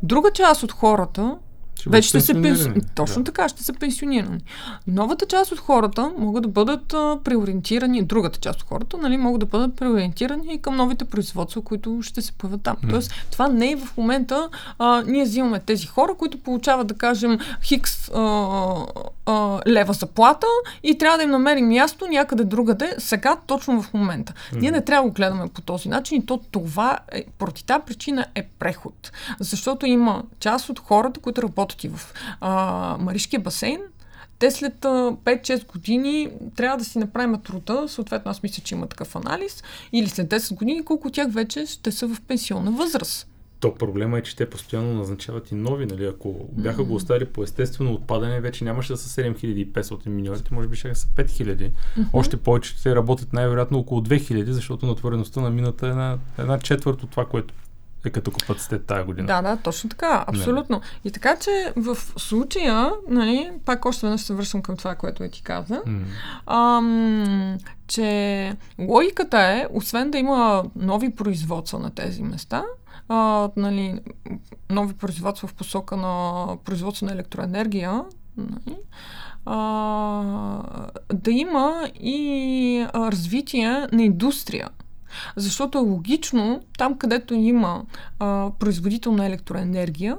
Друга 0.04 0.32
част 0.32 0.64
от 0.64 0.72
хората 0.72 1.38
Ще 1.80 1.90
Вече 1.90 2.10
ще 2.10 2.22
се 2.22 2.34
пенсионирани. 2.34 2.82
Точно 2.96 3.24
Да. 3.24 3.32
така, 3.32 3.50
ще 3.50 3.64
са 3.64 3.74
пенсионирани. 3.74 4.40
Новата 4.88 5.26
част 5.26 5.52
от 5.52 5.60
хората 5.60 6.12
могат 6.18 6.44
да 6.44 6.50
бъдат 6.50 6.94
а, 6.94 7.20
преориентирани, 7.24 8.04
другата 8.04 8.40
част 8.40 8.62
от 8.62 8.68
хората, 8.68 8.98
нали, 8.98 9.18
могат 9.18 9.40
да 9.40 9.46
бъдат 9.46 9.76
преориентирани 9.76 10.54
и 10.54 10.62
към 10.62 10.76
новите 10.76 11.06
производства, 11.06 11.62
които 11.62 12.00
ще 12.02 12.22
се 12.22 12.32
появят 12.32 12.62
там. 12.62 12.76
М. 12.84 12.90
Тоест, 12.90 13.14
това 13.32 13.48
не 13.48 13.72
е 13.72 13.78
в 13.78 13.98
момента, 13.98 14.50
а, 14.80 15.04
ние 15.08 15.24
взимаме 15.24 15.60
тези 15.60 15.88
хора, 15.88 16.14
които 16.18 16.38
получават, 16.38 16.88
да 16.88 16.94
кажем, 16.94 17.40
хикс 17.64 18.10
а, 18.10 18.22
а, 19.26 19.60
лева 19.68 19.94
заплата 19.94 20.48
и 20.84 20.98
трябва 20.98 21.18
да 21.18 21.24
им 21.24 21.30
намерим 21.30 21.68
място 21.68 22.08
някъде 22.08 22.44
другаде, 22.44 22.96
сега, 22.98 23.38
точно 23.48 23.82
в 23.82 23.94
момента. 23.94 24.34
Ние 24.56 24.72
не 24.72 24.82
трябва 24.82 25.04
да 25.04 25.10
го 25.10 25.16
гледаме 25.16 25.48
по 25.54 25.62
този 25.62 25.90
начин 25.90 26.18
и 26.18 26.26
то 26.26 26.40
това 26.52 27.00
е, 27.12 27.24
поради 27.38 27.64
тази 27.64 27.84
причина 27.86 28.26
е 28.36 28.44
преход. 28.44 29.12
Защото 29.40 29.86
има 29.86 30.24
част 30.40 30.70
от 30.70 30.80
хората, 30.80 31.20
които 31.20 31.42
работят 31.42 31.65
и 31.74 31.90
в 31.90 32.14
а, 32.42 32.98
Маришкия 33.00 33.40
басейн, 33.40 33.80
те 34.40 34.52
след 34.52 34.86
а, 34.86 34.90
5-6 35.12 35.68
години 35.68 36.30
трябва 36.56 36.78
да 36.78 36.86
си 36.86 37.00
направим 37.00 37.42
труда, 37.42 37.86
съответно 37.88 38.32
аз 38.32 38.44
мисля, 38.44 38.64
че 38.64 38.76
има 38.76 38.88
такъв 38.88 39.16
анализ, 39.16 39.64
или 39.92 40.10
след 40.10 40.30
10 40.30 40.56
години, 40.56 40.86
колко 40.86 41.08
от 41.08 41.14
тях 41.14 41.34
вече 41.34 41.66
ще 41.66 41.92
са 41.92 42.08
в 42.08 42.22
пенсионна 42.22 42.72
възраст. 42.72 43.28
То 43.60 43.76
проблема 43.76 44.18
е, 44.18 44.22
че 44.22 44.36
те 44.36 44.50
постоянно 44.50 44.94
назначават 44.94 45.52
и 45.52 45.56
нови, 45.56 45.86
нали? 45.86 46.06
Ако 46.06 46.36
бяха 46.52 46.84
го 46.84 46.96
оставили 46.96 47.26
по 47.26 47.44
естествено 47.44 47.94
отпадане, 47.94 48.40
вече 48.40 48.64
нямаше 48.64 48.94
да 48.94 48.98
са 48.98 49.22
7500 49.22 50.10
миньорите, 50.10 50.54
може 50.54 50.68
би 50.68 50.76
ще 50.76 50.96
са 50.96 51.08
5000. 51.08 51.72
Още 52.14 52.38
повече 52.38 52.84
те 52.84 52.96
работят 52.96 53.34
най-вероятно 53.34 53.80
около 53.80 54.02
2000, 54.02 54.50
защото 54.50 54.86
натвореността 54.86 55.42
на 55.42 55.50
мината 55.50 55.88
е 55.88 55.90
една, 55.90 56.18
една 56.38 56.60
четвърт 56.60 57.04
от 57.04 57.10
това, 57.10 57.26
което 57.26 57.54
е 58.06 58.10
като 58.10 58.32
капацитет 58.32 58.86
тази 58.86 59.06
година. 59.06 59.28
Да, 59.28 59.42
да, 59.42 59.58
точно 59.58 59.90
така, 59.90 60.26
абсолютно. 60.28 60.82
И 61.04 61.12
така, 61.12 61.36
че 61.36 61.74
в 61.76 61.98
случая, 62.18 62.92
нали, 63.10 63.52
пак 63.66 63.86
още 63.86 64.06
веднъж 64.06 64.22
се 64.22 64.34
връщам 64.34 64.62
към 64.62 64.78
това, 64.78 64.96
което 64.96 65.24
е 65.24 65.30
ти 65.30 65.44
каза, 65.44 65.82
ам, 66.46 67.58
че 67.88 68.56
логиката 68.80 69.40
е, 69.40 69.68
освен 69.74 70.12
да 70.12 70.18
има 70.18 70.64
нови 70.76 71.16
производства 71.16 71.80
на 71.80 71.90
тези 71.90 72.24
места, 72.24 72.64
а, 73.10 73.50
нали, 73.58 74.00
нови 74.70 74.94
производства 74.94 75.48
в 75.48 75.54
посока 75.54 75.98
на 75.98 76.48
производство 76.66 77.06
на 77.06 77.12
електроенергия, 77.12 78.04
нали, 78.38 78.78
а, 79.46 80.64
да 81.14 81.32
има 81.32 81.90
и 82.00 82.88
развитие 82.96 83.88
на 83.92 84.04
индустрия. 84.04 84.70
Защото 85.36 85.78
е 85.78 85.82
логично, 85.82 86.62
там 86.78 86.98
където 86.98 87.34
има 87.34 87.84
а, 88.20 88.50
производител 88.60 89.12
на 89.12 89.26
електроенергия, 89.26 90.18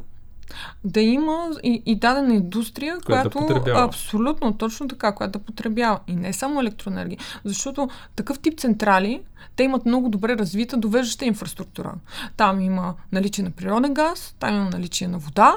да 0.84 1.00
има 1.00 1.50
и, 1.62 1.82
и 1.86 1.96
дадена 1.96 2.34
индустрия, 2.34 2.98
Която 3.06 3.28
да 3.28 3.32
която 3.32 3.54
потребява. 3.54 3.84
абсолютно 3.84 4.52
точно 4.52 4.88
така, 4.88 5.14
която 5.14 5.38
да 5.38 5.44
потребява. 5.44 5.98
И 6.06 6.16
не 6.16 6.32
само 6.32 6.60
електроенергия. 6.60 7.18
Защото 7.44 7.88
такъв 8.16 8.38
тип 8.38 8.58
централи, 8.58 9.22
те 9.56 9.62
имат 9.62 9.86
много 9.86 10.08
добре 10.08 10.38
развита 10.38 10.76
довеждаща 10.76 11.24
инфраструктура. 11.24 11.94
Там 12.36 12.60
има 12.60 12.94
наличие 13.12 13.44
на 13.44 13.50
природен 13.50 13.94
газ, 13.94 14.34
там 14.38 14.54
има 14.54 14.70
наличие 14.70 15.08
на 15.08 15.18
вода, 15.18 15.54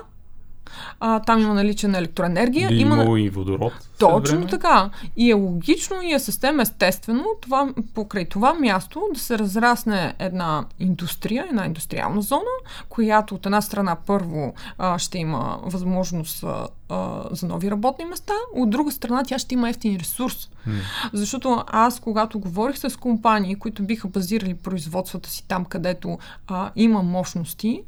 а, 0.99 1.19
там 1.19 1.39
има 1.39 1.53
наличие 1.53 1.89
на 1.89 1.97
електроенергия. 1.97 2.69
Би 2.69 2.75
има... 2.75 3.19
и 3.19 3.29
водород. 3.29 3.73
Точно 3.99 4.47
така. 4.47 4.89
И 5.17 5.31
е 5.31 5.33
логично 5.33 6.01
и 6.01 6.13
е 6.13 6.19
съвсем 6.19 6.59
естествено 6.59 7.25
това, 7.41 7.69
покрай 7.93 8.25
това 8.25 8.53
място 8.53 9.01
да 9.13 9.19
се 9.19 9.39
разрасне 9.39 10.13
една 10.19 10.65
индустрия, 10.79 11.45
една 11.49 11.65
индустриална 11.65 12.21
зона, 12.21 12.41
която 12.89 13.35
от 13.35 13.45
една 13.45 13.61
страна 13.61 13.95
първо 13.95 14.53
а, 14.77 14.99
ще 14.99 15.17
има 15.17 15.59
възможност 15.63 16.43
а, 16.43 16.67
а, 16.89 17.23
за 17.31 17.47
нови 17.47 17.71
работни 17.71 18.05
места, 18.05 18.33
от 18.55 18.69
друга 18.69 18.91
страна 18.91 19.23
тя 19.23 19.39
ще 19.39 19.53
има 19.53 19.69
ефтин 19.69 19.97
ресурс. 19.99 20.49
М. 20.67 20.73
Защото 21.13 21.63
аз, 21.67 21.99
когато 21.99 22.39
говорих 22.39 22.77
с 22.77 22.99
компании, 22.99 23.55
които 23.55 23.83
биха 23.83 24.07
базирали 24.07 24.53
производствата 24.53 25.29
си 25.29 25.47
там, 25.47 25.65
където 25.65 26.17
а, 26.47 26.71
има 26.75 27.03
мощности, 27.03 27.83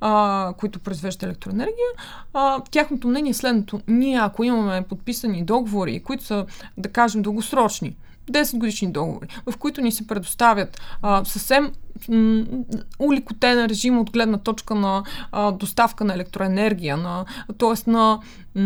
а, 0.00 0.54
които 0.58 0.78
произвеждат 0.78 1.22
електроенергия, 1.22 1.86
а, 2.32 2.60
тяхното 2.70 3.08
мнение 3.08 3.30
е 3.30 3.34
следното. 3.34 3.80
Ние, 3.88 4.18
ако 4.18 4.44
имаме 4.44 4.82
подписани 4.82 5.44
договори, 5.44 6.02
които 6.02 6.24
са, 6.24 6.46
да 6.78 6.88
кажем, 6.88 7.22
дългосрочни, 7.22 7.96
10 8.30 8.58
годишни 8.58 8.92
договори, 8.92 9.26
в 9.46 9.56
които 9.56 9.80
ни 9.80 9.92
се 9.92 10.06
предоставят 10.06 10.80
а, 11.02 11.24
съвсем 11.24 11.72
м- 12.08 12.44
улекотен 12.98 13.66
режим 13.66 13.98
от 13.98 14.10
гледна 14.10 14.38
точка 14.38 14.74
на 14.74 15.02
а, 15.32 15.52
доставка 15.52 16.04
на 16.04 16.14
електроенергия, 16.14 16.96
на, 16.96 17.24
т.е. 17.58 17.90
на, 17.90 18.18
м- 18.54 18.62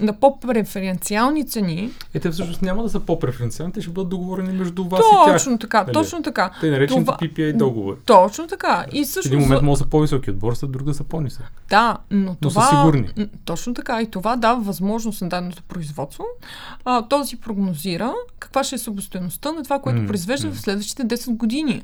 на 0.00 0.12
по-преференциални 0.12 1.46
цени, 1.46 1.90
Е, 2.14 2.20
те 2.20 2.30
всъщност 2.30 2.62
няма 2.62 2.82
да 2.82 2.88
са 2.88 3.00
по-преференциални, 3.00 3.72
те 3.72 3.80
ще 3.80 3.90
бъдат 3.90 4.08
договорени 4.08 4.52
между 4.52 4.84
вас 4.84 5.00
и 5.02 5.26
тях. 5.26 5.34
точно 5.34 5.58
така, 5.58 5.82
нали? 5.82 5.92
точно 5.94 6.22
така. 6.22 6.50
Те 6.60 6.70
наречените 6.70 7.04
Това- 7.06 7.16
PPA 7.18 7.56
договори. 7.56 7.96
Точно 8.06 8.46
така. 8.46 8.84
И 8.92 9.04
В 9.04 9.26
един 9.26 9.38
момент 9.38 9.62
могат 9.62 9.78
да 9.78 9.84
са 9.84 9.90
по-високи 9.90 10.30
от 10.30 10.38
борса, 10.38 10.66
друг 10.66 10.82
да 10.82 10.94
са 10.94 11.04
по-нисък. 11.04 11.52
Да, 11.70 11.96
но 12.10 12.22
Но 12.22 12.34
това... 12.34 12.62
са 12.62 12.68
сигурни. 12.70 13.08
Точно 13.44 13.74
така. 13.74 14.02
И 14.02 14.06
това 14.06 14.36
дава 14.36 14.60
възможност 14.60 15.22
на 15.22 15.28
даденото 15.28 15.62
производство. 15.62 16.24
А, 16.84 17.02
то 17.02 17.18
да 17.18 17.24
си 17.24 17.36
прогнозира 17.36 18.14
каква 18.38 18.64
ще 18.64 18.74
е 18.74 18.78
събостоеността 18.78 19.52
на 19.52 19.62
това, 19.62 19.78
което 19.78 20.00
М, 20.00 20.06
произвежда 20.06 20.46
м. 20.46 20.52
в 20.52 20.60
следващите 20.60 21.04
10 21.04 21.30
години. 21.30 21.82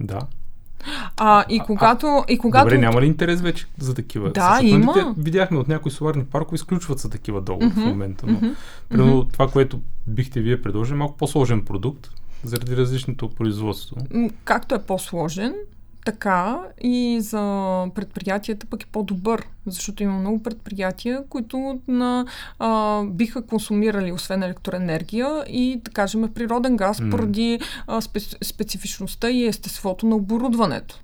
Да. 0.00 0.20
А, 1.16 1.44
и 1.48 1.60
когато... 1.60 2.24
И 2.28 2.38
когато... 2.38 2.64
Добре, 2.64 2.78
няма 2.78 3.00
ли 3.00 3.06
интерес 3.06 3.40
вече 3.40 3.66
за 3.78 3.94
такива? 3.94 4.30
Да, 4.30 4.58
има. 4.62 5.14
Видяхме 5.18 5.58
от 5.58 5.68
някои 5.68 5.92
соларни 5.92 6.24
паркове, 6.24 6.54
изключват 6.54 7.00
са 7.00 7.10
такива 7.10 7.40
договори 7.40 7.72
Мгм, 7.76 7.80
в 7.80 7.84
момента. 7.84 8.26
Но, 8.26 8.32
Мгм. 8.32 8.46
примерно, 8.88 9.24
това, 9.24 9.48
което 9.48 9.80
бихте 10.06 10.40
вие 10.40 10.62
предложили, 10.62 10.94
е 10.94 10.98
малко 10.98 11.16
по-сложен 11.16 11.64
продукт, 11.64 12.10
заради 12.44 12.76
различното 12.76 13.28
производство. 13.28 13.96
Както 14.44 14.74
е 14.74 14.82
по-сложен, 14.82 15.54
така 16.04 16.58
и 16.80 17.18
за 17.20 17.40
предприятията 17.94 18.66
пък 18.66 18.82
е 18.82 18.86
по-добър, 18.86 19.46
защото 19.66 20.02
има 20.02 20.18
много 20.18 20.42
предприятия, 20.42 21.24
които 21.28 21.80
на, 21.88 22.26
а, 22.58 23.02
биха 23.04 23.46
консумирали 23.46 24.12
освен 24.12 24.42
електроенергия 24.42 25.44
и, 25.48 25.80
да 25.84 25.90
кажем, 25.90 26.28
природен 26.34 26.76
газ 26.76 27.00
М. 27.00 27.10
поради 27.10 27.60
а, 27.86 28.00
спе- 28.00 28.44
специфичността 28.44 29.30
и 29.30 29.46
естеството 29.46 30.06
на 30.06 30.16
оборудването 30.16 31.00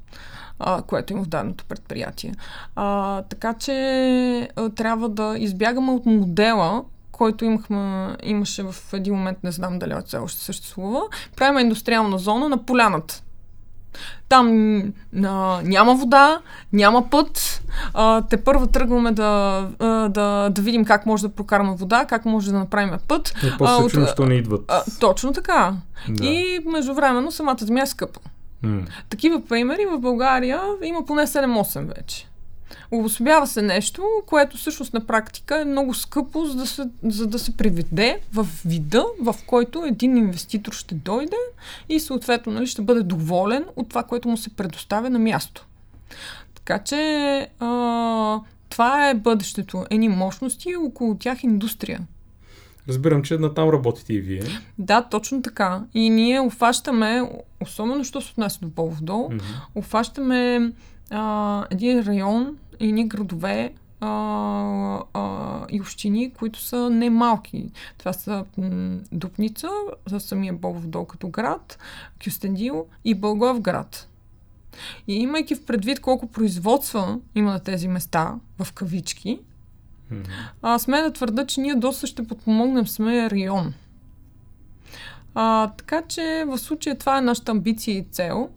а, 0.59 0.83
което 0.83 1.13
има 1.13 1.25
в 1.25 1.29
даденото 1.29 1.65
предприятие. 1.65 2.35
А, 2.77 3.23
така 3.23 3.55
че 3.55 4.49
а, 4.57 4.71
трябва 4.71 5.09
да 5.09 5.35
избягаме 5.39 5.93
от 5.93 6.07
модела, 6.07 6.85
който 7.13 7.45
имахме, 7.45 8.17
имаше 8.23 8.63
в 8.63 8.75
един 8.93 9.15
момент, 9.15 9.39
не 9.45 9.53
знам 9.53 9.79
дали 9.79 9.95
все 10.07 10.17
още 10.17 10.41
съществува, 10.41 11.03
правим 11.37 11.59
индустриална 11.59 12.19
зона 12.19 12.49
на 12.49 12.65
поляната. 12.65 13.23
Там 14.29 14.79
а, 15.25 15.61
няма 15.65 15.95
вода, 15.95 16.41
няма 16.73 17.11
път. 17.11 17.63
А, 17.95 18.23
те 18.23 18.37
първо 18.37 18.67
тръгваме 18.67 19.13
да, 19.13 19.69
а, 19.79 19.87
да, 20.09 20.51
да 20.51 20.63
видим 20.63 20.85
как 20.85 21.07
може 21.07 21.23
да 21.23 21.29
прокараме 21.29 21.75
вода, 21.77 22.05
как 22.05 22.25
може 22.25 22.53
да 22.53 22.59
направим 22.59 22.99
път. 23.09 23.35
И 23.43 23.49
А, 23.49 23.55
после 23.59 23.83
се 23.83 23.91
чудим, 23.91 24.07
защо 24.07 24.27
не 24.27 24.35
идват. 24.35 24.65
А, 24.69 24.83
точно 25.01 25.33
така. 25.33 25.73
Да. 26.09 26.27
И 26.27 26.61
междувременно 26.67 27.33
самата 27.33 27.57
земя 27.61 27.83
е 27.83 27.87
скъпа. 27.87 28.21
М. 28.63 28.81
Такива 29.09 29.43
примери 29.49 29.87
в 29.87 29.99
България 29.99 30.61
има 30.85 31.07
поне 31.07 31.27
7-8 31.27 31.95
вече. 31.97 32.27
Обособява 32.91 33.47
се 33.47 33.63
нещо, 33.63 34.05
което 34.27 34.57
всъщност 34.57 34.95
на 34.95 35.07
практика 35.07 35.61
е 35.61 35.65
много 35.65 35.95
скъпо, 35.95 36.45
за 36.45 36.57
да 36.57 36.67
се, 36.67 36.83
за 37.03 37.27
да 37.27 37.39
се 37.39 37.57
приведе 37.57 38.21
в 38.33 38.47
вида, 38.65 39.05
в 39.21 39.35
който 39.47 39.85
един 39.85 40.17
инвеститор 40.17 40.73
ще 40.73 40.95
дойде 40.95 41.37
и 41.89 42.01
съответно 42.01 42.53
нали, 42.53 42.67
ще 42.67 42.83
бъде 42.83 43.03
доволен 43.03 43.65
от 43.77 43.89
това, 43.89 44.03
което 44.03 44.29
му 44.29 44.37
се 44.37 44.51
предоставя 44.51 45.11
на 45.11 45.19
място. 45.19 45.67
Така 46.55 46.79
че 46.79 47.41
а, 47.61 48.41
това 48.69 49.09
е 49.09 49.15
бъдещето. 49.15 49.87
Едни 49.91 50.09
мощности 50.09 50.69
и 50.71 50.77
около 50.77 51.15
тях 51.15 51.45
индустрия. 51.45 52.01
Разбирам, 52.89 53.23
че 53.23 53.39
натам 53.39 53.69
работите 53.69 54.15
и 54.15 54.21
вие. 54.21 54.43
Да, 54.79 55.03
точно 55.03 55.43
така. 55.43 55.83
И 55.95 56.11
ние 56.11 56.41
обхващаме, 56.41 57.23
особено 57.61 58.05
що 58.05 58.21
се 58.21 58.31
отнася 58.33 58.59
до 58.63 58.69
Бобов 58.69 59.03
дол, 59.03 59.29
Мгм. 59.33 59.45
А, 61.11 61.67
един 61.71 62.01
район 62.01 62.57
и 62.81 62.93
ни 62.93 63.09
градове 63.09 63.75
а, 64.01 65.03
а, 65.15 65.65
и 65.71 65.81
общини, 65.81 66.33
които 66.33 66.61
са 66.61 66.91
немалки. 66.91 67.71
Това 67.99 68.13
са 68.13 68.45
м, 68.59 68.99
Дупница, 69.13 69.69
за 70.07 70.21
самия 70.21 70.53
Бобов 70.53 70.87
дол 70.87 71.05
като 71.05 71.29
град, 71.29 71.79
Кюстендил 72.25 72.87
и 73.05 73.15
Бългоевград. 73.15 74.09
И 75.09 75.15
имайки 75.15 75.55
в 75.55 75.65
предвид 75.65 76.01
колко 76.01 76.27
производства 76.27 77.19
има 77.35 77.53
на 77.53 77.61
тези 77.61 77.89
места, 77.89 78.35
в 78.59 78.73
кавички, 78.73 79.41
а, 80.63 80.79
сме 80.79 81.03
да 81.03 81.13
твърда, 81.13 81.47
че 81.47 81.61
ние 81.61 81.75
доста 81.75 82.07
ще 82.07 82.27
подпомогнем 82.27 82.87
самия 82.87 83.31
район. 83.31 83.75
А, 85.35 85.71
така 85.77 86.03
че 86.03 86.45
в 86.47 86.59
случая 86.59 86.99
това 86.99 87.19
е 87.19 87.21
нашата 87.21 87.53
амбиция 87.53 87.99
и 87.99 88.07
цел. 88.11 88.49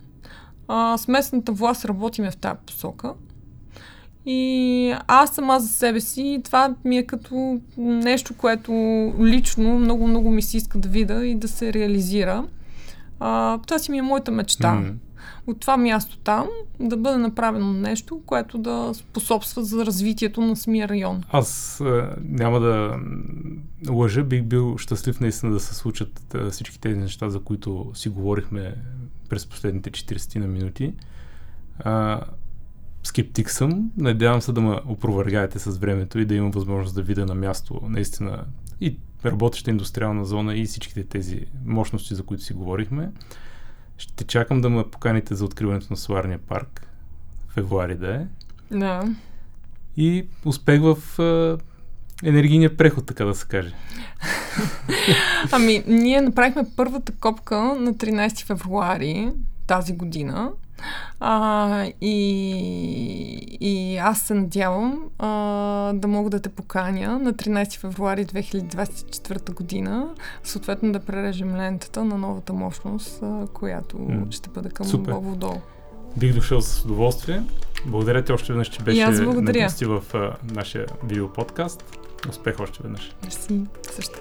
А, 0.72 0.98
с 0.98 1.08
местната 1.08 1.52
власт 1.52 1.86
работиме 1.86 2.32
в 2.32 2.38
тази 2.38 2.60
посока. 2.66 3.14
И 4.26 4.94
аз 5.08 5.30
сама 5.30 5.60
за 5.60 5.68
себе 5.68 6.02
си, 6.02 6.42
това 6.44 6.76
ми 6.86 6.98
е 6.98 7.06
като 7.06 7.60
нещо, 7.78 8.34
което 8.38 8.72
лично 9.20 9.80
много-много 9.80 10.32
ми 10.32 10.42
се 10.42 10.58
иска 10.58 10.80
да 10.80 10.90
видя 10.90 11.26
и 11.26 11.36
да 11.36 11.48
се 11.48 11.74
реализира. 11.74 12.48
А, 13.20 13.58
това 13.58 13.80
си 13.80 13.92
ми 13.92 13.98
е 13.98 14.02
моята 14.02 14.32
мечта. 14.32 14.68
Mm. 14.68 14.94
От 15.48 15.60
това 15.60 15.78
място 15.78 16.18
там 16.18 16.48
да 16.80 16.98
бъде 16.98 17.18
направено 17.18 17.74
нещо, 17.74 18.22
което 18.26 18.58
да 18.58 18.92
способства 18.94 19.64
за 19.64 19.86
развитието 19.86 20.42
на 20.42 20.56
самия 20.56 20.90
район. 20.90 21.24
Аз 21.32 21.82
а, 21.82 22.16
няма 22.30 22.60
да 22.60 23.00
лъжа, 23.90 24.24
бих 24.24 24.44
бил 24.44 24.78
щастлив 24.78 25.20
наистина 25.20 25.52
да 25.52 25.60
се 25.60 25.76
случат 25.76 26.36
а, 26.36 26.50
всички 26.50 26.80
тези 26.80 27.00
неща, 27.00 27.30
за 27.30 27.40
които 27.40 27.92
си 27.94 28.10
говорихме 28.10 28.76
през 29.30 29.46
последните 29.46 29.92
40 29.92 30.40
на 30.40 30.48
минути. 30.48 30.94
А, 31.80 32.22
скептик 33.04 33.52
съм. 33.52 33.92
Надявам 33.98 34.42
се 34.42 34.52
да 34.52 34.62
ме 34.62 34.80
опровергаете 34.88 35.60
с 35.60 35.78
времето 35.78 36.20
и 36.20 36.26
да 36.26 36.36
имам 36.36 36.52
възможност 36.52 36.96
да 36.96 37.02
видя 37.02 37.26
на 37.26 37.36
място 37.36 37.82
наистина 37.84 38.46
и 38.82 38.98
работеща 39.26 39.70
индустриална 39.70 40.26
зона 40.26 40.56
и 40.56 40.66
всичките 40.66 41.04
тези 41.04 41.46
мощности, 41.66 42.16
за 42.16 42.24
които 42.24 42.44
си 42.44 42.54
говорихме. 42.54 43.12
Ще 43.98 44.24
чакам 44.24 44.62
да 44.62 44.70
ме 44.70 44.90
поканите 44.92 45.36
за 45.36 45.46
откриването 45.46 45.88
на 45.90 45.98
Соларния 45.98 46.40
парк. 46.40 46.88
Февруари 47.50 47.96
да 47.96 48.16
е. 48.16 48.28
Да. 48.78 49.16
И 49.98 50.28
успех 50.46 50.82
в 50.82 50.98
е, 52.24 52.30
енергийния 52.30 52.78
преход, 52.78 53.06
така 53.06 53.26
да 53.26 53.36
се 53.36 53.48
каже. 53.48 53.74
ами, 55.52 55.84
ние 55.88 56.22
направихме 56.22 56.66
първата 56.76 57.12
копка 57.12 57.58
на 57.58 57.94
13 57.94 58.46
февруари 58.46 59.32
тази 59.68 59.94
година. 59.94 60.52
А, 61.20 61.86
и, 62.02 62.18
и 63.60 63.98
аз 63.98 64.22
се 64.22 64.34
надявам 64.34 65.00
а, 65.20 65.28
да 65.94 66.08
мога 66.08 66.30
да 66.30 66.40
те 66.40 66.50
поканя 66.50 67.20
на 67.20 67.34
13 67.34 67.80
февруари 67.80 68.26
2024 68.26 69.54
година, 69.54 70.08
съответно 70.44 70.92
да 70.92 71.00
прережем 71.00 71.56
лентата 71.56 72.06
на 72.06 72.18
новата 72.18 72.54
мощност, 72.54 73.20
а, 73.24 73.48
която 73.54 73.98
mm. 73.98 74.32
ще 74.32 74.50
бъде 74.50 74.70
към 74.70 74.88
Бобо 74.98 75.36
долу. 75.36 75.58
Бих 76.18 76.34
дошъл 76.36 76.62
с 76.62 76.86
удоволствие. 76.86 77.44
Благодаря 77.86 78.24
ти 78.24 78.32
още 78.32 78.54
веднъж, 78.54 78.68
че 78.68 78.84
беше 78.84 79.08
на 79.08 79.52
гости 79.52 79.86
в 79.86 80.04
а, 80.14 80.36
нашия 80.54 80.86
видеоподкаст. 81.04 82.00
Успех 82.30 82.60
още 82.60 82.84
веднъж. 82.84 83.12
Мерси. 83.24 83.62
Също. 83.96 84.20